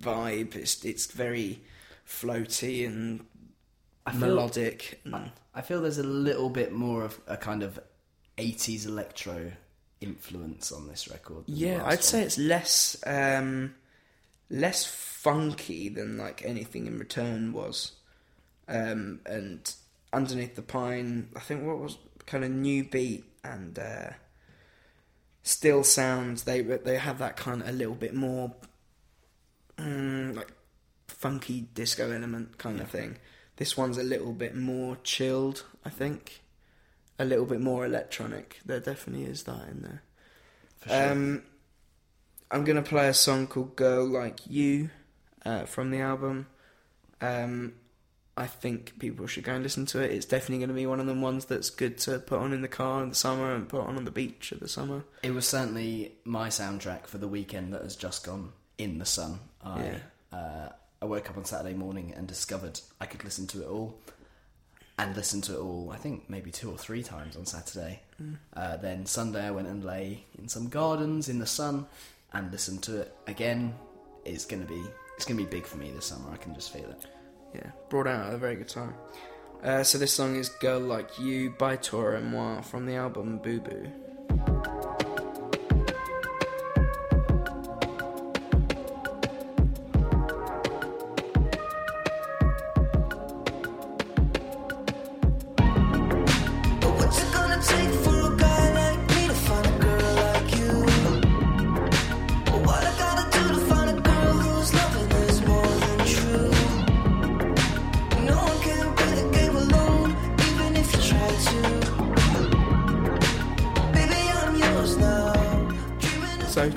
vibe. 0.00 0.54
It's 0.56 0.84
it's 0.84 1.06
very 1.06 1.60
floaty 2.06 2.86
and 2.86 3.24
I 4.04 4.12
feel, 4.12 4.20
melodic. 4.20 5.00
and- 5.04 5.30
I 5.54 5.62
feel 5.62 5.80
there's 5.80 5.98
a 5.98 6.02
little 6.02 6.50
bit 6.50 6.70
more 6.72 7.02
of 7.02 7.18
a 7.26 7.36
kind 7.38 7.62
of 7.62 7.80
80s 8.36 8.86
electro 8.86 9.52
influence 10.02 10.70
on 10.70 10.86
this 10.86 11.08
record. 11.08 11.44
Yeah, 11.46 11.82
I'd 11.84 12.04
say 12.04 12.20
it's 12.22 12.36
less 12.36 13.02
um, 13.06 13.74
less 14.50 14.84
funky 14.84 15.88
than 15.88 16.18
like 16.18 16.44
anything 16.44 16.86
in 16.86 16.98
return 16.98 17.54
was. 17.54 17.92
Um, 18.68 19.20
and 19.24 19.72
underneath 20.16 20.56
the 20.56 20.62
pine, 20.62 21.28
I 21.36 21.40
think 21.40 21.64
what 21.64 21.78
was 21.78 21.98
kind 22.24 22.42
of 22.42 22.50
new 22.50 22.84
beat 22.84 23.24
and 23.44 23.78
uh, 23.78 24.10
still 25.42 25.84
sounds. 25.84 26.44
They 26.44 26.62
they 26.62 26.96
have 26.96 27.18
that 27.18 27.36
kind 27.36 27.60
of 27.60 27.68
a 27.68 27.72
little 27.72 27.94
bit 27.94 28.14
more 28.14 28.54
mm, 29.76 30.34
like 30.34 30.52
funky 31.06 31.68
disco 31.74 32.10
element 32.10 32.56
kind 32.56 32.80
of 32.80 32.88
thing. 32.88 33.18
This 33.56 33.76
one's 33.76 33.98
a 33.98 34.02
little 34.02 34.32
bit 34.32 34.56
more 34.56 34.96
chilled, 35.04 35.64
I 35.84 35.90
think. 35.90 36.42
A 37.18 37.24
little 37.24 37.46
bit 37.46 37.60
more 37.60 37.86
electronic. 37.86 38.60
There 38.64 38.80
definitely 38.80 39.24
is 39.24 39.44
that 39.44 39.68
in 39.68 39.82
there. 39.82 40.02
For 40.78 40.88
sure. 40.88 41.12
Um, 41.12 41.42
I'm 42.50 42.64
gonna 42.64 42.82
play 42.82 43.08
a 43.08 43.14
song 43.14 43.46
called 43.46 43.76
"Girl 43.76 44.06
Like 44.06 44.40
You" 44.46 44.90
uh, 45.44 45.66
from 45.66 45.90
the 45.90 46.00
album. 46.00 46.46
Um, 47.20 47.74
I 48.38 48.46
think 48.46 48.98
people 48.98 49.26
should 49.26 49.44
go 49.44 49.54
and 49.54 49.62
listen 49.62 49.86
to 49.86 50.00
it. 50.00 50.10
It's 50.10 50.26
definitely 50.26 50.58
going 50.58 50.68
to 50.68 50.74
be 50.74 50.86
one 50.86 51.00
of 51.00 51.06
the 51.06 51.14
ones 51.14 51.46
that's 51.46 51.70
good 51.70 51.96
to 52.00 52.18
put 52.18 52.38
on 52.38 52.52
in 52.52 52.60
the 52.60 52.68
car 52.68 53.02
in 53.02 53.08
the 53.08 53.14
summer 53.14 53.54
and 53.54 53.66
put 53.66 53.80
on 53.80 53.96
on 53.96 54.04
the 54.04 54.10
beach 54.10 54.52
in 54.52 54.58
the 54.58 54.68
summer. 54.68 55.04
It 55.22 55.32
was 55.32 55.48
certainly 55.48 56.12
my 56.24 56.48
soundtrack 56.48 57.06
for 57.06 57.16
the 57.16 57.28
weekend 57.28 57.72
that 57.72 57.82
has 57.82 57.96
just 57.96 58.26
gone 58.26 58.52
in 58.76 58.98
the 58.98 59.06
sun. 59.06 59.38
I, 59.64 60.00
uh, 60.32 60.68
I 61.00 61.04
woke 61.06 61.30
up 61.30 61.38
on 61.38 61.46
Saturday 61.46 61.74
morning 61.74 62.12
and 62.14 62.26
discovered 62.26 62.78
I 63.00 63.06
could 63.06 63.24
listen 63.24 63.46
to 63.48 63.62
it 63.62 63.68
all. 63.68 63.98
And 64.98 65.14
listen 65.14 65.42
to 65.42 65.54
it 65.54 65.58
all, 65.58 65.90
I 65.92 65.98
think 65.98 66.30
maybe 66.30 66.50
two 66.50 66.70
or 66.70 66.78
three 66.78 67.02
times 67.02 67.36
on 67.36 67.44
Saturday. 67.44 68.00
Uh, 68.54 68.78
then 68.78 69.04
Sunday 69.04 69.46
I 69.46 69.50
went 69.50 69.68
and 69.68 69.84
lay 69.84 70.24
in 70.38 70.48
some 70.48 70.68
gardens 70.68 71.28
in 71.28 71.38
the 71.38 71.46
sun 71.46 71.86
and 72.32 72.50
listened 72.50 72.82
to 72.84 73.02
it 73.02 73.14
again. 73.26 73.74
It's 74.24 74.46
gonna 74.46 74.64
be 74.64 74.82
it's 75.16 75.26
gonna 75.26 75.36
be 75.36 75.44
big 75.44 75.66
for 75.66 75.76
me 75.76 75.90
this 75.90 76.06
summer. 76.06 76.30
I 76.32 76.38
can 76.38 76.54
just 76.54 76.72
feel 76.72 76.88
it. 76.88 77.04
Yeah, 77.56 77.70
brought 77.88 78.06
out 78.06 78.28
at 78.28 78.34
a 78.34 78.38
very 78.38 78.56
good 78.56 78.68
time. 78.68 78.94
Uh, 79.62 79.82
so 79.82 79.96
this 79.96 80.12
song 80.12 80.36
is 80.36 80.50
"Girl 80.50 80.78
Like 80.78 81.18
You" 81.18 81.54
by 81.56 81.76
Toro 81.76 82.20
y 82.20 82.20
Moi 82.20 82.60
from 82.60 82.84
the 82.84 82.96
album 82.96 83.38
Boo 83.38 83.60
Boo. 83.60 84.75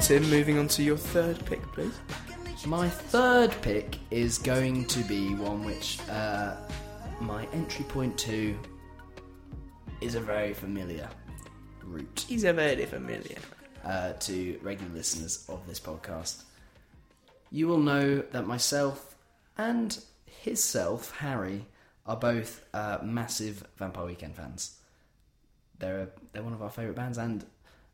Tim, 0.10 0.28
moving 0.32 0.58
on 0.58 0.68
to 0.70 0.82
your 0.82 0.98
third 0.98 1.46
pick, 1.46 1.62
please. 1.72 1.94
My 2.66 2.90
third 2.90 3.52
pick 3.62 4.00
is 4.10 4.40
going 4.40 4.86
to 4.86 5.04
be 5.04 5.36
one 5.36 5.64
which 5.64 6.00
uh, 6.10 6.56
my 7.22 7.46
entry 7.54 7.86
point 7.86 8.18
to 8.18 8.58
is 10.02 10.16
a 10.16 10.20
very 10.20 10.56
familiar 10.56 11.08
route 11.84 12.26
He's 12.28 12.44
a 12.44 12.52
very 12.54 12.88
familiar. 12.88 13.38
uh, 13.86 14.14
to 14.14 14.60
regular 14.64 14.92
listeners 14.94 15.46
of 15.48 15.68
this 15.68 15.80
podcast. 15.80 16.42
You 17.52 17.68
will 17.68 17.78
know 17.78 18.24
that 18.32 18.48
myself 18.48 19.16
and 19.60 19.96
his 20.26 20.64
self, 20.64 21.16
Harry, 21.18 21.68
are 22.08 22.18
both 22.18 22.66
uh, 22.74 22.98
massive 23.04 23.64
Vampire 23.78 24.08
Weekend 24.08 24.36
fans. 24.36 24.76
They're 25.78 26.10
they're 26.34 26.42
one 26.42 26.54
of 26.54 26.64
our 26.64 26.72
favourite 26.72 26.96
bands, 26.96 27.20
and 27.20 27.46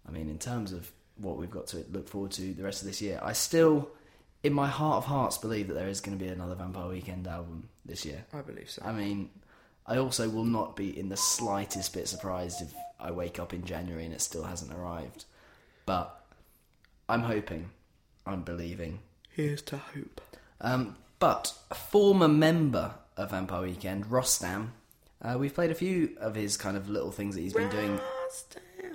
I 0.07 0.11
mean, 0.11 0.29
in 0.29 0.39
terms 0.39 0.71
of 0.71 0.93
what 1.17 1.37
we've 1.37 1.51
got 1.51 1.67
to 1.67 1.85
look 1.91 2.07
forward 2.07 2.31
to 2.31 2.53
the 2.53 2.63
rest 2.63 2.81
of 2.81 2.87
this 2.87 3.01
year, 3.01 3.19
I 3.21 3.33
still, 3.33 3.89
in 4.43 4.53
my 4.53 4.67
heart 4.67 4.97
of 4.97 5.05
hearts, 5.05 5.37
believe 5.37 5.67
that 5.67 5.73
there 5.75 5.87
is 5.87 6.01
going 6.01 6.17
to 6.17 6.23
be 6.23 6.29
another 6.29 6.55
Vampire 6.55 6.87
Weekend 6.87 7.27
album 7.27 7.69
this 7.85 8.05
year. 8.05 8.25
I 8.33 8.41
believe 8.41 8.69
so. 8.69 8.81
I 8.83 8.91
mean, 8.91 9.29
I 9.87 9.97
also 9.97 10.29
will 10.29 10.45
not 10.45 10.75
be 10.75 10.97
in 10.97 11.09
the 11.09 11.17
slightest 11.17 11.93
bit 11.93 12.07
surprised 12.07 12.61
if 12.61 12.73
I 12.99 13.11
wake 13.11 13.39
up 13.39 13.53
in 13.53 13.65
January 13.65 14.05
and 14.05 14.13
it 14.13 14.21
still 14.21 14.43
hasn't 14.43 14.73
arrived. 14.73 15.25
But 15.85 16.19
I'm 17.07 17.21
hoping, 17.21 17.69
I'm 18.25 18.41
believing. 18.41 18.99
Here's 19.29 19.61
to 19.63 19.77
hope. 19.77 20.21
Um, 20.59 20.95
but 21.19 21.53
a 21.69 21.75
former 21.75 22.27
member 22.27 22.95
of 23.15 23.31
Vampire 23.31 23.61
Weekend, 23.61 24.05
Rostam, 24.05 24.69
uh, 25.21 25.37
we've 25.37 25.53
played 25.53 25.71
a 25.71 25.75
few 25.75 26.15
of 26.19 26.35
his 26.35 26.57
kind 26.57 26.75
of 26.75 26.89
little 26.89 27.11
things 27.11 27.35
that 27.35 27.41
he's 27.41 27.53
been 27.53 27.69
doing. 27.69 27.99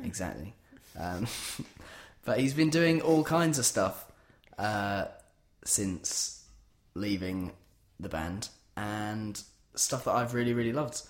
Exactly. 0.03 0.55
Um, 0.99 1.27
but 2.25 2.39
he's 2.41 2.55
been 2.55 2.71
doing 2.71 3.01
all 3.01 3.25
kinds 3.25 3.59
of 3.59 3.67
stuff 3.67 4.11
uh, 4.59 5.07
since 5.65 6.45
leaving 6.95 7.53
the 7.99 8.09
band, 8.09 8.49
and 8.77 9.43
stuff 9.75 10.05
that 10.05 10.13
I've 10.13 10.35
really, 10.35 10.55
really 10.55 10.73
loved. 10.73 11.03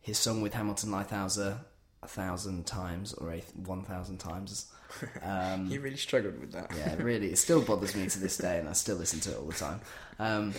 His 0.00 0.18
song 0.18 0.42
with 0.42 0.54
Hamilton 0.54 0.90
Leithauser 0.90 1.58
a 2.02 2.08
thousand 2.08 2.66
times 2.66 3.12
or 3.14 3.32
a 3.32 3.38
one 3.54 3.84
thousand 3.84 4.18
times. 4.18 4.66
Um, 5.22 5.70
He 5.70 5.78
really 5.78 5.96
struggled 5.96 6.38
with 6.38 6.52
that. 6.52 6.70
yeah, 6.76 6.96
really, 6.96 7.28
it 7.32 7.38
still 7.38 7.62
bothers 7.62 7.96
me 7.96 8.06
to 8.08 8.18
this 8.20 8.36
day, 8.36 8.58
and 8.58 8.68
I 8.68 8.72
still 8.74 8.96
listen 8.96 9.20
to 9.20 9.30
it 9.30 9.38
all 9.38 9.46
the 9.46 9.54
time. 9.54 9.80
Um, 10.18 10.52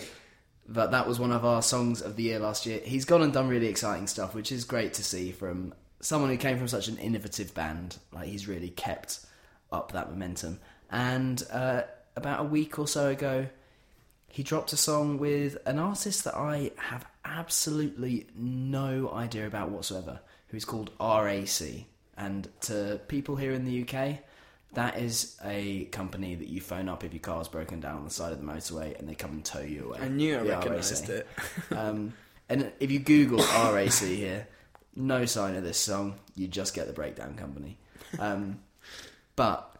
but 0.67 0.89
that 0.89 1.07
was 1.07 1.19
one 1.19 1.31
of 1.31 1.45
our 1.45 1.61
songs 1.61 2.01
of 2.01 2.15
the 2.15 2.23
year 2.23 2.39
last 2.39 2.65
year. 2.65 2.79
He's 2.83 3.05
gone 3.05 3.21
and 3.21 3.31
done 3.31 3.47
really 3.47 3.67
exciting 3.67 4.07
stuff, 4.07 4.33
which 4.33 4.51
is 4.51 4.63
great 4.63 4.95
to 4.95 5.03
see 5.03 5.31
from 5.31 5.75
someone 5.99 6.31
who 6.31 6.37
came 6.37 6.57
from 6.57 6.67
such 6.67 6.87
an 6.87 6.97
innovative 6.97 7.53
band. 7.53 7.97
Like 8.11 8.27
he's 8.27 8.47
really 8.47 8.69
kept 8.71 9.19
up 9.73 9.91
that 9.91 10.09
momentum. 10.09 10.59
And 10.91 11.43
uh, 11.51 11.83
about 12.15 12.41
a 12.41 12.43
week 12.43 12.77
or 12.79 12.87
so 12.87 13.09
ago, 13.09 13.47
he 14.27 14.43
dropped 14.43 14.73
a 14.73 14.77
song 14.77 15.17
with 15.17 15.57
an 15.65 15.79
artist 15.79 16.23
that 16.23 16.35
I 16.35 16.71
have 16.77 17.05
absolutely 17.25 18.27
no 18.35 19.11
idea 19.11 19.47
about 19.47 19.69
whatsoever, 19.69 20.19
who's 20.47 20.65
called 20.65 20.91
RAC. 20.99 21.85
And 22.17 22.47
to 22.61 22.99
people 23.07 23.35
here 23.35 23.53
in 23.53 23.65
the 23.65 23.81
UK, 23.81 24.19
that 24.73 24.97
is 24.97 25.37
a 25.43 25.85
company 25.85 26.35
that 26.35 26.47
you 26.47 26.61
phone 26.61 26.89
up 26.89 27.03
if 27.03 27.13
your 27.13 27.19
car's 27.19 27.47
broken 27.47 27.79
down 27.79 27.97
on 27.97 28.03
the 28.05 28.09
side 28.09 28.31
of 28.31 28.39
the 28.39 28.45
motorway 28.45 28.97
and 28.97 29.07
they 29.07 29.15
come 29.15 29.31
and 29.31 29.45
tow 29.45 29.61
you 29.61 29.85
away. 29.85 29.99
I 30.01 30.07
knew 30.07 30.35
I 30.39 30.43
The 30.43 30.49
recognised 30.49 31.09
RAC. 31.09 31.17
it. 31.17 31.27
um, 31.77 32.13
and 32.49 32.71
if 32.79 32.91
you 32.91 32.99
Google 32.99 33.39
RAC 33.39 33.91
here, 33.93 34.47
no 34.95 35.25
sign 35.25 35.55
of 35.55 35.63
this 35.63 35.77
song. 35.77 36.15
You 36.35 36.47
just 36.47 36.73
get 36.73 36.87
the 36.87 36.93
Breakdown 36.93 37.35
Company. 37.35 37.77
Um, 38.19 38.59
but 39.35 39.75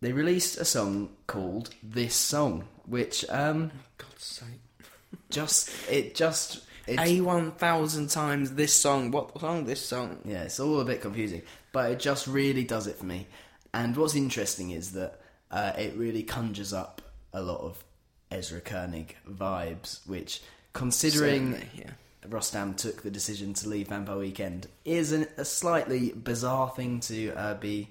they 0.00 0.12
released 0.12 0.58
a 0.58 0.64
song 0.64 1.10
called 1.26 1.70
"This 1.82 2.14
Song," 2.14 2.64
which 2.86 3.24
um, 3.28 3.70
God's 3.96 4.24
sake. 4.24 4.48
just 5.30 5.70
it 5.90 6.14
just 6.14 6.64
it, 6.86 6.98
A 7.00 7.20
one 7.20 7.52
thousand 7.52 8.10
times 8.10 8.52
this 8.52 8.72
song. 8.72 9.10
What 9.10 9.38
song? 9.40 9.64
This 9.64 9.84
song. 9.84 10.18
yeah, 10.24 10.42
it's 10.44 10.60
all 10.60 10.80
a 10.80 10.84
bit 10.84 11.00
confusing, 11.00 11.42
but 11.72 11.90
it 11.90 12.00
just 12.00 12.26
really 12.26 12.64
does 12.64 12.86
it 12.86 12.96
for 12.96 13.06
me. 13.06 13.26
And 13.74 13.96
what's 13.96 14.14
interesting 14.14 14.70
is 14.70 14.92
that 14.92 15.20
uh, 15.50 15.72
it 15.76 15.94
really 15.96 16.22
conjures 16.22 16.72
up 16.72 17.02
a 17.32 17.42
lot 17.42 17.60
of 17.60 17.84
Ezra 18.30 18.60
Koenig 18.60 19.16
vibes, 19.28 20.06
which, 20.06 20.42
considering 20.72 21.52
Certainly, 21.52 21.68
yeah. 21.74 21.90
Rostam 22.28 22.76
took 22.76 23.02
the 23.02 23.10
decision 23.10 23.54
to 23.54 23.68
leave 23.68 23.88
Vampire 23.88 24.18
Weekend, 24.18 24.68
is 24.84 25.12
an, 25.12 25.26
a 25.36 25.44
slightly 25.44 26.12
bizarre 26.12 26.70
thing 26.70 27.00
to 27.00 27.32
uh, 27.32 27.54
be 27.54 27.88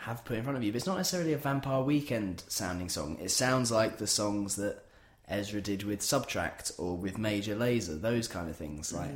have 0.00 0.24
put 0.24 0.36
in 0.36 0.42
front 0.42 0.56
of 0.56 0.62
you. 0.64 0.72
But 0.72 0.76
it's 0.76 0.86
not 0.86 0.96
necessarily 0.96 1.32
a 1.32 1.38
Vampire 1.38 1.82
Weekend 1.82 2.42
sounding 2.48 2.88
song. 2.88 3.18
It 3.20 3.30
sounds 3.30 3.70
like 3.70 3.98
the 3.98 4.06
songs 4.06 4.56
that 4.56 4.84
Ezra 5.28 5.60
did 5.60 5.82
with 5.84 6.00
SBTRKT 6.00 6.78
or 6.78 6.96
with 6.96 7.18
Major 7.18 7.54
Lazer, 7.54 8.00
those 8.00 8.26
kind 8.28 8.48
of 8.50 8.56
things. 8.56 8.92
Like 8.92 9.10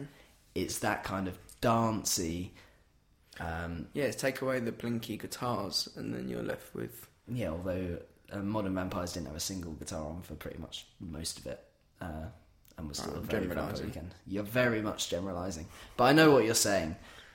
it's 0.54 0.78
that 0.80 1.02
kind 1.04 1.26
of 1.28 1.38
dancey. 1.60 2.54
Um, 3.40 3.88
Yeah, 3.94 4.10
take 4.12 4.42
away 4.42 4.60
the 4.60 4.72
blinky 4.72 5.16
guitars, 5.16 5.88
and 5.96 6.14
then 6.14 6.28
you're 6.28 6.42
left 6.42 6.74
with. 6.74 7.08
yeah, 7.26 7.48
although 7.50 7.98
uh, 8.32 8.38
Modern 8.38 8.74
Vampires 8.74 9.12
didn't 9.12 9.26
have 9.26 9.36
a 9.36 9.40
single 9.40 9.72
guitar 9.72 10.04
on 10.06 10.22
for 10.22 10.34
pretty 10.34 10.58
much 10.58 10.86
most 11.00 11.38
of 11.38 11.46
it, 11.46 11.64
uh, 12.00 12.26
and 12.78 12.88
was 12.88 12.98
still 12.98 13.14
a 13.16 13.20
very. 13.20 13.48
Weekend. 13.48 14.14
You're 14.26 14.44
very 14.44 14.82
much 14.82 15.08
generalising, 15.08 15.66
but 15.96 16.04
I 16.04 16.12
know 16.12 16.30
what 16.30 16.44
you're 16.44 16.54
saying. 16.54 16.94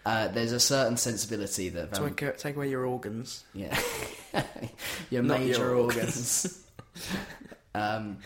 Uh, 0.10 0.28
there's 0.30 0.54
a 0.54 0.60
certain 0.60 0.98
sensibility 0.98 1.70
that 1.70 1.94
Take, 1.94 2.36
take 2.40 2.56
away 2.56 2.68
your 2.68 2.84
organs. 2.84 3.44
Yeah. 3.54 3.80
your 5.12 5.22
Not 5.22 5.42
major 5.42 5.60
your 5.60 5.76
organs. 5.76 6.66
um, 7.76 8.18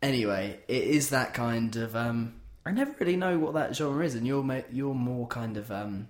anyway, 0.00 0.60
it 0.68 0.84
is 0.84 1.10
that 1.10 1.34
kind 1.34 1.74
of 1.74 1.96
um, 1.96 2.34
I 2.64 2.70
never 2.70 2.94
really 3.00 3.16
know 3.16 3.40
what 3.40 3.54
that 3.54 3.74
genre 3.74 4.04
is, 4.04 4.14
and 4.14 4.24
you're 4.24 4.44
ma- 4.44 4.60
you're 4.70 4.94
more 4.94 5.26
kind 5.26 5.56
of 5.56 5.72
um, 5.72 6.06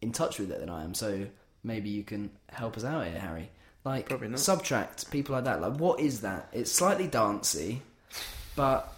in 0.00 0.12
touch 0.12 0.38
with 0.38 0.50
it 0.50 0.60
than 0.60 0.70
I 0.70 0.82
am. 0.82 0.94
So 0.94 1.26
maybe 1.62 1.90
you 1.90 2.04
can 2.04 2.30
help 2.48 2.74
us 2.78 2.84
out 2.84 3.06
here, 3.06 3.18
Harry. 3.18 3.50
Like 3.84 4.08
Probably 4.08 4.28
not. 4.28 4.38
SBTRKT 4.38 5.10
people 5.10 5.34
like 5.34 5.44
that. 5.44 5.60
Like 5.60 5.78
what 5.78 6.00
is 6.00 6.22
that? 6.22 6.48
It's 6.54 6.72
slightly 6.72 7.06
dancey, 7.06 7.82
but 8.56 8.94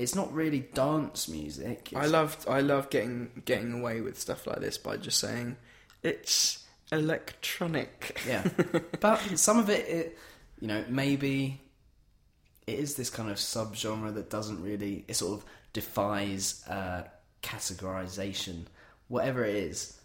it's 0.00 0.14
not 0.14 0.32
really 0.32 0.60
dance 0.60 1.28
music. 1.28 1.90
I 1.94 2.06
loved 2.06 2.48
I 2.48 2.60
love 2.60 2.90
getting 2.90 3.42
getting 3.44 3.72
away 3.80 4.00
with 4.00 4.18
stuff 4.18 4.46
like 4.46 4.60
this 4.60 4.78
by 4.78 4.96
just 4.96 5.18
saying 5.18 5.56
it's 6.02 6.66
electronic. 6.90 8.20
Yeah, 8.26 8.46
but 9.00 9.18
some 9.38 9.58
of 9.58 9.68
it, 9.68 9.86
it, 9.88 10.18
you 10.58 10.68
know, 10.68 10.84
maybe 10.88 11.60
it 12.66 12.78
is 12.78 12.94
this 12.94 13.10
kind 13.10 13.30
of 13.30 13.36
subgenre 13.36 14.14
that 14.14 14.30
doesn't 14.30 14.62
really, 14.62 15.04
it 15.08 15.14
sort 15.14 15.38
of 15.38 15.44
defies 15.72 16.64
uh, 16.68 17.04
categorization. 17.42 18.64
Whatever 19.08 19.44
it 19.44 19.56
is, 19.56 19.98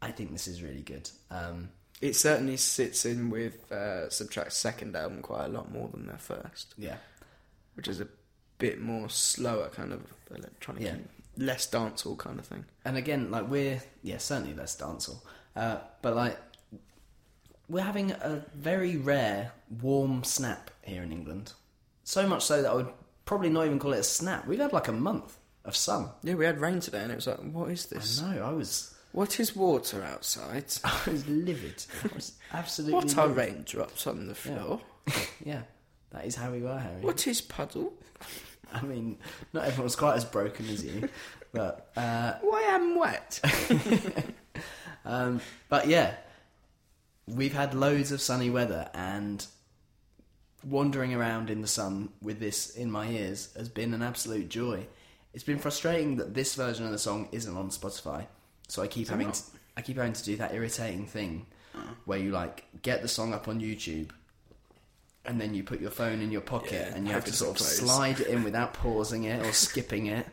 I 0.00 0.12
think 0.12 0.32
this 0.32 0.48
is 0.48 0.62
really 0.62 0.82
good. 0.82 1.10
Um, 1.30 1.70
It 2.00 2.16
certainly 2.16 2.56
sits 2.56 3.04
in 3.04 3.30
with 3.30 3.70
uh, 3.70 4.08
SBTRKT's 4.08 4.54
second 4.54 4.96
album 4.96 5.20
quite 5.22 5.46
a 5.46 5.48
lot 5.48 5.72
more 5.72 5.88
than 5.88 6.06
their 6.06 6.18
first, 6.18 6.74
yeah, 6.78 6.96
which 7.74 7.88
is 7.88 8.00
a 8.00 8.08
bit 8.58 8.80
more 8.80 9.08
slower 9.08 9.68
kind 9.68 9.92
of 9.92 10.02
electronic, 10.30 10.82
Yeah. 10.82 10.96
less 11.36 11.66
dancehall 11.68 12.16
kind 12.18 12.38
of 12.38 12.46
thing. 12.46 12.64
and 12.84 12.96
again, 12.96 13.30
like 13.30 13.48
we're 13.48 13.82
yeah, 14.02 14.18
certainly 14.18 14.54
less 14.54 14.76
dancehall, 14.76 15.18
uh, 15.56 15.78
but 16.02 16.14
like 16.16 16.38
we're 17.68 17.82
having 17.82 18.10
a 18.12 18.44
very 18.54 18.96
rare 18.96 19.52
warm 19.80 20.22
snap 20.24 20.70
here 20.82 21.02
in 21.02 21.12
England. 21.12 21.52
So 22.04 22.26
much 22.28 22.44
so 22.44 22.60
that 22.62 22.70
I 22.70 22.74
would 22.74 22.88
probably 23.24 23.48
not 23.48 23.64
even 23.66 23.78
call 23.78 23.94
it 23.94 23.98
a 24.00 24.04
snap. 24.04 24.46
We've 24.46 24.58
had 24.60 24.72
like 24.72 24.88
a 24.88 24.92
month 24.92 25.38
of 25.64 25.74
sun. 25.74 26.10
Yeah, 26.22 26.34
we 26.34 26.44
had 26.44 26.60
rain 26.60 26.80
today, 26.80 27.00
and 27.02 27.10
it 27.10 27.14
was 27.16 27.26
like, 27.26 27.38
what 27.38 27.70
is 27.70 27.86
this? 27.86 28.22
I 28.22 28.34
know. 28.36 28.44
I 28.44 28.50
was 28.52 28.94
What 29.12 29.40
is 29.40 29.56
water 29.56 30.02
outside? 30.02 30.66
I 30.84 31.00
was 31.10 31.26
livid. 31.26 31.82
I 32.04 32.14
was 32.14 32.32
absolutely. 32.52 32.94
What 32.96 33.16
are 33.16 33.28
raindrops 33.28 34.06
on 34.06 34.26
the 34.26 34.34
floor? 34.34 34.80
Yeah, 35.44 35.62
that 36.14 36.24
is 36.24 36.36
how 36.36 36.50
we 36.52 36.62
were, 36.62 36.78
Harry. 36.78 37.00
What 37.00 37.26
is 37.26 37.40
puddle? 37.40 37.92
I 38.72 38.82
mean, 38.82 39.18
not 39.52 39.64
everyone's 39.64 39.96
quite 39.96 40.14
as 40.14 40.24
broken 40.24 40.68
as 40.68 40.84
you, 40.84 41.08
but 41.52 41.90
uh, 41.96 42.34
Why 42.40 42.62
am 42.62 42.96
wet? 42.96 43.40
um, 45.04 45.40
but 45.68 45.88
yeah, 45.88 46.14
we've 47.26 47.52
had 47.52 47.74
loads 47.74 48.12
of 48.12 48.20
sunny 48.20 48.48
weather, 48.48 48.88
and 48.94 49.44
wandering 50.64 51.14
around 51.14 51.50
in 51.50 51.60
the 51.60 51.68
sun 51.68 52.08
with 52.22 52.40
this 52.40 52.70
in 52.70 52.90
my 52.90 53.08
ears 53.08 53.52
has 53.56 53.68
been 53.68 53.92
an 53.92 54.02
absolute 54.02 54.48
joy. 54.48 54.86
It's 55.34 55.44
been 55.44 55.58
frustrating 55.58 56.16
that 56.16 56.32
this 56.34 56.54
version 56.54 56.86
of 56.86 56.92
the 56.92 56.98
song 56.98 57.28
isn't 57.32 57.56
on 57.56 57.70
Spotify, 57.70 58.26
so 58.68 58.82
I 58.82 58.86
keep 58.86 59.08
having 59.08 59.32
to, 59.32 59.42
I 59.76 59.82
keep 59.82 59.96
having 59.96 60.12
to 60.12 60.24
do 60.24 60.36
that 60.36 60.54
irritating 60.54 61.06
thing 61.06 61.46
where 62.04 62.18
you 62.18 62.30
like 62.30 62.64
get 62.82 63.02
the 63.02 63.08
song 63.08 63.34
up 63.34 63.48
on 63.48 63.60
YouTube. 63.60 64.10
And 65.26 65.40
then 65.40 65.54
you 65.54 65.62
put 65.64 65.80
your 65.80 65.90
phone 65.90 66.20
in 66.20 66.30
your 66.30 66.42
pocket, 66.42 66.72
Yeah, 66.72 66.94
and 66.94 67.06
you 67.06 67.12
have 67.14 67.24
to 67.24 67.32
sort 67.32 67.52
of 67.52 67.56
plays. 67.56 67.78
slide 67.78 68.20
it 68.20 68.26
in 68.26 68.44
without 68.44 68.74
pausing 68.82 69.24
it 69.24 69.44
or 69.44 69.52
skipping 69.52 70.06
it, 70.06 70.26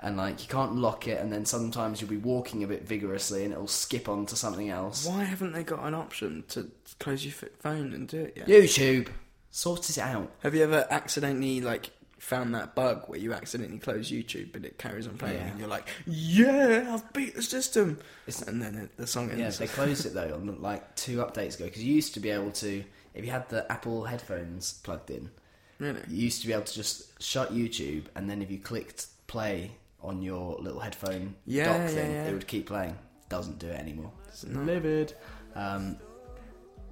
and 0.00 0.16
like 0.16 0.40
you 0.42 0.48
can't 0.48 0.76
lock 0.76 1.06
it. 1.08 1.20
And 1.20 1.30
then 1.30 1.44
sometimes 1.44 2.00
you'll 2.00 2.08
be 2.10 2.16
walking 2.16 2.64
a 2.64 2.66
bit 2.66 2.88
vigorously, 2.88 3.44
and 3.44 3.52
it'll 3.52 3.66
skip 3.66 4.08
on 4.08 4.24
to 4.26 4.36
something 4.36 4.70
else. 4.70 5.06
Why 5.06 5.24
haven't 5.24 5.52
they 5.52 5.62
got 5.62 5.84
an 5.84 5.94
option 5.94 6.44
to 6.48 6.70
close 6.98 7.22
your 7.24 7.34
phone 7.60 7.92
and 7.92 8.08
do 8.08 8.20
it 8.20 8.32
yet? 8.36 8.48
YouTube, 8.48 9.08
sort 9.50 9.90
it 9.90 9.98
out. 9.98 10.30
Have 10.42 10.54
you 10.54 10.62
ever 10.62 10.86
accidentally 10.90 11.60
like 11.60 11.90
found 12.18 12.54
that 12.54 12.74
bug 12.74 13.04
where 13.08 13.18
you 13.18 13.32
accidentally 13.32 13.78
close 13.78 14.10
YouTube 14.10 14.52
but 14.52 14.62
it 14.62 14.76
carries 14.76 15.06
on 15.06 15.16
playing 15.16 15.36
Yeah. 15.38 15.46
and 15.48 15.58
you're 15.58 15.68
like, 15.68 15.88
yeah, 16.06 16.90
I've 16.94 17.12
beat 17.12 17.34
the 17.34 17.42
system, 17.42 17.98
and 18.46 18.60
then 18.62 18.74
it, 18.76 18.96
the 18.96 19.06
song 19.06 19.30
ends. 19.30 19.40
Yeah, 19.60 19.66
they 19.66 19.72
closed 19.72 20.06
it 20.06 20.14
though 20.14 20.32
on 20.34 20.60
like 20.60 20.94
two 20.96 21.18
updates 21.18 21.56
ago 21.56 21.64
because 21.66 21.82
you 21.84 21.94
used 21.94 22.14
to 22.14 22.20
be 22.20 22.30
able 22.30 22.50
to, 22.52 22.84
if 23.14 23.24
you 23.24 23.30
had 23.30 23.48
the 23.48 23.70
Apple 23.70 24.04
headphones 24.04 24.74
plugged 24.82 25.10
in, 25.10 25.30
really? 25.78 26.00
you 26.08 26.24
used 26.24 26.40
to 26.42 26.46
be 26.46 26.52
able 26.52 26.64
to 26.64 26.74
just 26.74 27.22
shut 27.22 27.52
YouTube 27.54 28.04
and 28.14 28.28
then 28.30 28.42
if 28.42 28.50
you 28.50 28.58
clicked 28.58 29.06
play 29.26 29.72
on 30.02 30.22
your 30.22 30.56
little 30.60 30.80
headphone 30.80 31.34
Yeah, 31.46 31.66
dock 31.66 31.76
yeah, 31.76 31.86
thing, 31.88 32.10
yeah. 32.12 32.26
it 32.28 32.32
would 32.32 32.46
keep 32.46 32.66
playing. 32.66 32.96
Doesn't 33.28 33.58
do 33.58 33.66
it 33.68 33.78
anymore. 33.78 34.10
not. 34.46 34.64
Livid. 34.66 35.12
Um, 35.54 35.96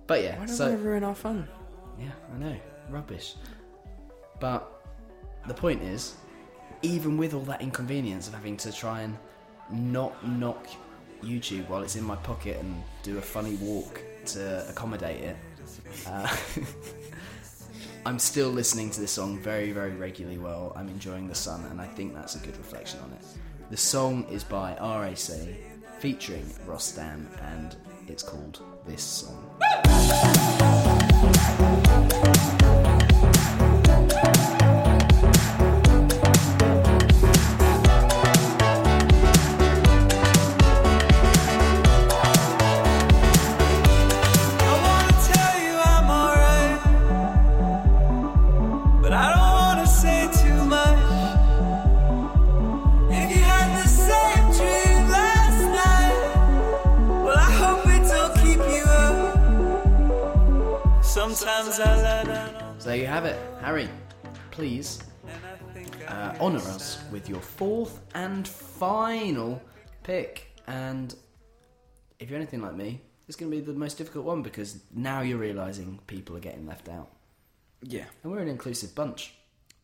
but 0.06 0.22
yeah, 0.22 0.38
Why 0.38 0.46
don't 0.46 0.54
so 0.54 0.68
they 0.70 0.76
ruin 0.76 1.04
our 1.04 1.14
fun? 1.14 1.48
yeah, 1.98 2.10
I 2.34 2.38
know, 2.38 2.56
rubbish. 2.90 3.34
But 4.40 4.70
the 5.46 5.54
point 5.54 5.82
is, 5.82 6.14
even 6.82 7.16
with 7.16 7.34
all 7.34 7.40
that 7.42 7.60
inconvenience 7.60 8.28
of 8.28 8.34
having 8.34 8.56
to 8.58 8.70
try 8.72 9.00
and 9.02 9.16
not 9.70 10.26
knock 10.26 10.66
YouTube 11.22 11.68
while 11.68 11.82
it's 11.82 11.96
in 11.96 12.04
my 12.04 12.16
pocket 12.16 12.56
and 12.60 12.82
do 13.02 13.18
a 13.18 13.22
funny 13.22 13.56
walk 13.56 14.00
to 14.26 14.68
accommodate 14.68 15.20
it, 15.22 15.36
uh, 16.06 16.36
I'm 18.06 18.18
still 18.18 18.48
listening 18.48 18.90
to 18.90 19.00
this 19.00 19.12
song 19.12 19.38
very, 19.38 19.72
very 19.72 19.94
regularly 19.94 20.38
Well, 20.38 20.72
I'm 20.76 20.88
enjoying 20.88 21.28
the 21.28 21.34
sun, 21.34 21.64
and 21.70 21.80
I 21.80 21.86
think 21.86 22.14
that's 22.14 22.36
a 22.36 22.38
good 22.38 22.56
reflection 22.56 23.00
on 23.00 23.12
it. 23.12 23.24
The 23.70 23.76
song 23.76 24.24
is 24.30 24.44
by 24.44 24.76
RAC 24.80 25.56
featuring 25.98 26.46
Rostam, 26.66 27.26
and 27.42 27.76
it's 28.06 28.22
called 28.22 28.62
This 28.86 29.02
Song. 29.02 29.44
Please 64.62 64.98
uh, 66.08 66.34
honour 66.40 66.58
us 66.58 66.98
with 67.12 67.28
your 67.28 67.38
fourth 67.40 68.00
and 68.16 68.46
final 68.48 69.62
pick. 70.02 70.50
And 70.66 71.14
if 72.18 72.28
you're 72.28 72.38
anything 72.40 72.60
like 72.62 72.74
me, 72.74 73.00
it's 73.28 73.36
going 73.36 73.52
to 73.52 73.56
be 73.56 73.62
the 73.62 73.72
most 73.78 73.98
difficult 73.98 74.24
one 74.24 74.42
because 74.42 74.80
now 74.92 75.20
you're 75.20 75.38
realising 75.38 76.00
people 76.08 76.36
are 76.36 76.40
getting 76.40 76.66
left 76.66 76.88
out, 76.88 77.08
Yeah, 77.82 78.06
and 78.24 78.32
we're 78.32 78.40
an 78.40 78.48
inclusive 78.48 78.96
bunch. 78.96 79.32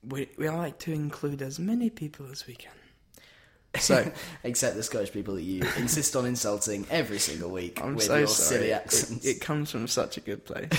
we 0.09 0.29
we 0.39 0.49
like 0.51 0.81
to 0.81 0.93
include 0.93 1.41
as 1.41 1.61
many 1.61 1.89
people 1.89 2.27
as 2.33 2.45
we 2.49 2.57
can. 2.57 2.73
So 3.79 4.11
Except 4.43 4.75
the 4.75 4.83
Scottish 4.83 5.13
people 5.13 5.35
that 5.37 5.43
you 5.43 5.63
insist 5.79 6.17
on 6.17 6.27
insulting 6.27 6.85
every 6.91 7.19
single 7.21 7.51
week 7.53 7.81
I'm 7.81 7.95
with 7.95 8.07
so 8.07 8.19
your 8.19 8.27
sorry. 8.27 8.49
silly 8.49 8.71
It- 8.71 8.83
accents. 8.83 9.25
It, 9.25 9.41
comes 9.41 9.71
from 9.71 9.87
such 9.87 10.17
a 10.17 10.21
good 10.21 10.45
place. 10.45 10.71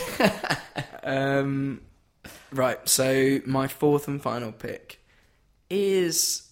um, 1.03 1.79
right, 2.51 2.77
so 2.87 3.39
my 3.45 3.67
fourth 3.67 4.07
and 4.07 4.21
final 4.21 4.51
pick 4.51 4.99
is 5.69 6.49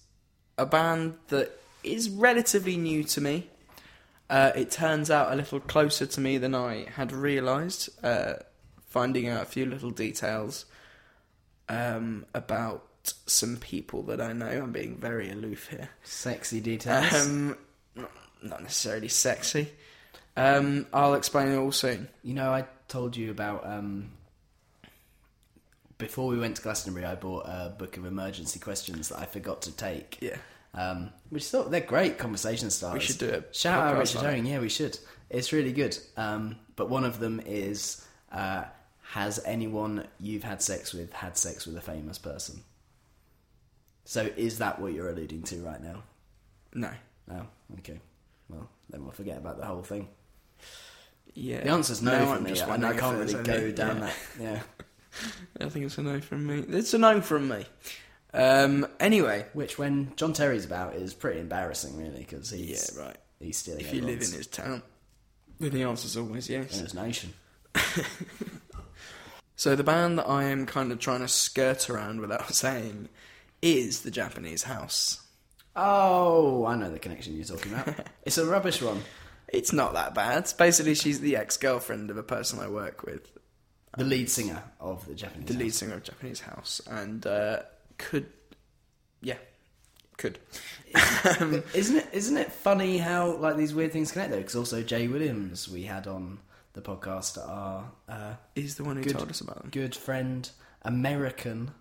a 0.57 0.65
band 0.65 1.15
that 1.27 1.59
is 1.83 2.09
relatively 2.09 2.77
new 2.77 3.03
to 3.03 3.21
me. 3.21 3.49
Uh, 4.29 4.51
it 4.55 4.71
turns 4.71 5.11
out 5.11 5.31
a 5.31 5.35
little 5.35 5.59
closer 5.59 6.05
to 6.05 6.21
me 6.21 6.37
than 6.37 6.55
I 6.55 6.87
had 6.95 7.11
realised, 7.11 7.89
uh, 8.03 8.35
finding 8.87 9.27
out 9.27 9.43
a 9.43 9.45
few 9.45 9.65
little 9.65 9.91
details 9.91 10.65
um, 11.69 12.25
about 12.33 12.87
some 13.25 13.57
people 13.57 14.03
that 14.03 14.21
I 14.21 14.33
know. 14.33 14.47
I'm 14.47 14.71
being 14.71 14.97
very 14.97 15.29
aloof 15.29 15.67
here. 15.69 15.89
Sexy 16.03 16.61
details. 16.61 17.13
Um, 17.13 17.57
not, 17.95 18.63
necessarily 18.63 19.07
sexy. 19.07 19.69
Um, 20.35 20.87
I'll 20.93 21.13
explain 21.13 21.49
it 21.49 21.57
all 21.57 21.71
soon. 21.71 22.07
You 22.23 22.33
know, 22.33 22.51
I 22.51 22.65
told 22.87 23.15
you 23.15 23.29
about 23.29 23.65
um, 23.65 24.11
before 25.97 26.27
we 26.27 26.37
went 26.37 26.57
to 26.57 26.61
Glastonbury. 26.61 27.05
I 27.05 27.15
bought 27.15 27.45
a 27.45 27.75
book 27.77 27.97
of 27.97 28.05
emergency 28.05 28.59
questions 28.59 29.09
that 29.09 29.19
I 29.19 29.25
forgot 29.25 29.61
to 29.63 29.71
take. 29.71 30.17
Yeah. 30.21 30.37
Um, 30.75 31.11
which 31.29 31.45
thought 31.45 31.69
they're 31.69 31.81
great 31.81 32.17
conversation 32.17 32.71
starters. 32.71 33.01
We 33.01 33.05
should 33.05 33.19
do 33.19 33.29
it. 33.29 33.55
Shout 33.55 33.79
out 33.79 33.99
Richard 33.99 34.19
on. 34.19 34.25
Herring. 34.25 34.45
Yeah, 34.45 34.59
we 34.59 34.69
should. 34.69 34.97
It's 35.29 35.53
really 35.53 35.71
good. 35.71 35.97
Um, 36.17 36.57
but 36.75 36.89
one 36.89 37.03
of 37.03 37.19
them 37.19 37.41
is: 37.45 38.05
uh, 38.31 38.65
Has 39.11 39.39
anyone 39.45 40.07
you've 40.19 40.43
had 40.43 40.61
sex 40.61 40.93
with 40.93 41.13
had 41.13 41.37
sex 41.37 41.67
with 41.67 41.77
a 41.77 41.81
famous 41.81 42.17
person? 42.17 42.63
So, 44.05 44.29
is 44.35 44.57
that 44.57 44.79
what 44.79 44.93
you're 44.93 45.09
alluding 45.09 45.43
to 45.43 45.57
right 45.61 45.81
now? 45.81 46.03
No. 46.73 46.91
No. 47.27 47.47
Okay. 47.79 47.99
Well, 48.49 48.67
then 48.89 49.03
we'll 49.03 49.11
forget 49.11 49.37
about 49.37 49.59
the 49.59 49.65
whole 49.65 49.83
thing. 49.83 50.09
Yeah. 51.33 51.61
The 51.63 51.69
answer's 51.69 52.01
no 52.01 52.11
Now 52.11 52.35
for 52.35 52.41
me, 52.41 52.59
and 52.59 52.85
I 52.85 52.93
can't 52.93 53.17
really 53.17 53.43
go 53.43 53.71
down 53.71 53.97
yeah. 53.97 54.05
that. 54.05 54.15
Yeah. 54.39 54.59
I 55.59 55.69
think 55.69 55.85
it's 55.85 55.97
a 55.97 56.01
no 56.01 56.21
from 56.21 56.45
me. 56.45 56.63
It's 56.69 56.93
a 56.93 56.97
no 56.97 57.21
from 57.21 57.47
me. 57.47 57.65
Um, 58.33 58.87
anyway, 58.99 59.45
Which, 59.53 59.77
when 59.77 60.13
John 60.15 60.33
Terry's 60.33 60.65
about, 60.65 60.95
is 60.95 61.13
pretty 61.13 61.39
embarrassing, 61.39 61.97
really, 61.97 62.19
because 62.19 62.49
he's 62.49 62.91
yeah, 62.95 63.03
right. 63.03 63.17
he's 63.39 63.57
stealing. 63.57 63.81
If 63.81 63.93
you 63.93 64.01
live 64.01 64.21
everyone's- 64.21 64.31
in 64.31 64.37
his 64.37 64.47
town, 64.47 64.83
then 65.59 65.71
the 65.71 65.83
answer's 65.83 66.17
always 66.17 66.49
in 66.49 66.63
yes. 66.63 66.79
his 66.79 66.93
nation. 66.93 67.33
So 69.55 69.77
the 69.77 69.83
band 69.83 70.17
that 70.17 70.27
I 70.27 70.43
am 70.45 70.65
kind 70.65 70.91
of 70.91 70.99
trying 70.99 71.21
to 71.21 71.27
skirt 71.29 71.89
around 71.89 72.19
without 72.19 72.53
saying 72.53 73.07
is 73.61 74.01
the 74.01 74.11
Japanese 74.11 74.63
House. 74.63 75.21
Oh, 75.75 76.65
I 76.65 76.75
know 76.75 76.91
the 76.91 76.99
connection 76.99 77.35
you're 77.35 77.45
talking 77.45 77.73
about. 77.73 78.07
it's 78.23 78.37
a 78.37 78.45
rubbish 78.45 78.81
one. 78.81 79.01
It's 79.47 79.71
not 79.71 79.93
that 79.93 80.13
bad. 80.13 80.51
Basically, 80.57 80.95
she's 80.95 81.21
the 81.21 81.37
ex-girlfriend 81.37 82.09
of 82.09 82.17
a 82.17 82.23
person 82.23 82.59
I 82.59 82.67
work 82.67 83.03
with, 83.03 83.31
The 83.97 84.03
lead 84.05 84.29
singer 84.29 84.61
of 84.79 85.05
the 85.07 85.13
Japanese. 85.15 85.47
the 85.47 85.53
lead 85.53 85.65
House. 85.67 85.75
singer 85.75 85.93
of 85.95 86.03
Japanese 86.03 86.39
House, 86.41 86.81
and 86.89 87.25
uh, 87.27 87.59
could, 87.97 88.25
yeah, 89.21 89.37
could. 90.17 90.39
Isn't 91.73 91.97
it? 91.97 92.07
Isn't 92.11 92.37
it 92.37 92.51
funny 92.51 92.97
how 92.97 93.35
like 93.37 93.55
these 93.57 93.73
weird 93.73 93.91
things 93.91 94.11
connect 94.11 94.31
though? 94.31 94.37
Because 94.37 94.55
also 94.55 94.81
Jay 94.81 95.07
Williams 95.07 95.69
we 95.69 95.83
had 95.83 96.07
on 96.07 96.39
the 96.73 96.81
podcast, 96.81 97.37
our 97.37 97.85
uh, 98.09 98.33
He's 98.55 98.75
the 98.75 98.83
one 98.83 98.95
who 98.97 99.03
Good. 99.03 99.13
told 99.17 99.29
us 99.29 99.41
about 99.41 99.61
them. 99.61 99.69
good 99.71 99.95
friend 99.95 100.49
American, 100.81 101.71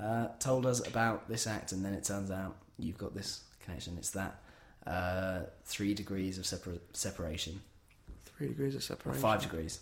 uh, 0.00 0.28
told 0.38 0.64
us 0.66 0.86
about 0.86 1.28
this 1.28 1.46
act, 1.46 1.72
and 1.72 1.84
then 1.84 1.92
it 1.92 2.04
turns 2.04 2.30
out 2.30 2.56
you've 2.78 2.98
got 2.98 3.14
this 3.14 3.42
connection. 3.64 3.96
It's 3.98 4.10
that 4.12 4.40
uh, 4.86 5.40
three 5.64 5.92
degrees 5.92 6.38
of 6.38 6.44
separa- 6.44 6.80
separation, 6.94 7.60
Three 8.24 8.48
degrees 8.48 8.74
of 8.74 8.80
or 8.80 8.82
separation. 8.82 9.20
five 9.20 9.42
degrees, 9.42 9.80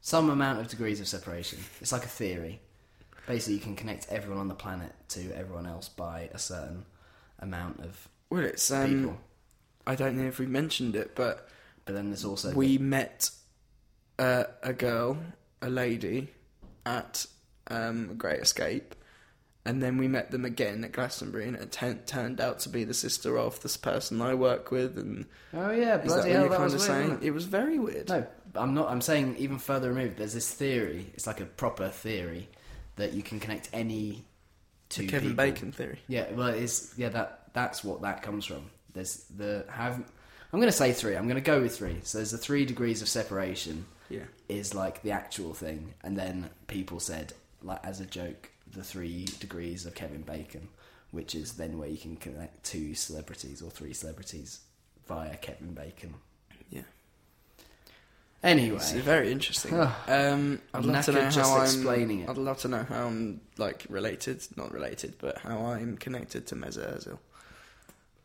some 0.00 0.30
amount 0.30 0.60
of 0.60 0.68
degrees 0.68 1.00
of 1.00 1.08
separation. 1.08 1.58
It's 1.80 1.92
like 1.92 2.04
a 2.04 2.08
theory. 2.08 2.60
Basically, 3.26 3.54
you 3.54 3.60
can 3.60 3.76
connect 3.76 4.06
everyone 4.10 4.40
on 4.40 4.48
the 4.48 4.54
planet 4.54 4.92
to 5.10 5.30
everyone 5.36 5.66
else 5.66 5.88
by 5.88 6.30
a 6.32 6.38
certain 6.38 6.84
amount 7.40 7.80
of 7.80 8.08
Well, 8.30 8.44
it's 8.44 8.68
people. 8.70 9.10
um, 9.10 9.18
I 9.86 9.94
don't 9.94 10.16
know 10.16 10.26
if 10.26 10.38
we 10.38 10.46
mentioned 10.46 10.96
it, 10.96 11.14
but 11.14 11.48
But 11.84 11.94
then 11.94 12.08
there's 12.10 12.24
also 12.24 12.52
we 12.54 12.78
met 12.78 13.30
uh, 14.18 14.44
a 14.62 14.72
girl, 14.72 15.18
a 15.62 15.68
lady, 15.70 16.28
at 16.86 17.26
um, 17.68 18.16
Great 18.16 18.40
Escape, 18.40 18.94
and 19.64 19.82
then 19.82 19.98
we 19.98 20.08
met 20.08 20.30
them 20.30 20.44
again 20.46 20.82
at 20.84 20.92
Glastonbury, 20.92 21.46
and 21.46 21.56
it 21.56 21.70
ten- 21.70 22.00
turned 22.06 22.40
out 22.40 22.58
to 22.60 22.68
be 22.70 22.84
the 22.84 22.94
sister 22.94 23.38
of 23.38 23.60
this 23.60 23.76
person 23.76 24.20
I 24.22 24.34
work 24.34 24.70
with. 24.70 24.96
And 24.98 25.26
oh 25.52 25.70
yeah, 25.70 25.96
is 26.00 26.02
that 26.02 26.04
bloody 26.04 26.20
what 26.20 26.28
hell, 26.32 26.40
you're 26.40 26.48
that 26.50 26.56
kind 26.56 26.72
was 26.72 26.88
of 26.88 27.06
weird? 27.08 27.22
It 27.22 27.30
was 27.32 27.44
very 27.44 27.78
weird. 27.78 28.08
No, 28.08 28.26
I'm 28.54 28.74
not. 28.74 28.88
I'm 28.90 29.00
saying 29.00 29.36
even 29.38 29.58
further 29.58 29.88
removed. 29.92 30.16
There's 30.18 30.34
this 30.34 30.50
theory. 30.52 31.06
It's 31.14 31.26
like 31.26 31.40
a 31.40 31.44
proper 31.46 31.88
theory 31.88 32.48
that 32.96 33.12
you 33.12 33.22
can 33.22 33.40
connect 33.40 33.68
any 33.72 34.24
two 34.88 35.02
the 35.02 35.08
Kevin 35.08 35.30
people. 35.30 35.44
Bacon 35.44 35.72
theory. 35.72 35.98
Yeah, 36.08 36.30
well, 36.32 36.48
it's 36.48 36.94
yeah 36.96 37.08
that 37.10 37.50
that's 37.52 37.84
what 37.84 38.02
that 38.02 38.22
comes 38.22 38.44
from. 38.46 38.70
There's 38.94 39.24
the 39.36 39.64
have. 39.70 39.94
I'm 40.52 40.60
going 40.60 40.70
to 40.72 40.76
say 40.76 40.92
three. 40.92 41.14
I'm 41.16 41.24
going 41.24 41.34
to 41.36 41.40
go 41.42 41.60
with 41.60 41.76
three. 41.76 41.98
So 42.04 42.18
there's 42.18 42.30
the 42.30 42.38
three 42.38 42.64
degrees 42.64 43.02
of 43.02 43.08
separation 43.08 43.84
Yeah. 44.08 44.22
is 44.48 44.74
like 44.74 45.02
the 45.02 45.10
actual 45.10 45.52
thing, 45.52 45.92
and 46.02 46.16
then 46.16 46.48
people 46.68 47.00
said 47.00 47.34
like 47.62 47.80
as 47.84 48.00
a 48.00 48.06
joke 48.06 48.50
the 48.70 48.82
three 48.82 49.26
degrees 49.40 49.84
of 49.86 49.94
Kevin 49.94 50.22
Bacon, 50.22 50.68
which 51.10 51.34
is 51.34 51.54
then 51.54 51.78
where 51.78 51.88
you 51.88 51.98
can 51.98 52.16
connect 52.16 52.64
two 52.64 52.94
celebrities 52.94 53.60
or 53.62 53.70
three 53.70 53.92
celebrities 53.92 54.60
via 55.06 55.36
Kevin 55.36 55.74
Bacon. 55.74 56.14
Yeah. 56.70 56.82
Anyway, 58.42 58.76
It's 58.76 58.92
very 58.92 59.32
interesting. 59.32 59.74
um, 59.74 60.60
I'd 60.72 60.84
love 60.84 61.04
to 61.06 61.12
know 61.12 61.22
how 61.24 61.30
just 61.30 61.52
I'm 61.52 61.62
explaining 61.62 62.20
it. 62.20 62.28
I'd 62.28 62.38
love 62.38 62.58
to 62.58 62.68
know 62.68 62.84
how 62.84 63.06
I'm 63.06 63.40
like 63.56 63.84
related, 63.88 64.46
not 64.56 64.72
related, 64.72 65.14
but 65.18 65.38
how 65.38 65.58
I'm 65.66 65.96
connected 65.96 66.46
to 66.48 66.54
Mesut 66.54 66.86
Ozil. 66.96 67.18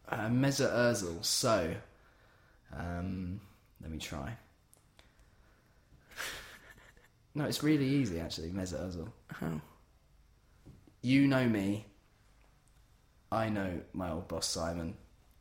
Uh, 0.10 0.28
Mesut 0.28 0.72
Ozil. 0.72 1.26
So, 1.26 1.74
um, 2.78 3.42
let 3.82 3.90
me 3.92 3.98
try. 3.98 4.38
No, 7.36 7.46
it's 7.46 7.64
really 7.64 7.88
easy 7.88 8.20
actually. 8.20 8.52
Mesut 8.52 8.80
Ozil. 8.88 9.12
How? 9.32 9.60
You 11.02 11.26
know 11.26 11.50
me. 11.50 11.88
I 13.32 13.50
know 13.50 13.82
my 13.94 14.12
old 14.12 14.28
boss 14.28 14.46
Simon. 14.46 14.96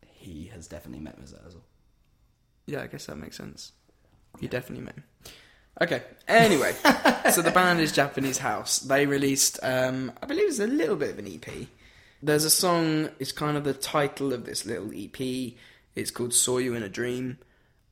He 0.06 0.46
has 0.54 0.66
definitely 0.66 1.04
met 1.04 1.20
Mesut 1.20 1.46
Ozil. 1.46 1.60
Yeah, 2.64 2.80
I 2.80 2.86
guess 2.86 3.04
that 3.06 3.16
makes 3.18 3.36
sense. 3.36 3.72
You 4.40 4.48
definitely 4.48 4.86
him. 4.86 5.04
Okay. 5.80 6.02
Anyway, 6.28 6.74
so 7.32 7.42
the 7.42 7.50
band 7.50 7.80
is 7.80 7.92
Japanese 7.92 8.38
House. 8.38 8.78
They 8.78 9.06
released, 9.06 9.58
um, 9.62 10.12
I 10.22 10.26
believe, 10.26 10.48
it's 10.48 10.58
a 10.58 10.66
little 10.66 10.96
bit 10.96 11.10
of 11.10 11.18
an 11.18 11.26
EP. 11.26 11.68
There's 12.22 12.44
a 12.44 12.50
song. 12.50 13.10
It's 13.18 13.32
kind 13.32 13.56
of 13.56 13.64
the 13.64 13.74
title 13.74 14.32
of 14.32 14.44
this 14.44 14.64
little 14.64 14.92
EP. 14.94 15.54
It's 15.94 16.10
called 16.10 16.34
"Saw 16.34 16.58
You 16.58 16.74
in 16.74 16.82
a 16.82 16.88
Dream," 16.88 17.38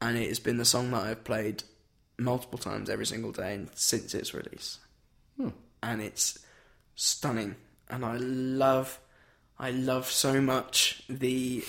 and 0.00 0.16
it 0.16 0.28
has 0.28 0.38
been 0.38 0.56
the 0.56 0.64
song 0.64 0.90
that 0.92 1.02
I've 1.02 1.24
played 1.24 1.64
multiple 2.18 2.58
times 2.58 2.88
every 2.88 3.06
single 3.06 3.32
day 3.32 3.66
since 3.74 4.14
its 4.14 4.32
release. 4.34 4.78
And 5.82 6.02
it's 6.02 6.38
stunning, 6.94 7.56
and 7.88 8.04
I 8.04 8.18
love. 8.18 9.00
I 9.60 9.72
love 9.72 10.10
so 10.10 10.40
much 10.40 11.02
the 11.06 11.62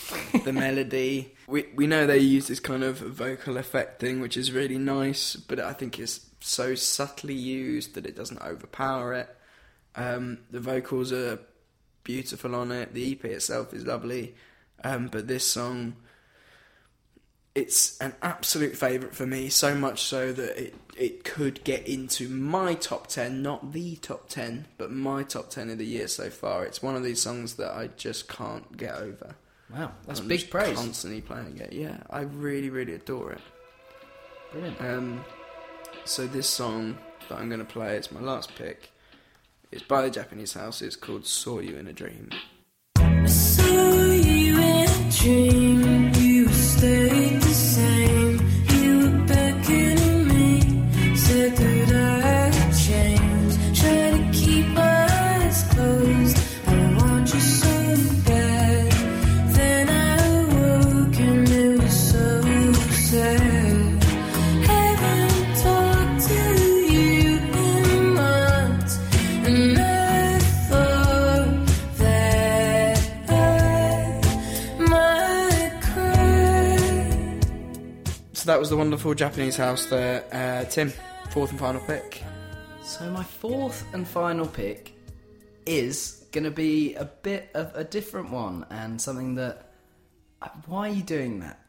the 0.46 0.54
melody. 0.54 1.36
We 1.46 1.68
we 1.76 1.88
know 1.88 2.08
they 2.08 2.20
use 2.20 2.48
this 2.48 2.62
kind 2.62 2.84
of 2.84 3.00
vocal 3.00 3.58
effect 3.58 4.00
thing, 4.00 4.22
which 4.22 4.38
is 4.38 4.54
really 4.54 4.78
nice, 4.78 5.36
but 5.36 5.60
I 5.60 5.74
think 5.74 6.00
it's 6.00 6.26
so 6.40 6.74
subtly 6.74 7.34
used 7.34 7.96
that 7.96 8.06
it 8.06 8.16
doesn't 8.16 8.42
overpower 8.42 9.14
it. 9.14 9.36
Um, 9.96 10.40
the 10.50 10.62
vocals 10.62 11.12
are 11.12 11.40
beautiful 12.06 12.56
on 12.56 12.72
it. 12.72 12.94
The 12.94 13.12
EP 13.12 13.26
itself 13.26 13.74
is 13.74 13.86
lovely, 13.86 14.36
um, 14.86 15.10
but 15.10 15.28
this 15.28 15.46
song, 15.46 15.98
it's 17.54 18.00
an 18.00 18.14
absolute 18.22 18.76
favourite 18.76 19.16
for 19.16 19.26
me. 19.26 19.50
So 19.50 19.76
much 19.76 20.04
so 20.04 20.32
that 20.32 20.62
it 20.62 20.76
it 20.98 21.24
could 21.24 21.64
get 21.64 21.88
into 21.88 22.30
my 22.30 22.74
top 22.76 23.08
ten, 23.08 23.42
not 23.42 23.74
the 23.74 23.96
top 23.98 24.30
ten, 24.30 24.68
but 24.78 24.92
my 24.92 25.24
top 25.24 25.50
ten 25.50 25.70
of 25.70 25.78
the 25.78 25.86
year 25.86 26.08
so 26.08 26.30
far. 26.30 26.66
It's 26.66 26.82
one 26.82 26.96
of 26.96 27.04
these 27.04 27.22
songs 27.22 27.56
that 27.56 27.74
I 27.74 27.88
just 27.98 28.28
can't 28.28 28.78
get 28.78 28.96
over. 28.96 29.36
Wow, 29.74 29.92
that's 30.06 30.20
I'm 30.20 30.28
big 30.28 30.50
praise. 30.50 30.76
Constantly 30.76 31.22
playing 31.22 31.58
it. 31.58 31.74
Yeah, 31.74 31.98
I 32.10 32.22
really, 32.22 32.70
really 32.70 32.94
adore 32.94 33.32
it. 33.32 33.42
Brilliant. 34.52 34.82
Um, 34.82 35.26
so 36.04 36.28
this 36.28 36.48
song 36.48 36.98
that 37.30 37.38
I'm 37.38 37.48
going 37.48 37.60
to 37.60 37.66
play, 37.66 37.96
it's 37.96 38.12
my 38.12 38.20
last 38.20 38.54
pick. 38.56 38.92
It's 39.72 39.84
by 39.84 40.02
the 40.02 40.10
Japanese 40.10 40.54
House. 40.54 40.82
It's 40.82 40.98
called 40.98 41.26
"Saw 41.26 41.60
You 41.60 41.78
in 41.78 41.88
a 41.88 41.94
Dream." 41.94 42.32
30 46.82 47.40
to 47.42 47.54
7. 47.54 47.91
That 78.52 78.60
was 78.60 78.70
the 78.70 78.76
wonderful 78.76 79.14
Japanese 79.14 79.56
House 79.56 79.86
there. 79.86 80.26
Uh, 80.30 80.66
Tim, 80.70 80.92
fourth 81.30 81.52
and 81.52 81.60
final 81.60 81.80
pick. 81.88 82.22
So 82.84 83.10
my 83.10 83.24
fourth 83.24 83.86
and 83.94 84.06
final 84.06 84.46
pick 84.46 84.94
is 85.66 86.26
going 86.34 86.44
to 86.44 86.52
be 86.52 86.96
a 86.96 87.06
bit 87.06 87.50
of 87.54 87.74
a 87.76 87.86
different 87.86 88.30
one 88.30 88.66
and 88.70 89.00
something 89.00 89.36
that. 89.36 89.72
uh, 90.42 90.50
Why 90.66 90.90
are 90.90 90.94
you 90.94 91.02
doing 91.02 91.40
that? 91.40 91.62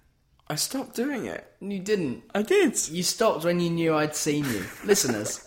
I 0.49 0.57
stopped 0.57 0.97
doing 0.97 1.27
it. 1.27 1.47
You 1.61 1.79
didn't. 1.79 2.25
I 2.35 2.43
did. 2.43 2.77
You 2.89 3.05
stopped 3.05 3.45
when 3.45 3.61
you 3.61 3.71
knew 3.71 3.95
I'd 3.95 4.17
seen 4.17 4.45
you. 4.47 4.65
Listeners, 4.85 5.47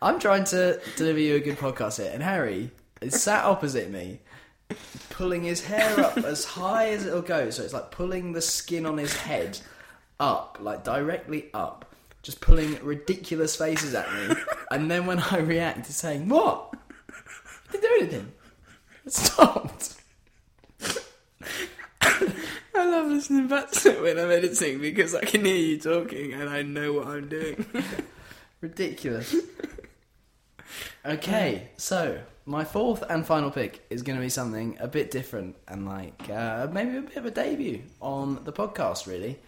I'm 0.00 0.20
trying 0.20 0.44
to 0.44 0.80
deliver 0.96 1.18
you 1.18 1.34
a 1.34 1.40
good 1.40 1.58
podcast 1.58 2.00
here, 2.00 2.12
and 2.14 2.22
Harry 2.22 2.70
is 3.00 3.20
sat 3.20 3.44
opposite 3.44 3.90
me, 3.90 4.20
pulling 5.10 5.42
his 5.42 5.64
hair 5.64 5.98
up 5.98 6.16
as 6.18 6.44
high 6.44 6.90
as 6.90 7.04
it'll 7.06 7.22
go. 7.22 7.50
So 7.50 7.64
it's 7.64 7.74
like 7.74 7.90
pulling 7.90 8.34
the 8.34 8.40
skin 8.40 8.86
on 8.86 8.98
his 8.98 9.16
head 9.16 9.58
up, 10.20 10.58
like 10.60 10.84
directly 10.84 11.50
up, 11.54 11.94
just 12.22 12.40
pulling 12.40 12.82
ridiculous 12.84 13.56
faces 13.56 13.94
at 13.94 14.12
me. 14.12 14.36
And 14.68 14.90
then 14.90 15.06
when 15.06 15.20
I 15.20 15.38
react, 15.38 15.86
he's 15.86 15.94
saying, 15.94 16.28
What? 16.28 16.74
I 17.08 17.72
didn't 17.72 17.82
do 17.82 17.96
anything. 18.00 18.32
It 19.04 19.12
stopped. 19.12 19.94
I 22.00 22.34
love 22.74 23.06
listening 23.06 23.46
back 23.46 23.70
to 23.70 23.90
it 23.90 24.02
when 24.02 24.18
I'm 24.18 24.32
editing 24.32 24.80
because 24.80 25.14
I 25.14 25.24
can 25.24 25.44
hear 25.44 25.56
you 25.56 25.78
talking 25.78 26.32
and 26.32 26.48
I 26.48 26.62
know 26.62 26.94
what 26.94 27.06
I'm 27.06 27.28
doing. 27.28 27.64
Ridiculous. 28.60 29.36
Okay, 31.04 31.70
so 31.76 32.18
my 32.44 32.64
fourth 32.64 33.04
and 33.08 33.24
final 33.24 33.50
pick 33.50 33.84
is 33.90 34.02
going 34.02 34.16
to 34.18 34.22
be 34.22 34.28
something 34.28 34.76
a 34.80 34.88
bit 34.88 35.10
different 35.12 35.56
and 35.68 35.86
like 35.86 36.28
uh, 36.28 36.66
maybe 36.72 36.96
a 36.96 37.02
bit 37.02 37.16
of 37.16 37.26
a 37.26 37.30
debut 37.30 37.82
on 38.00 38.42
the 38.44 38.52
podcast, 38.52 39.06
really. 39.06 39.38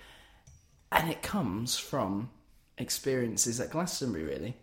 And 0.90 1.10
it 1.10 1.22
comes 1.22 1.76
from 1.76 2.30
experiences 2.78 3.60
at 3.60 3.70
Glastonbury, 3.70 4.24
really. 4.24 4.56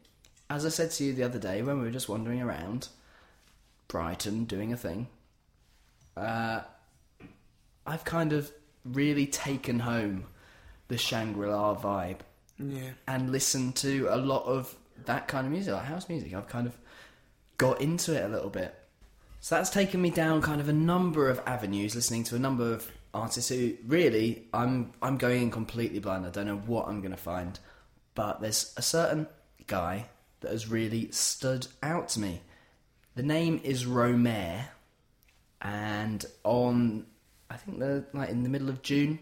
As 0.50 0.66
I 0.66 0.70
said 0.70 0.92
to 0.92 1.04
you 1.04 1.14
the 1.14 1.24
other 1.24 1.40
day 1.40 1.62
when 1.62 1.78
we 1.80 1.86
were 1.86 1.92
just 1.92 2.10
wandering 2.10 2.42
around 2.42 2.88
Brighton 3.88 4.46
doing 4.46 4.74
a 4.74 4.78
thing, 4.78 5.08
uh, 6.18 6.62
I've 7.86 8.04
kind 8.06 8.34
of 8.34 8.52
really 8.84 9.28
taken 9.28 9.80
home 9.80 10.26
the 10.88 10.98
Shangri 10.98 11.48
La 11.50 11.76
vibe 11.76 12.20
Yeah. 12.58 12.92
and 13.08 13.32
listened 13.32 13.76
to 13.78 14.08
a 14.10 14.18
lot 14.18 14.44
of 14.46 14.76
that 15.06 15.28
kind 15.28 15.46
of 15.46 15.52
music, 15.52 15.74
like 15.74 15.86
house 15.86 16.08
music. 16.10 16.34
I've 16.34 16.48
kind 16.48 16.68
of 16.68 16.78
got 17.58 17.82
into 17.82 18.14
it 18.16 18.24
a 18.24 18.28
little 18.28 18.50
bit. 18.50 18.74
So 19.42 19.56
that's 19.56 19.70
taken 19.70 20.02
me 20.02 20.10
down 20.10 20.42
kind 20.42 20.60
of 20.62 20.70
a 20.70 20.74
number 20.74 21.30
of 21.30 21.40
avenues, 21.46 21.96
listening 21.96 22.24
to 22.26 22.36
a 22.36 22.40
number 22.40 22.74
of 22.74 22.90
artists 23.16 23.50
who 23.50 23.74
really 23.88 24.48
I'm 24.54 24.94
I'm 25.02 25.18
going 25.18 25.44
in 25.44 25.52
completely 25.52 26.00
blind. 26.00 26.26
I 26.26 26.30
don't 26.30 26.46
know 26.46 26.58
what 26.58 26.88
I'm 26.88 27.02
gonna 27.02 27.18
find. 27.18 27.58
But 28.14 28.42
there's 28.42 28.74
a 28.78 28.82
certain 28.82 29.28
guy 29.68 30.06
that 30.42 30.52
has 30.52 30.70
really 30.70 31.12
stood 31.12 31.68
out 31.82 32.10
to 32.10 32.20
me. 32.20 32.42
The 33.16 33.24
name 33.24 33.62
is 33.64 33.86
Romare 33.86 34.66
and 35.62 36.26
on 36.44 37.06
I 37.50 37.58
think 37.58 37.80
the 37.80 38.06
like 38.14 38.30
in 38.30 38.44
the 38.44 38.50
middle 38.50 38.70
of 38.70 38.82
June 38.82 39.20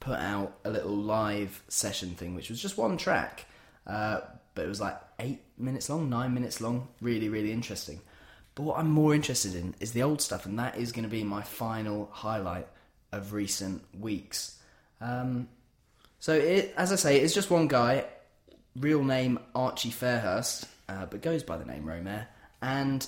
put 0.00 0.18
out 0.18 0.58
a 0.64 0.70
little 0.70 0.94
live 0.96 1.62
session 1.68 2.10
thing, 2.10 2.34
which 2.34 2.50
was 2.50 2.60
just 2.60 2.76
one 2.76 2.96
track, 2.96 3.46
uh, 3.86 4.20
but 4.54 4.64
it 4.64 4.68
was 4.68 4.80
like 4.80 4.98
eight 5.18 5.42
minutes 5.56 5.88
long, 5.88 6.10
nine 6.10 6.34
minutes 6.34 6.60
long. 6.60 6.88
Really, 7.00 7.28
really 7.28 7.52
interesting. 7.52 8.00
But 8.54 8.64
what 8.64 8.78
I'm 8.78 8.90
more 8.90 9.14
interested 9.14 9.54
in 9.54 9.74
is 9.80 9.92
the 9.92 10.02
old 10.02 10.20
stuff, 10.20 10.46
and 10.46 10.58
that 10.58 10.76
is 10.76 10.92
going 10.92 11.04
to 11.04 11.08
be 11.08 11.24
my 11.24 11.42
final 11.42 12.08
highlight 12.12 12.68
of 13.16 13.32
recent 13.32 13.82
weeks. 13.98 14.58
Um, 15.00 15.48
so, 16.18 16.32
it, 16.32 16.72
as 16.76 16.92
I 16.92 16.96
say, 16.96 17.20
it's 17.20 17.34
just 17.34 17.50
one 17.50 17.68
guy, 17.68 18.06
real 18.76 19.04
name 19.04 19.38
Archie 19.54 19.90
Fairhurst, 19.90 20.66
uh, 20.88 21.06
but 21.06 21.22
goes 21.22 21.42
by 21.42 21.56
the 21.56 21.64
name 21.64 21.84
Romare, 21.84 22.26
and 22.62 23.06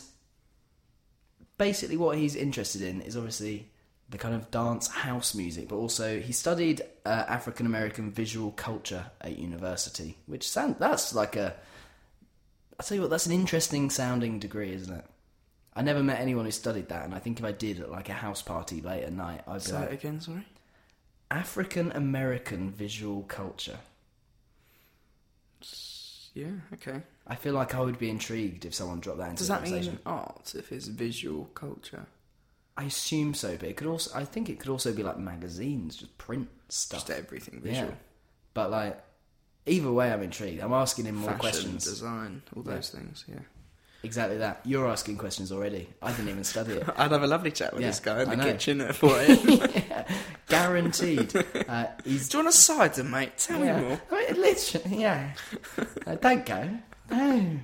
basically 1.59 1.97
what 1.97 2.19
he's 2.19 2.37
interested 2.37 2.83
in 2.83 3.01
is 3.01 3.17
obviously 3.17 3.69
the 4.09 4.19
kind 4.19 4.35
of 4.35 4.51
dance 4.51 4.89
house 4.89 5.35
music, 5.35 5.69
but 5.69 5.77
also 5.77 6.21
he 6.21 6.33
studied 6.33 6.83
uh, 7.05 7.25
African 7.29 7.67
American 7.67 8.13
visual 8.13 8.53
culture 8.53 9.07
at 9.21 9.39
university, 9.39 10.17
which 10.27 10.49
sound 10.49 10.77
that's 10.79 11.15
like 11.15 11.37
a. 11.37 11.55
I 12.79 12.83
tell 12.83 12.97
you 12.97 13.03
what, 13.03 13.11
that's 13.11 13.27
an 13.27 13.33
interesting 13.33 13.91
sounding 13.91 14.39
degree, 14.39 14.73
isn't 14.75 14.95
it? 14.95 15.05
I 15.77 15.83
never 15.83 16.03
met 16.03 16.19
anyone 16.21 16.47
who 16.47 16.51
studied 16.51 16.89
that, 16.89 17.05
and 17.05 17.15
I 17.15 17.19
think 17.19 17.39
if 17.39 17.45
I 17.45 17.53
did 17.53 17.81
at 17.81 17.91
like 17.91 18.09
a 18.09 18.15
house 18.15 18.41
party 18.43 18.81
late 18.81 19.05
at 19.05 19.13
night, 19.13 19.43
I'd 19.47 19.55
be 19.55 19.61
Say 19.61 19.75
like 19.75 19.91
it 19.91 19.95
again, 19.95 20.21
sorry. 20.21 20.47
African 21.31 21.93
American 21.93 22.71
visual 22.71 23.23
culture. 23.25 23.79
Yeah, 26.35 26.51
okay. 26.75 27.01
I 27.27 27.35
feel 27.35 27.55
like 27.55 27.75
I 27.75 27.81
would 27.81 27.99
be 27.99 28.11
intrigued 28.11 28.65
if 28.67 28.75
someone 28.75 29.01
dropped 29.01 29.19
that 29.19 29.31
into 29.31 29.39
Does 29.39 29.49
the 29.49 29.55
that 29.55 29.63
conversation. 29.65 29.93
mean 29.95 30.01
art 30.07 30.55
if 30.57 30.71
it's 30.71 30.87
visual 30.87 31.47
culture? 31.55 32.07
I 32.77 32.85
assume 32.85 33.33
so, 33.33 33.57
but 33.57 33.69
it 33.71 33.77
could 33.77 33.87
also. 33.87 34.11
I 34.15 34.25
think 34.25 34.51
it 34.51 34.59
could 34.61 34.69
also 34.71 34.93
be 34.93 35.03
like 35.03 35.19
magazines, 35.19 35.97
just 35.97 36.17
print 36.19 36.49
stuff. 36.69 37.07
Just 37.07 37.11
everything 37.19 37.63
Yeah. 37.65 37.73
visual. 37.73 37.95
But 38.53 38.71
like, 38.71 39.03
either 39.65 39.91
way, 39.91 40.13
I'm 40.13 40.23
intrigued. 40.23 40.61
I'm 40.61 40.75
asking 40.75 41.07
him 41.07 41.17
more 41.17 41.31
Fashion, 41.31 41.41
questions. 41.41 41.85
design, 41.85 42.43
all 42.55 42.63
Yeah. 42.67 42.75
those 42.75 42.91
things, 42.91 43.25
yeah. 43.29 43.41
Exactly 44.03 44.39
that. 44.39 44.61
You're 44.65 44.87
asking 44.89 45.17
questions 45.19 45.51
already. 45.51 45.89
I 46.01 46.11
didn't 46.13 46.29
even 46.29 46.45
study 46.45 46.75
it. 46.75 46.89
I'd 46.97 47.11
have 47.11 47.23
a 47.23 47.27
lovely 47.27 47.51
chat 47.51 47.73
with 47.73 47.83
Yeah, 47.83 47.89
this 47.89 48.01
guy 48.01 48.23
in 48.23 48.31
the 48.31 48.37
kitchen 48.37 48.81
at 48.81 48.95
4 48.97 49.11
a.m. 49.21 49.39
yeah, 49.49 50.09
guaranteed. 50.49 51.35
Uh, 51.69 51.87
he's 52.05 52.29
Do 52.29 52.39
you 52.39 52.45
want 52.45 52.55
a 52.55 52.57
cider, 52.57 53.03
mate? 53.03 53.33
Tell 53.39 53.59
yeah. 53.65 53.81
me 53.81 53.89
more. 53.89 54.01
I 54.13 54.33
mean, 54.33 54.41
literally, 54.41 55.01
yeah. 55.03 55.33
Uh, 56.07 56.15
don't 56.15 56.47
go. 56.47 56.69
No. 57.11 57.59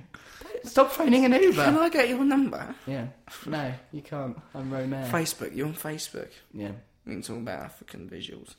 Stop 0.65 0.91
phoning 0.91 1.23
an 1.25 1.33
Uber. 1.33 1.63
Can 1.63 1.77
I 1.77 1.89
get 1.89 2.09
your 2.09 2.23
number? 2.23 2.75
Yeah. 2.85 3.07
No, 3.45 3.73
you 3.93 4.01
can't. 4.01 4.37
I'm 4.53 4.69
Romare. 4.71 5.09
Facebook, 5.09 5.55
you're 5.55 5.67
on 5.67 5.73
Facebook. 5.73 6.29
Yeah. 6.53 6.71
We 7.05 7.13
can 7.13 7.21
talk 7.21 7.37
about 7.37 7.61
African 7.61 8.09
visuals. 8.09 8.55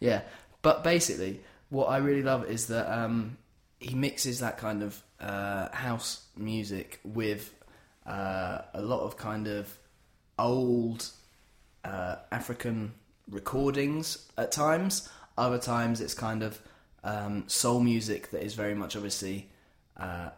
yeah, 0.00 0.22
but 0.62 0.84
basically, 0.84 1.40
what 1.70 1.86
I 1.86 1.98
really 1.98 2.22
love 2.22 2.48
is 2.48 2.66
that 2.68 2.90
um, 2.92 3.36
he 3.80 3.94
mixes 3.94 4.40
that 4.40 4.58
kind 4.58 4.82
of 4.82 5.02
uh, 5.24 5.74
house 5.74 6.26
music 6.36 7.00
with 7.02 7.54
uh, 8.06 8.58
a 8.74 8.82
lot 8.82 9.00
of 9.00 9.16
kind 9.16 9.48
of 9.48 9.78
old 10.38 11.08
uh, 11.84 12.16
African 12.30 12.92
recordings 13.30 14.30
at 14.36 14.52
times. 14.52 15.08
Other 15.38 15.58
times, 15.58 16.00
it's 16.00 16.14
kind 16.14 16.42
of 16.42 16.60
um, 17.02 17.44
soul 17.46 17.80
music 17.80 18.30
that 18.30 18.42
is 18.42 18.54
very 18.54 18.74
much 18.74 18.96
obviously 18.96 19.50
uh, 19.96 20.30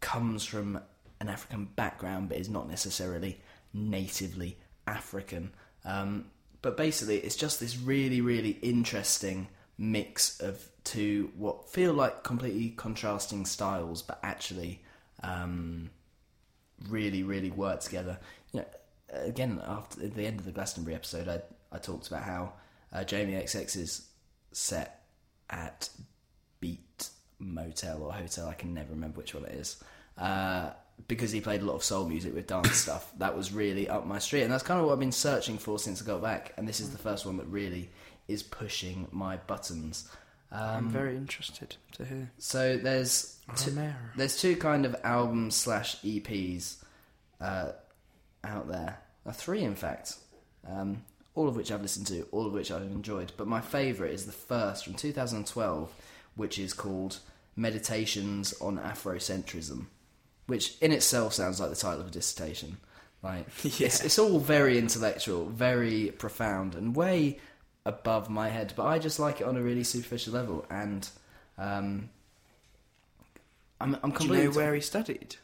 comes 0.00 0.44
from 0.44 0.80
an 1.20 1.28
African 1.28 1.64
background, 1.64 2.28
but 2.28 2.38
is 2.38 2.48
not 2.48 2.68
necessarily 2.68 3.40
natively 3.74 4.56
African. 4.86 5.50
Um, 5.84 6.26
but 6.62 6.76
basically, 6.76 7.18
it's 7.18 7.36
just 7.36 7.58
this 7.58 7.76
really, 7.76 8.20
really 8.20 8.58
interesting 8.62 9.48
mix 9.80 10.38
of 10.40 10.68
two 10.84 11.32
what 11.36 11.68
feel 11.70 11.94
like 11.94 12.22
completely 12.22 12.68
contrasting 12.76 13.46
styles, 13.46 14.02
but 14.02 14.20
actually 14.22 14.82
um, 15.22 15.90
really, 16.88 17.22
really 17.22 17.50
work 17.50 17.80
together. 17.80 18.18
You 18.52 18.60
know, 18.60 18.66
again, 19.12 19.60
after 19.66 20.04
at 20.04 20.14
the 20.14 20.26
end 20.26 20.38
of 20.38 20.44
the 20.44 20.52
Glastonbury 20.52 20.94
episode, 20.94 21.26
I 21.26 21.40
I 21.74 21.78
talked 21.78 22.08
about 22.08 22.22
how 22.22 22.52
uh, 22.92 23.04
Jamie 23.04 23.34
is 23.34 24.08
set 24.52 25.02
at 25.48 25.88
Beat 26.60 27.08
Motel 27.38 28.02
or 28.02 28.12
Hotel. 28.12 28.48
I 28.48 28.54
can 28.54 28.74
never 28.74 28.90
remember 28.90 29.18
which 29.18 29.34
one 29.34 29.46
it 29.46 29.52
is. 29.52 29.82
Uh, 30.18 30.70
because 31.08 31.32
he 31.32 31.40
played 31.40 31.62
a 31.62 31.64
lot 31.64 31.76
of 31.76 31.82
soul 31.82 32.06
music 32.06 32.34
with 32.34 32.46
dance 32.46 32.72
stuff, 32.76 33.10
that 33.18 33.34
was 33.34 33.52
really 33.52 33.88
up 33.88 34.06
my 34.06 34.18
street, 34.18 34.42
and 34.42 34.52
that's 34.52 34.62
kind 34.62 34.78
of 34.78 34.86
what 34.86 34.92
I've 34.92 35.00
been 35.00 35.12
searching 35.12 35.56
for 35.56 35.78
since 35.78 36.02
I 36.02 36.04
got 36.04 36.20
back. 36.20 36.52
And 36.58 36.68
this 36.68 36.80
is 36.80 36.90
the 36.90 36.98
first 36.98 37.24
one 37.24 37.38
that 37.38 37.46
really 37.46 37.88
is 38.30 38.42
pushing 38.42 39.08
my 39.10 39.36
buttons. 39.36 40.08
I'm 40.52 40.86
Um, 40.86 40.90
very 40.90 41.16
interested 41.16 41.76
to 41.92 42.04
hear. 42.04 42.30
so 42.38 42.76
there's 42.76 43.36
two, 43.56 43.70
there's 44.16 44.40
two 44.40 44.56
kind 44.56 44.84
of 44.84 44.96
albums 45.04 45.54
slash 45.54 45.96
EPs 46.02 46.76
uh, 47.40 47.72
out 48.42 48.68
there. 48.68 48.98
Uh, 49.26 49.32
three, 49.32 49.62
in 49.62 49.74
fact. 49.76 50.16
Um, 50.66 51.04
all 51.36 51.46
of 51.48 51.54
which 51.56 51.70
I've 51.70 51.82
listened 51.82 52.08
to, 52.08 52.26
all 52.32 52.46
of 52.46 52.52
which 52.52 52.70
I've 52.72 52.82
enjoyed. 52.82 53.32
But 53.36 53.46
my 53.46 53.60
favourite 53.60 54.12
is 54.12 54.26
the 54.26 54.32
first 54.32 54.84
from 54.84 54.94
2012, 54.94 55.92
which 56.34 56.58
is 56.58 56.72
called 56.72 57.18
Meditations 57.56 58.52
on 58.60 58.78
Afrocentrism, 58.78 59.86
which 60.46 60.76
in 60.80 60.90
itself 60.92 61.32
sounds 61.34 61.60
like 61.60 61.70
the 61.70 61.76
title 61.76 62.00
of 62.00 62.08
a 62.08 62.10
dissertation. 62.10 62.78
Like 63.22 63.46
it's, 63.64 64.04
it's 64.04 64.18
all 64.18 64.38
very 64.40 64.78
intellectual, 64.78 65.46
very 65.46 66.10
profound, 66.18 66.74
and 66.74 66.96
way 66.96 67.38
above 67.84 68.28
my 68.30 68.48
head. 68.48 68.72
But 68.76 68.86
I 68.86 68.98
just 68.98 69.18
like 69.18 69.40
it 69.40 69.46
on 69.46 69.56
a 69.56 69.62
really 69.62 69.84
superficial 69.84 70.32
level, 70.34 70.64
and 70.70 71.08
um, 71.58 72.10
I'm, 73.80 73.96
I'm 74.02 74.10
Do 74.10 74.16
completely. 74.16 74.38
you 74.44 74.50
know 74.50 74.56
where 74.56 74.74
he 74.74 74.80
studied? 74.80 75.36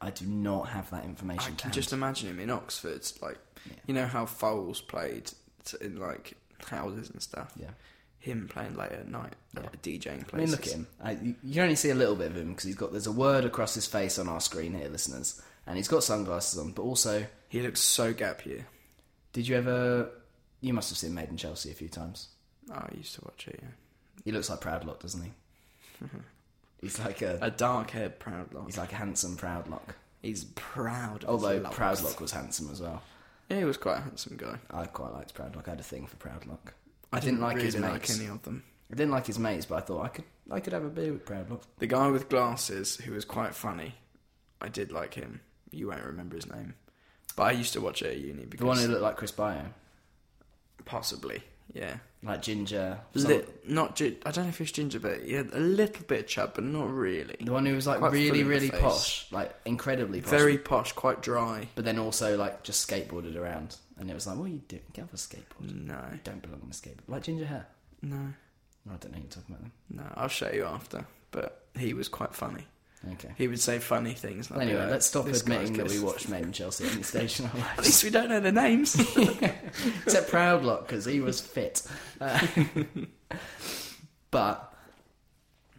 I 0.00 0.10
do 0.10 0.26
not 0.26 0.68
have 0.68 0.90
that 0.90 1.04
I 1.04 1.06
information. 1.06 1.52
to 1.52 1.56
can 1.62 1.68
hand. 1.70 1.74
just 1.74 1.92
imagine 1.92 2.28
him 2.28 2.38
in 2.40 2.50
Oxford, 2.50 3.00
like 3.22 3.38
Yeah. 3.66 3.72
you 3.86 3.94
know 3.94 4.06
how 4.06 4.26
Foals 4.26 4.80
played 4.80 5.30
t- 5.64 5.78
in 5.80 5.96
like 5.98 6.34
houses 6.68 7.08
and 7.10 7.22
stuff. 7.22 7.52
Yeah. 7.56 7.70
Him 8.18 8.48
playing 8.48 8.76
late 8.76 8.92
at 8.92 9.08
night, 9.08 9.34
Yeah. 9.54 9.60
like 9.62 9.80
DJing 9.82 10.26
places. 10.26 10.32
I 10.34 10.36
mean, 10.38 10.50
look 10.50 10.66
at 10.66 10.72
him. 10.72 10.86
I, 11.02 11.10
you, 11.12 11.34
you 11.42 11.54
can 11.54 11.62
only 11.62 11.76
see 11.76 11.90
a 11.90 11.94
little 11.94 12.16
bit 12.16 12.30
of 12.30 12.36
him 12.36 12.50
because 12.50 12.64
he's 12.64 12.74
got 12.74 12.90
there's 12.92 13.06
a 13.06 13.12
word 13.12 13.44
across 13.44 13.74
his 13.74 13.86
face 13.86 14.18
on 14.18 14.28
our 14.28 14.40
screen 14.40 14.74
here, 14.74 14.88
listeners, 14.88 15.40
and 15.66 15.76
he's 15.78 15.88
got 15.88 16.04
sunglasses 16.04 16.58
on. 16.58 16.72
But 16.72 16.82
also, 16.82 17.24
He 17.48 17.62
looks 17.62 17.80
so 17.80 18.12
gap 18.12 18.44
year. 18.44 18.66
did 19.32 19.48
you 19.48 19.56
ever? 19.56 20.10
You 20.60 20.72
must 20.72 20.90
have 20.90 20.98
seen 20.98 21.14
Made 21.14 21.28
in 21.28 21.36
Chelsea 21.36 21.70
a 21.70 21.74
few 21.74 21.88
times. 21.88 22.28
Oh, 22.70 22.74
I 22.74 22.88
used 22.96 23.14
to 23.16 23.20
watch 23.24 23.46
it. 23.48 23.60
Yeah, 23.62 23.68
He 24.24 24.32
looks 24.32 24.50
like 24.50 24.60
Proudlock, 24.60 25.00
doesn't 25.00 25.22
he? 25.22 25.30
he's 26.80 26.98
like 26.98 27.22
a 27.22 27.38
a 27.40 27.50
dark 27.50 27.90
haired 27.90 28.18
Proudlock. 28.18 28.66
he's 28.66 28.78
like 28.78 28.92
a 28.92 28.96
handsome 28.96 29.36
Proudlock. 29.36 29.94
He's 30.22 30.44
proud. 30.56 31.24
Although. 31.26 31.60
Proudlock 31.60 32.20
was 32.20 32.32
handsome 32.32 32.70
as 32.70 32.80
well. 32.80 33.02
yeah, 33.48 33.58
he 33.58 33.64
was 33.64 33.76
quite 33.76 33.98
a 33.98 34.00
handsome 34.00 34.36
guy. 34.36 34.58
I 34.70 34.86
quite 34.86 35.12
liked 35.12 35.34
Proudlock. 35.34 35.68
I 35.68 35.70
had 35.70 35.80
a 35.80 35.84
thing 35.84 36.06
for 36.06 36.16
Proudlock. 36.16 36.72
I, 37.12 37.18
I 37.18 37.20
didn't 37.20 37.40
like 37.40 37.56
really 37.56 37.66
his 37.66 37.76
like 37.76 37.92
mates. 37.92 38.18
any 38.18 38.28
of 38.28 38.42
them. 38.42 38.64
I 38.90 38.94
didn't 38.96 39.12
like 39.12 39.26
his 39.26 39.38
mates, 39.38 39.66
but 39.66 39.76
I 39.76 39.80
thought 39.80 40.04
I 40.04 40.08
could 40.08 40.24
I 40.50 40.60
could 40.60 40.72
have 40.72 40.84
a 40.84 40.88
beer 40.90 41.12
with 41.12 41.24
Proudlock. 41.24 41.62
The 41.78 41.86
guy 41.86 42.08
with 42.08 42.28
glasses 42.28 42.96
who 42.96 43.12
was 43.12 43.24
quite 43.24 43.54
funny, 43.54 43.94
I 44.60 44.68
did 44.68 44.90
like 44.92 45.14
him. 45.14 45.40
You 45.70 45.88
won't 45.88 46.04
remember 46.04 46.36
his 46.36 46.48
name, 46.50 46.74
but 47.36 47.44
I 47.44 47.50
used 47.52 47.72
to 47.74 47.80
watch 47.80 48.02
it 48.02 48.12
at 48.12 48.18
uni 48.18 48.44
because 48.44 48.60
The 48.60 48.66
one 48.66 48.78
who 48.78 48.88
looked 48.88 49.02
like 49.02 49.16
Chris 49.16 49.32
Bio. 49.32 49.66
Possibly, 50.84 51.42
Yeah. 51.72 51.96
like 52.22 52.42
ginger. 52.42 53.00
Li- 53.14 53.42
not 53.66 53.96
gi- 53.96 54.18
I 54.24 54.30
don't 54.30 54.44
know 54.44 54.48
if 54.50 54.60
it's 54.60 54.72
ginger, 54.72 55.00
but 55.00 55.22
had 55.28 55.50
a 55.52 55.58
little 55.60 56.04
bit 56.06 56.20
of 56.20 56.26
chub, 56.26 56.52
but 56.54 56.64
not 56.64 56.90
really. 56.90 57.36
the 57.40 57.52
one 57.52 57.66
who 57.66 57.74
was 57.74 57.86
like 57.86 57.98
Quite 57.98 58.08
full 58.10 58.18
really, 58.20 58.40
in 58.40 58.44
the 58.46 58.50
really 58.54 58.68
face. 58.70 58.80
posh, 58.80 59.32
like 59.32 59.54
incredibly 59.64 60.20
posh. 60.20 60.30
Very 60.30 60.58
posh, 60.58 60.92
quite 60.92 61.22
dry. 61.22 61.68
but 61.74 61.84
then 61.84 61.98
also 61.98 62.36
like 62.36 62.62
just 62.62 62.88
skateboarded 62.88 63.36
around, 63.36 63.76
and 63.98 64.10
it 64.10 64.14
was 64.14 64.26
like, 64.26 64.36
what 64.36 64.44
are 64.46 64.48
you 64.48 64.62
doing? 64.68 64.82
Get 64.92 65.04
off 65.04 65.12
a 65.14 65.16
skateboard. 65.16 65.74
No, 65.74 66.00
You 66.12 66.20
don't 66.24 66.42
belong 66.42 66.60
on 66.62 66.68
a 66.70 66.72
skateboard. 66.74 67.08
Like 67.08 67.22
ginger 67.24 67.46
hair. 67.46 67.66
no, 68.02 68.16
No, 68.84 68.92
I 68.92 68.96
don't 68.96 69.10
know 69.12 69.16
who 69.18 69.22
you're 69.24 69.30
talking 69.30 69.54
about 69.54 69.62
Then. 69.62 69.72
no. 70.04 70.12
I'll 70.14 70.28
show 70.28 70.50
you 70.52 70.64
after. 70.64 71.04
But 71.32 71.66
he 71.78 71.92
was 71.92 72.08
quite 72.08 72.34
funny. 72.34 72.64
Okay. 73.12 73.30
He 73.36 73.48
would 73.48 73.60
say 73.60 73.78
funny 73.78 74.12
things. 74.12 74.50
and 74.50 74.60
Anyway, 74.60 74.80
like, 74.80 74.90
let's 74.90 75.06
stop 75.06 75.26
admitting 75.26 75.74
that 75.74 75.88
we 75.88 76.00
watched 76.00 76.28
Men 76.28 76.44
in 76.44 76.52
Chelsea 76.52 76.86
at 76.86 76.92
the 76.92 77.04
station 77.04 77.48
At 77.78 77.84
least 77.84 78.04
we 78.04 78.10
don't 78.10 78.28
know 78.28 78.40
the 78.40 78.52
names. 78.52 78.94
Except 80.04 80.30
Proudlock, 80.30 80.86
because 80.86 81.04
he 81.04 81.20
was 81.20 81.40
fit. 81.40 81.82
Uh, 82.20 82.46
but 84.30 84.74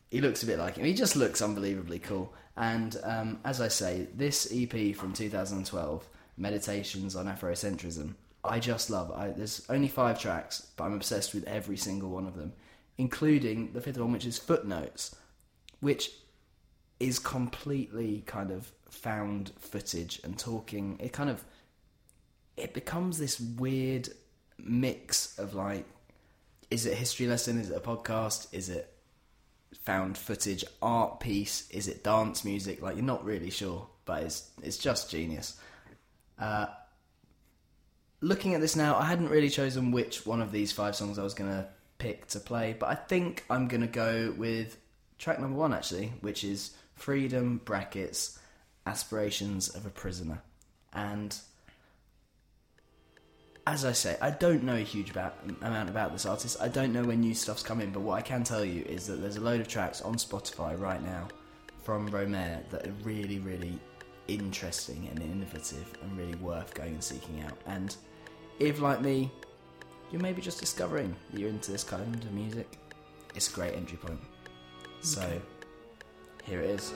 he 0.09 0.21
looks 0.21 0.43
a 0.43 0.45
bit 0.45 0.59
like 0.59 0.77
him. 0.77 0.85
He 0.85 0.93
just 0.93 1.15
looks 1.15 1.41
unbelievably 1.41 1.99
cool. 1.99 2.33
And 2.55 2.97
um, 3.03 3.39
as 3.45 3.61
I 3.61 3.67
say, 3.67 4.07
this 4.13 4.51
EP 4.53 4.95
from 4.95 5.13
2012, 5.13 6.07
Meditations 6.37 7.15
on 7.15 7.25
Afrocentrism, 7.25 8.13
I 8.43 8.59
just 8.59 8.89
love. 8.89 9.11
I, 9.11 9.29
there's 9.29 9.65
only 9.69 9.87
five 9.87 10.19
tracks, 10.19 10.67
but 10.75 10.85
I'm 10.85 10.93
obsessed 10.93 11.33
with 11.33 11.43
every 11.45 11.77
single 11.77 12.09
one 12.09 12.25
of 12.25 12.35
them, 12.35 12.53
including 12.97 13.73
the 13.73 13.81
fifth 13.81 13.97
one, 13.97 14.11
which 14.11 14.25
is 14.25 14.37
Footnotes, 14.37 15.15
which 15.79 16.11
is 16.99 17.19
completely 17.19 18.23
kind 18.25 18.51
of 18.51 18.71
found 18.89 19.51
footage 19.59 20.19
and 20.23 20.37
talking. 20.37 20.97
It 20.99 21.13
kind 21.13 21.29
of 21.29 21.43
it 22.55 22.73
becomes 22.73 23.17
this 23.17 23.39
weird 23.39 24.09
mix 24.57 25.37
of 25.37 25.53
like 25.53 25.85
is 26.69 26.85
it 26.85 26.95
history 26.95 27.27
lesson? 27.27 27.59
Is 27.59 27.69
it 27.69 27.77
a 27.77 27.79
podcast? 27.79 28.47
Is 28.51 28.69
it 28.69 28.93
found 29.83 30.17
footage 30.17 30.65
art 30.81 31.19
piece? 31.19 31.69
Is 31.69 31.87
it 31.87 32.03
dance 32.03 32.43
music? 32.43 32.81
Like 32.81 32.95
you're 32.95 33.05
not 33.05 33.23
really 33.23 33.49
sure 33.49 33.87
but 34.07 34.23
it's 34.23 34.49
it's 34.63 34.77
just 34.77 35.11
genius. 35.11 35.59
Uh, 36.39 36.67
looking 38.21 38.55
at 38.55 38.61
this 38.61 38.75
now 38.75 38.95
i 38.95 39.05
hadn't 39.05 39.29
really 39.29 39.49
chosen 39.49 39.91
which 39.91 40.25
one 40.25 40.41
of 40.41 40.51
these 40.51 40.71
five 40.71 40.95
songs 40.95 41.19
i 41.19 41.23
was 41.23 41.35
going 41.35 41.49
to 41.49 41.67
pick 41.99 42.25
to 42.27 42.39
play 42.39 42.75
but 42.77 42.89
i 42.89 42.95
think 42.95 43.43
i'm 43.49 43.67
going 43.67 43.81
to 43.81 43.87
go 43.87 44.33
with 44.37 44.77
track 45.19 45.39
number 45.39 45.57
one 45.57 45.73
actually 45.73 46.11
which 46.21 46.43
is 46.43 46.71
freedom 46.97 47.61
brackets 47.63 48.37
aspirations 48.85 49.69
of 49.69 49.85
a 49.85 49.89
prisoner 49.89 50.41
and 50.93 51.39
as 53.67 53.83
I 53.83 53.91
say, 53.91 54.17
I 54.21 54.29
don't 54.29 54.63
know 54.63 54.75
a 54.75 54.79
huge 54.79 55.09
about, 55.09 55.35
amount 55.61 55.89
about 55.89 56.13
this 56.13 56.25
artist. 56.25 56.55
I 56.61 56.69
don't 56.69 56.93
know 56.93 57.03
when 57.03 57.19
new 57.19 57.35
stuff's 57.35 57.63
coming, 57.63 57.91
but 57.91 57.99
what 57.99 58.13
I 58.13 58.21
can 58.21 58.45
tell 58.45 58.63
you 58.63 58.81
is 58.83 59.07
that 59.07 59.15
there's 59.19 59.35
a 59.35 59.41
load 59.41 59.59
of 59.59 59.67
tracks 59.67 60.01
on 60.01 60.15
Spotify 60.15 60.79
right 60.79 61.03
now 61.03 61.27
from 61.83 62.09
Romare 62.09 62.67
that 62.69 62.87
are 62.87 62.93
really, 63.03 63.39
really 63.39 63.77
interesting 64.29 65.09
and 65.11 65.21
innovative 65.21 65.93
and 66.01 66.17
really 66.17 66.35
worth 66.35 66.73
going 66.75 66.93
and 66.93 67.03
seeking 67.03 67.41
out. 67.41 67.57
And 67.65 67.93
if, 68.59 68.79
like 68.79 69.01
me, 69.01 69.29
you're 70.11 70.21
maybe 70.21 70.41
just 70.41 70.61
discovering 70.61 71.13
that 71.31 71.39
you're 71.41 71.49
into 71.49 71.69
this 71.69 71.83
kind 71.83 72.23
of 72.23 72.31
music, 72.31 72.77
it's 73.35 73.51
a 73.51 73.53
great 73.53 73.73
entry 73.73 73.97
point. 73.97 74.21
So, 75.01 75.41
here 76.47 76.61
it 76.61 76.69
is. 76.69 76.93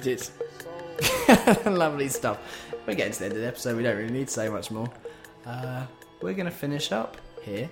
I 0.00 0.02
did. 0.02 1.66
Lovely 1.66 2.08
stuff. 2.08 2.38
We're 2.86 2.94
getting 2.94 3.12
to 3.12 3.18
the 3.18 3.24
end 3.26 3.34
of 3.34 3.40
the 3.40 3.46
episode. 3.46 3.76
We 3.76 3.82
don't 3.82 3.98
really 3.98 4.10
need 4.10 4.28
to 4.28 4.32
say 4.32 4.48
much 4.48 4.70
more. 4.70 4.90
Uh, 5.44 5.84
we're 6.22 6.32
going 6.32 6.46
to 6.46 6.50
finish 6.50 6.90
up 6.90 7.18
here. 7.42 7.68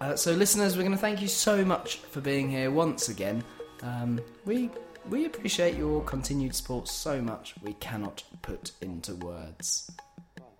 Uh, 0.00 0.14
so, 0.14 0.32
listeners, 0.32 0.76
we're 0.76 0.84
going 0.84 0.92
to 0.92 0.98
thank 0.98 1.20
you 1.20 1.26
so 1.26 1.64
much 1.64 1.96
for 1.96 2.20
being 2.20 2.48
here 2.48 2.70
once 2.70 3.08
again. 3.08 3.42
Um, 3.82 4.20
we 4.44 4.70
we 5.10 5.24
appreciate 5.24 5.74
your 5.74 6.00
continued 6.04 6.54
support 6.54 6.86
so 6.86 7.20
much. 7.20 7.54
We 7.60 7.72
cannot 7.74 8.22
put 8.42 8.70
into 8.80 9.16
words. 9.16 9.90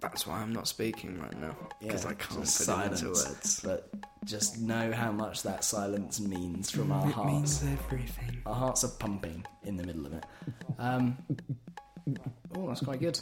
That's 0.00 0.26
why 0.26 0.40
I'm 0.40 0.52
not 0.52 0.68
speaking 0.68 1.18
right 1.20 1.38
now 1.40 1.56
because 1.80 2.04
I 2.06 2.14
can't 2.14 2.30
put 2.36 2.44
just 2.44 2.68
it 2.68 2.92
into 2.92 3.06
words. 3.08 3.60
But 3.64 3.90
just 4.24 4.58
know 4.60 4.92
how 4.92 5.10
much 5.10 5.42
that 5.42 5.64
silence 5.64 6.20
means 6.20 6.70
from 6.70 6.92
our 6.92 7.08
it 7.08 7.12
hearts. 7.12 7.62
means 7.62 7.64
everything. 7.80 8.42
Our 8.46 8.54
hearts 8.54 8.84
are 8.84 8.88
pumping 8.98 9.44
in 9.64 9.76
the 9.76 9.84
middle 9.84 10.06
of 10.06 10.12
it. 10.12 10.24
Um, 10.78 11.18
oh, 12.56 12.68
that's 12.68 12.80
quite 12.80 13.00
good. 13.00 13.18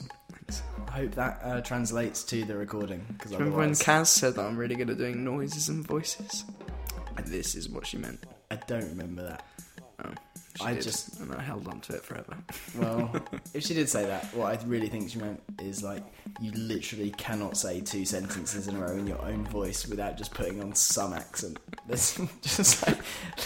I 0.88 0.90
hope 0.92 1.12
that 1.14 1.40
uh, 1.42 1.60
translates 1.62 2.22
to 2.24 2.44
the 2.44 2.56
recording. 2.56 3.04
Because 3.08 3.32
Remember 3.32 3.56
when 3.58 3.70
Kaz 3.72 4.08
said 4.08 4.34
that 4.34 4.44
I'm 4.44 4.56
really 4.56 4.74
good 4.76 4.90
at 4.90 4.98
doing 4.98 5.24
noises 5.24 5.68
and 5.68 5.86
voices? 5.86 6.44
This 7.24 7.54
is 7.54 7.68
what 7.68 7.86
she 7.86 7.96
meant. 7.96 8.24
I 8.50 8.56
don't 8.56 8.84
remember 8.88 9.22
that. 9.22 9.44
Oh, 10.04 10.10
she 10.10 10.35
I 10.62 10.74
did, 10.74 10.82
just- 10.82 11.20
and 11.20 11.32
I 11.34 11.42
held 11.42 11.66
on 11.68 11.80
to 11.82 11.94
it 11.94 12.04
forever. 12.04 12.36
Well, 12.78 13.14
if 13.54 13.62
she 13.64 13.74
did 13.74 13.88
say 13.88 14.06
that, 14.06 14.24
what 14.34 14.52
I 14.58 14.64
really 14.64 14.88
think 14.88 15.10
she 15.10 15.18
meant 15.18 15.42
is 15.60 15.82
like 15.82 16.02
you 16.40 16.52
literally 16.52 17.10
cannot 17.12 17.56
say 17.56 17.80
two 17.80 18.04
sentences 18.04 18.68
in 18.68 18.76
a 18.76 18.80
row 18.80 18.92
in 18.96 19.06
your 19.06 19.20
own 19.22 19.44
voice 19.46 19.86
without 19.86 20.16
just 20.16 20.32
putting 20.32 20.62
on 20.62 20.74
some 20.74 21.12
accent. 21.12 21.58
There's 21.86 22.18
just 22.42 22.86
like 22.86 22.98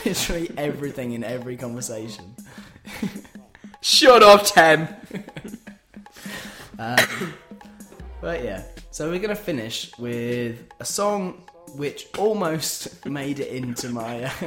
literally 0.05 0.51
everything 0.57 1.13
in 1.13 1.25
every 1.25 1.57
conversation. 1.57 2.35
Shut 3.81 4.23
up, 4.23 4.45
Tem. 4.45 4.89
Uh, 6.79 7.07
but 8.21 8.43
yeah, 8.45 8.63
so 8.91 9.11
we're 9.11 9.19
gonna 9.21 9.35
finish 9.35 9.91
with 9.99 10.63
a 10.81 10.85
song 10.85 11.43
which 11.77 12.09
almost 12.19 13.05
made 13.07 13.39
it 13.41 13.49
into 13.49 13.89
my. 13.91 14.25
Uh, 14.25 14.31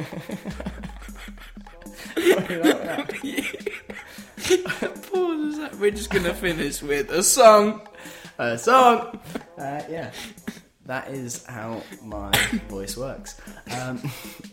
That. 2.14 3.12
We're 5.78 5.90
just 5.90 6.10
gonna 6.10 6.34
finish 6.34 6.82
with 6.82 7.10
a 7.10 7.22
song. 7.22 7.86
a 8.38 8.58
song. 8.58 9.20
Uh, 9.58 9.82
yeah, 9.88 10.10
that 10.86 11.10
is 11.10 11.44
how 11.46 11.82
my 12.02 12.30
voice 12.68 12.96
works. 12.96 13.40
Um, 13.80 14.00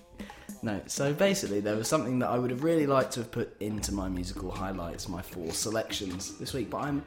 no, 0.62 0.82
so 0.88 1.14
basically, 1.14 1.60
there 1.60 1.76
was 1.76 1.88
something 1.88 2.20
that 2.20 2.30
I 2.30 2.38
would 2.38 2.52
have 2.52 2.64
really 2.64 2.88
liked 2.88 3.14
to 3.14 3.22
have 3.22 3.32
put 3.32 3.56
into 3.62 3.94
my 3.94 4.08
musical 4.08 4.52
highlights, 4.52 5.10
my 5.10 5.22
four 5.22 5.52
selections 5.52 6.38
this 6.38 6.54
week, 6.54 6.70
but 6.70 6.84
I'm 6.84 7.04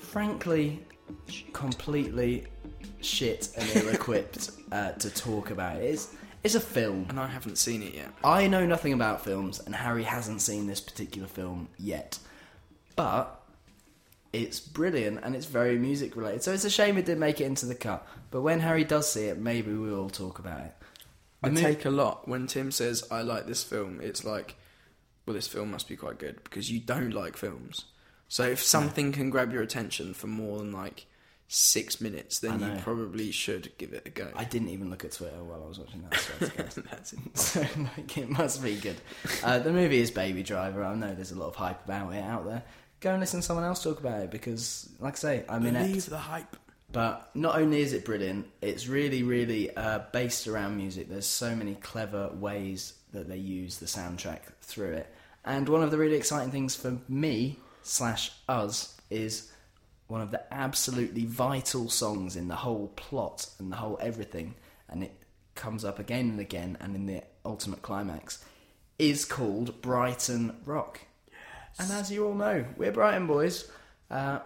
frankly 0.00 0.84
completely 1.52 2.46
shit 3.00 3.48
and 3.56 3.68
ill-equipped 3.74 4.50
uh, 4.72 4.92
to 4.92 5.10
talk 5.10 5.50
about 5.50 5.76
it. 5.76 5.84
It's, 5.84 6.14
it's 6.42 6.54
a 6.54 6.60
film. 6.60 7.06
And 7.08 7.20
I 7.20 7.26
haven't 7.26 7.58
seen 7.58 7.82
it 7.82 7.94
yet. 7.94 8.12
I 8.24 8.46
know 8.46 8.66
nothing 8.66 8.92
about 8.92 9.24
films, 9.24 9.60
and 9.60 9.74
Harry 9.74 10.04
hasn't 10.04 10.42
seen 10.42 10.66
this 10.66 10.80
particular 10.80 11.28
film 11.28 11.68
yet. 11.78 12.18
But 12.96 13.40
it's 14.32 14.60
brilliant 14.60 15.20
and 15.22 15.34
it's 15.34 15.46
very 15.46 15.78
music 15.78 16.16
related. 16.16 16.42
So 16.42 16.52
it's 16.52 16.64
a 16.64 16.70
shame 16.70 16.96
it 16.98 17.06
didn't 17.06 17.20
make 17.20 17.40
it 17.40 17.44
into 17.44 17.66
the 17.66 17.74
cut. 17.74 18.06
But 18.30 18.42
when 18.42 18.60
Harry 18.60 18.84
does 18.84 19.10
see 19.10 19.24
it, 19.24 19.38
maybe 19.38 19.72
we 19.72 19.90
will 19.90 20.10
talk 20.10 20.38
about 20.38 20.60
it. 20.60 20.74
I 21.42 21.48
The 21.48 21.54
mo- 21.54 21.60
take 21.60 21.84
a 21.84 21.90
lot 21.90 22.28
when 22.28 22.46
Tim 22.46 22.70
says 22.70 23.06
I 23.10 23.22
like 23.22 23.46
this 23.46 23.64
film. 23.64 24.00
It's 24.00 24.24
like, 24.24 24.56
well, 25.26 25.34
this 25.34 25.48
film 25.48 25.70
must 25.70 25.88
be 25.88 25.96
quite 25.96 26.18
good 26.18 26.42
because 26.44 26.70
you 26.70 26.80
don't 26.80 27.10
like 27.12 27.36
films. 27.36 27.86
So 28.28 28.44
if 28.44 28.62
something 28.62 29.10
can 29.10 29.30
grab 29.30 29.52
your 29.52 29.62
attention 29.62 30.14
for 30.14 30.28
more 30.28 30.58
than 30.58 30.70
like 30.70 31.06
six 31.52 32.00
minutes, 32.00 32.38
then 32.38 32.60
you 32.60 32.80
probably 32.80 33.32
should 33.32 33.76
give 33.76 33.92
it 33.92 34.02
a 34.06 34.10
go. 34.10 34.28
I 34.36 34.44
didn't 34.44 34.68
even 34.68 34.88
look 34.88 35.04
at 35.04 35.10
Twitter 35.10 35.42
while 35.42 35.60
I 35.64 35.66
was 35.66 35.80
watching 35.80 36.02
that. 36.08 36.20
So. 36.20 36.80
That's 36.82 37.12
it. 37.12 37.18
so 37.36 37.60
like, 37.96 38.16
it 38.16 38.30
must 38.30 38.62
be 38.62 38.76
good. 38.76 38.94
Uh, 39.42 39.58
the 39.58 39.72
movie 39.72 39.98
is 39.98 40.12
Baby 40.12 40.44
Driver. 40.44 40.84
I 40.84 40.94
know 40.94 41.12
there's 41.12 41.32
a 41.32 41.38
lot 41.38 41.48
of 41.48 41.56
hype 41.56 41.84
about 41.84 42.14
it 42.14 42.22
out 42.22 42.46
there. 42.46 42.62
Go 43.00 43.10
and 43.10 43.20
listen 43.20 43.40
to 43.40 43.46
someone 43.46 43.64
else 43.64 43.82
talk 43.82 43.98
about 43.98 44.20
it 44.20 44.30
because, 44.30 44.88
like 45.00 45.14
I 45.14 45.16
say, 45.16 45.44
I'm 45.48 45.66
inept. 45.66 45.88
Believe 45.88 46.06
the 46.06 46.18
hype. 46.18 46.56
But 46.92 47.30
not 47.34 47.56
only 47.56 47.80
is 47.80 47.94
it 47.94 48.04
brilliant, 48.04 48.46
it's 48.62 48.86
really, 48.86 49.24
really 49.24 49.74
uh, 49.76 50.00
based 50.12 50.46
around 50.46 50.76
music. 50.76 51.08
There's 51.08 51.26
so 51.26 51.56
many 51.56 51.74
clever 51.74 52.28
ways 52.28 52.94
that 53.12 53.28
they 53.28 53.38
use 53.38 53.78
the 53.78 53.86
soundtrack 53.86 54.40
through 54.62 54.92
it. 54.92 55.12
And 55.44 55.68
one 55.68 55.82
of 55.82 55.90
the 55.90 55.98
really 55.98 56.16
exciting 56.16 56.52
things 56.52 56.76
for 56.76 56.96
me 57.08 57.58
slash 57.82 58.30
us 58.48 58.96
is 59.08 59.50
one 60.10 60.20
of 60.20 60.30
the 60.30 60.42
absolutely 60.52 61.24
vital 61.24 61.88
songs 61.88 62.36
in 62.36 62.48
the 62.48 62.56
whole 62.56 62.88
plot 62.96 63.48
and 63.58 63.70
the 63.70 63.76
whole 63.76 63.98
everything, 64.00 64.54
and 64.88 65.02
it 65.02 65.12
comes 65.54 65.84
up 65.84 65.98
again 65.98 66.30
and 66.30 66.40
again, 66.40 66.76
and 66.80 66.94
in 66.94 67.06
the 67.06 67.22
ultimate 67.44 67.82
climax, 67.82 68.44
is 68.98 69.24
called 69.24 69.80
Brighton 69.80 70.56
Rock. 70.64 71.00
And 71.78 71.90
as 71.92 72.10
you 72.10 72.26
all 72.26 72.34
know, 72.34 72.64
we're 72.76 72.92
Brighton 72.92 73.26
boys. 73.26 73.70
Uh, 74.10 74.40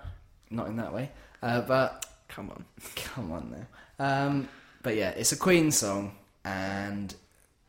not 0.51 0.69
in 0.69 0.77
that 0.77 0.93
way, 0.93 1.11
uh, 1.43 1.63
but 1.63 2.05
Come 2.35 2.51
on. 2.51 2.65
Come 2.97 3.33
on 3.33 3.51
now. 3.51 4.27
Um, 4.27 4.49
but 4.83 4.97
yeah, 4.97 5.11
it's 5.11 5.33
a 5.33 5.37
Queen 5.37 5.71
song, 5.71 6.17
and 6.45 7.15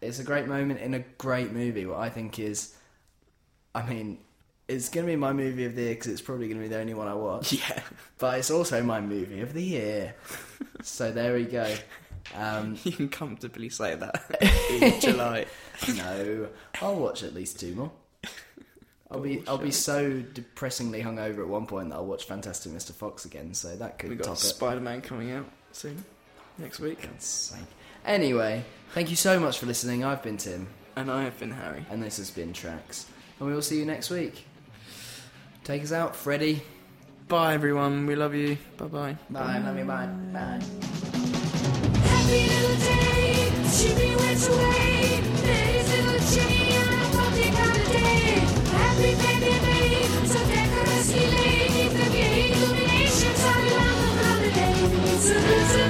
it's 0.01 0.19
a 0.19 0.23
great 0.23 0.47
moment 0.47 0.81
in 0.81 0.93
a 0.93 0.99
great 1.17 1.51
movie. 1.51 1.85
What 1.85 1.99
I 1.99 2.09
think 2.09 2.39
is, 2.39 2.75
I 3.73 3.87
mean, 3.87 4.17
it's 4.67 4.89
going 4.89 5.05
to 5.05 5.11
be 5.11 5.15
my 5.15 5.31
movie 5.33 5.65
of 5.65 5.75
the 5.75 5.83
year 5.83 5.93
because 5.93 6.07
it's 6.11 6.21
probably 6.21 6.47
going 6.47 6.59
to 6.59 6.63
be 6.63 6.69
the 6.69 6.79
only 6.79 6.93
one 6.93 7.07
I 7.07 7.13
watch. 7.13 7.53
Yeah. 7.53 7.81
But 8.17 8.39
it's 8.39 8.49
also 8.49 8.81
my 8.81 9.01
movie 9.01 9.41
of 9.41 9.53
the 9.53 9.61
year. 9.61 10.15
so 10.81 11.11
there 11.11 11.33
we 11.35 11.43
go. 11.43 11.75
Um, 12.33 12.77
You 12.85 12.93
can 12.93 13.09
comfortably 13.09 13.67
say 13.69 13.93
that 13.95 14.31
in 14.71 14.99
July. 15.01 15.45
no, 15.95 16.47
I'll 16.81 16.95
watch 16.95 17.23
at 17.23 17.33
least 17.33 17.59
two 17.59 17.75
more. 17.75 17.91
I'll 19.11 19.19
be 19.19 19.43
I'll 19.47 19.57
be 19.57 19.69
so 19.71 20.21
depressingly 20.33 21.03
hungover 21.03 21.39
at 21.39 21.47
one 21.47 21.67
point 21.67 21.89
that 21.89 21.95
I'll 21.95 22.05
watch 22.05 22.23
Fantastic 22.25 22.71
Mr. 22.71 22.91
Fox 22.91 23.25
again. 23.25 23.53
So 23.53 23.75
that 23.75 23.99
could 23.99 24.09
We've 24.11 24.21
got. 24.21 24.37
Spider 24.39 24.79
Man 24.81 25.01
coming 25.01 25.31
out 25.31 25.45
soon. 25.73 26.03
Next 26.57 26.79
week. 26.79 27.01
God's 27.03 27.25
sake. 27.25 27.59
Anyway, 28.05 28.63
thank 28.93 29.09
you 29.09 29.15
so 29.17 29.39
much 29.39 29.59
for 29.59 29.65
listening. 29.65 30.03
I've 30.05 30.23
been 30.23 30.37
Tim. 30.37 30.67
And 30.95 31.11
I 31.11 31.23
have 31.23 31.37
been 31.37 31.51
Harry. 31.51 31.85
and 31.91 32.01
this 32.01 32.15
has 32.17 32.31
been 32.31 32.53
Tracks. 32.53 33.07
And 33.39 33.47
we 33.49 33.53
will 33.53 33.61
see 33.61 33.77
you 33.77 33.85
next 33.85 34.09
week. 34.09 34.45
Take 35.65 35.81
us 35.81 35.91
out, 35.91 36.15
Freddie. 36.15 36.61
Bye, 37.27 37.55
everyone. 37.55 38.05
We 38.05 38.15
love 38.15 38.35
you. 38.35 38.55
Bye-bye. 38.77 39.17
Bye. 39.31 39.57
Love 39.57 39.77
you. 39.79 39.85
Bye. 39.85 40.05
Bye. 40.05 40.61
Happy 42.05 42.47
little 42.49 42.77
day. 42.77 43.49
She 43.73 43.89
be 43.95 44.15
went 44.15 44.47
away. 44.47 45.21
There's 45.41 45.89
little 45.89 46.21
Jenny 46.29 46.69
a. 46.77 46.85
Happy 48.77 49.11
baby 49.25 49.53
So 50.29 50.37
decorously 50.45 51.25
late. 51.33 51.89
The 51.97 52.05
illuminations 52.53 53.41
are 53.49 53.61
the 53.65 53.81
holiday. 54.21 54.77
So, 55.17 55.33
so, 55.33 55.84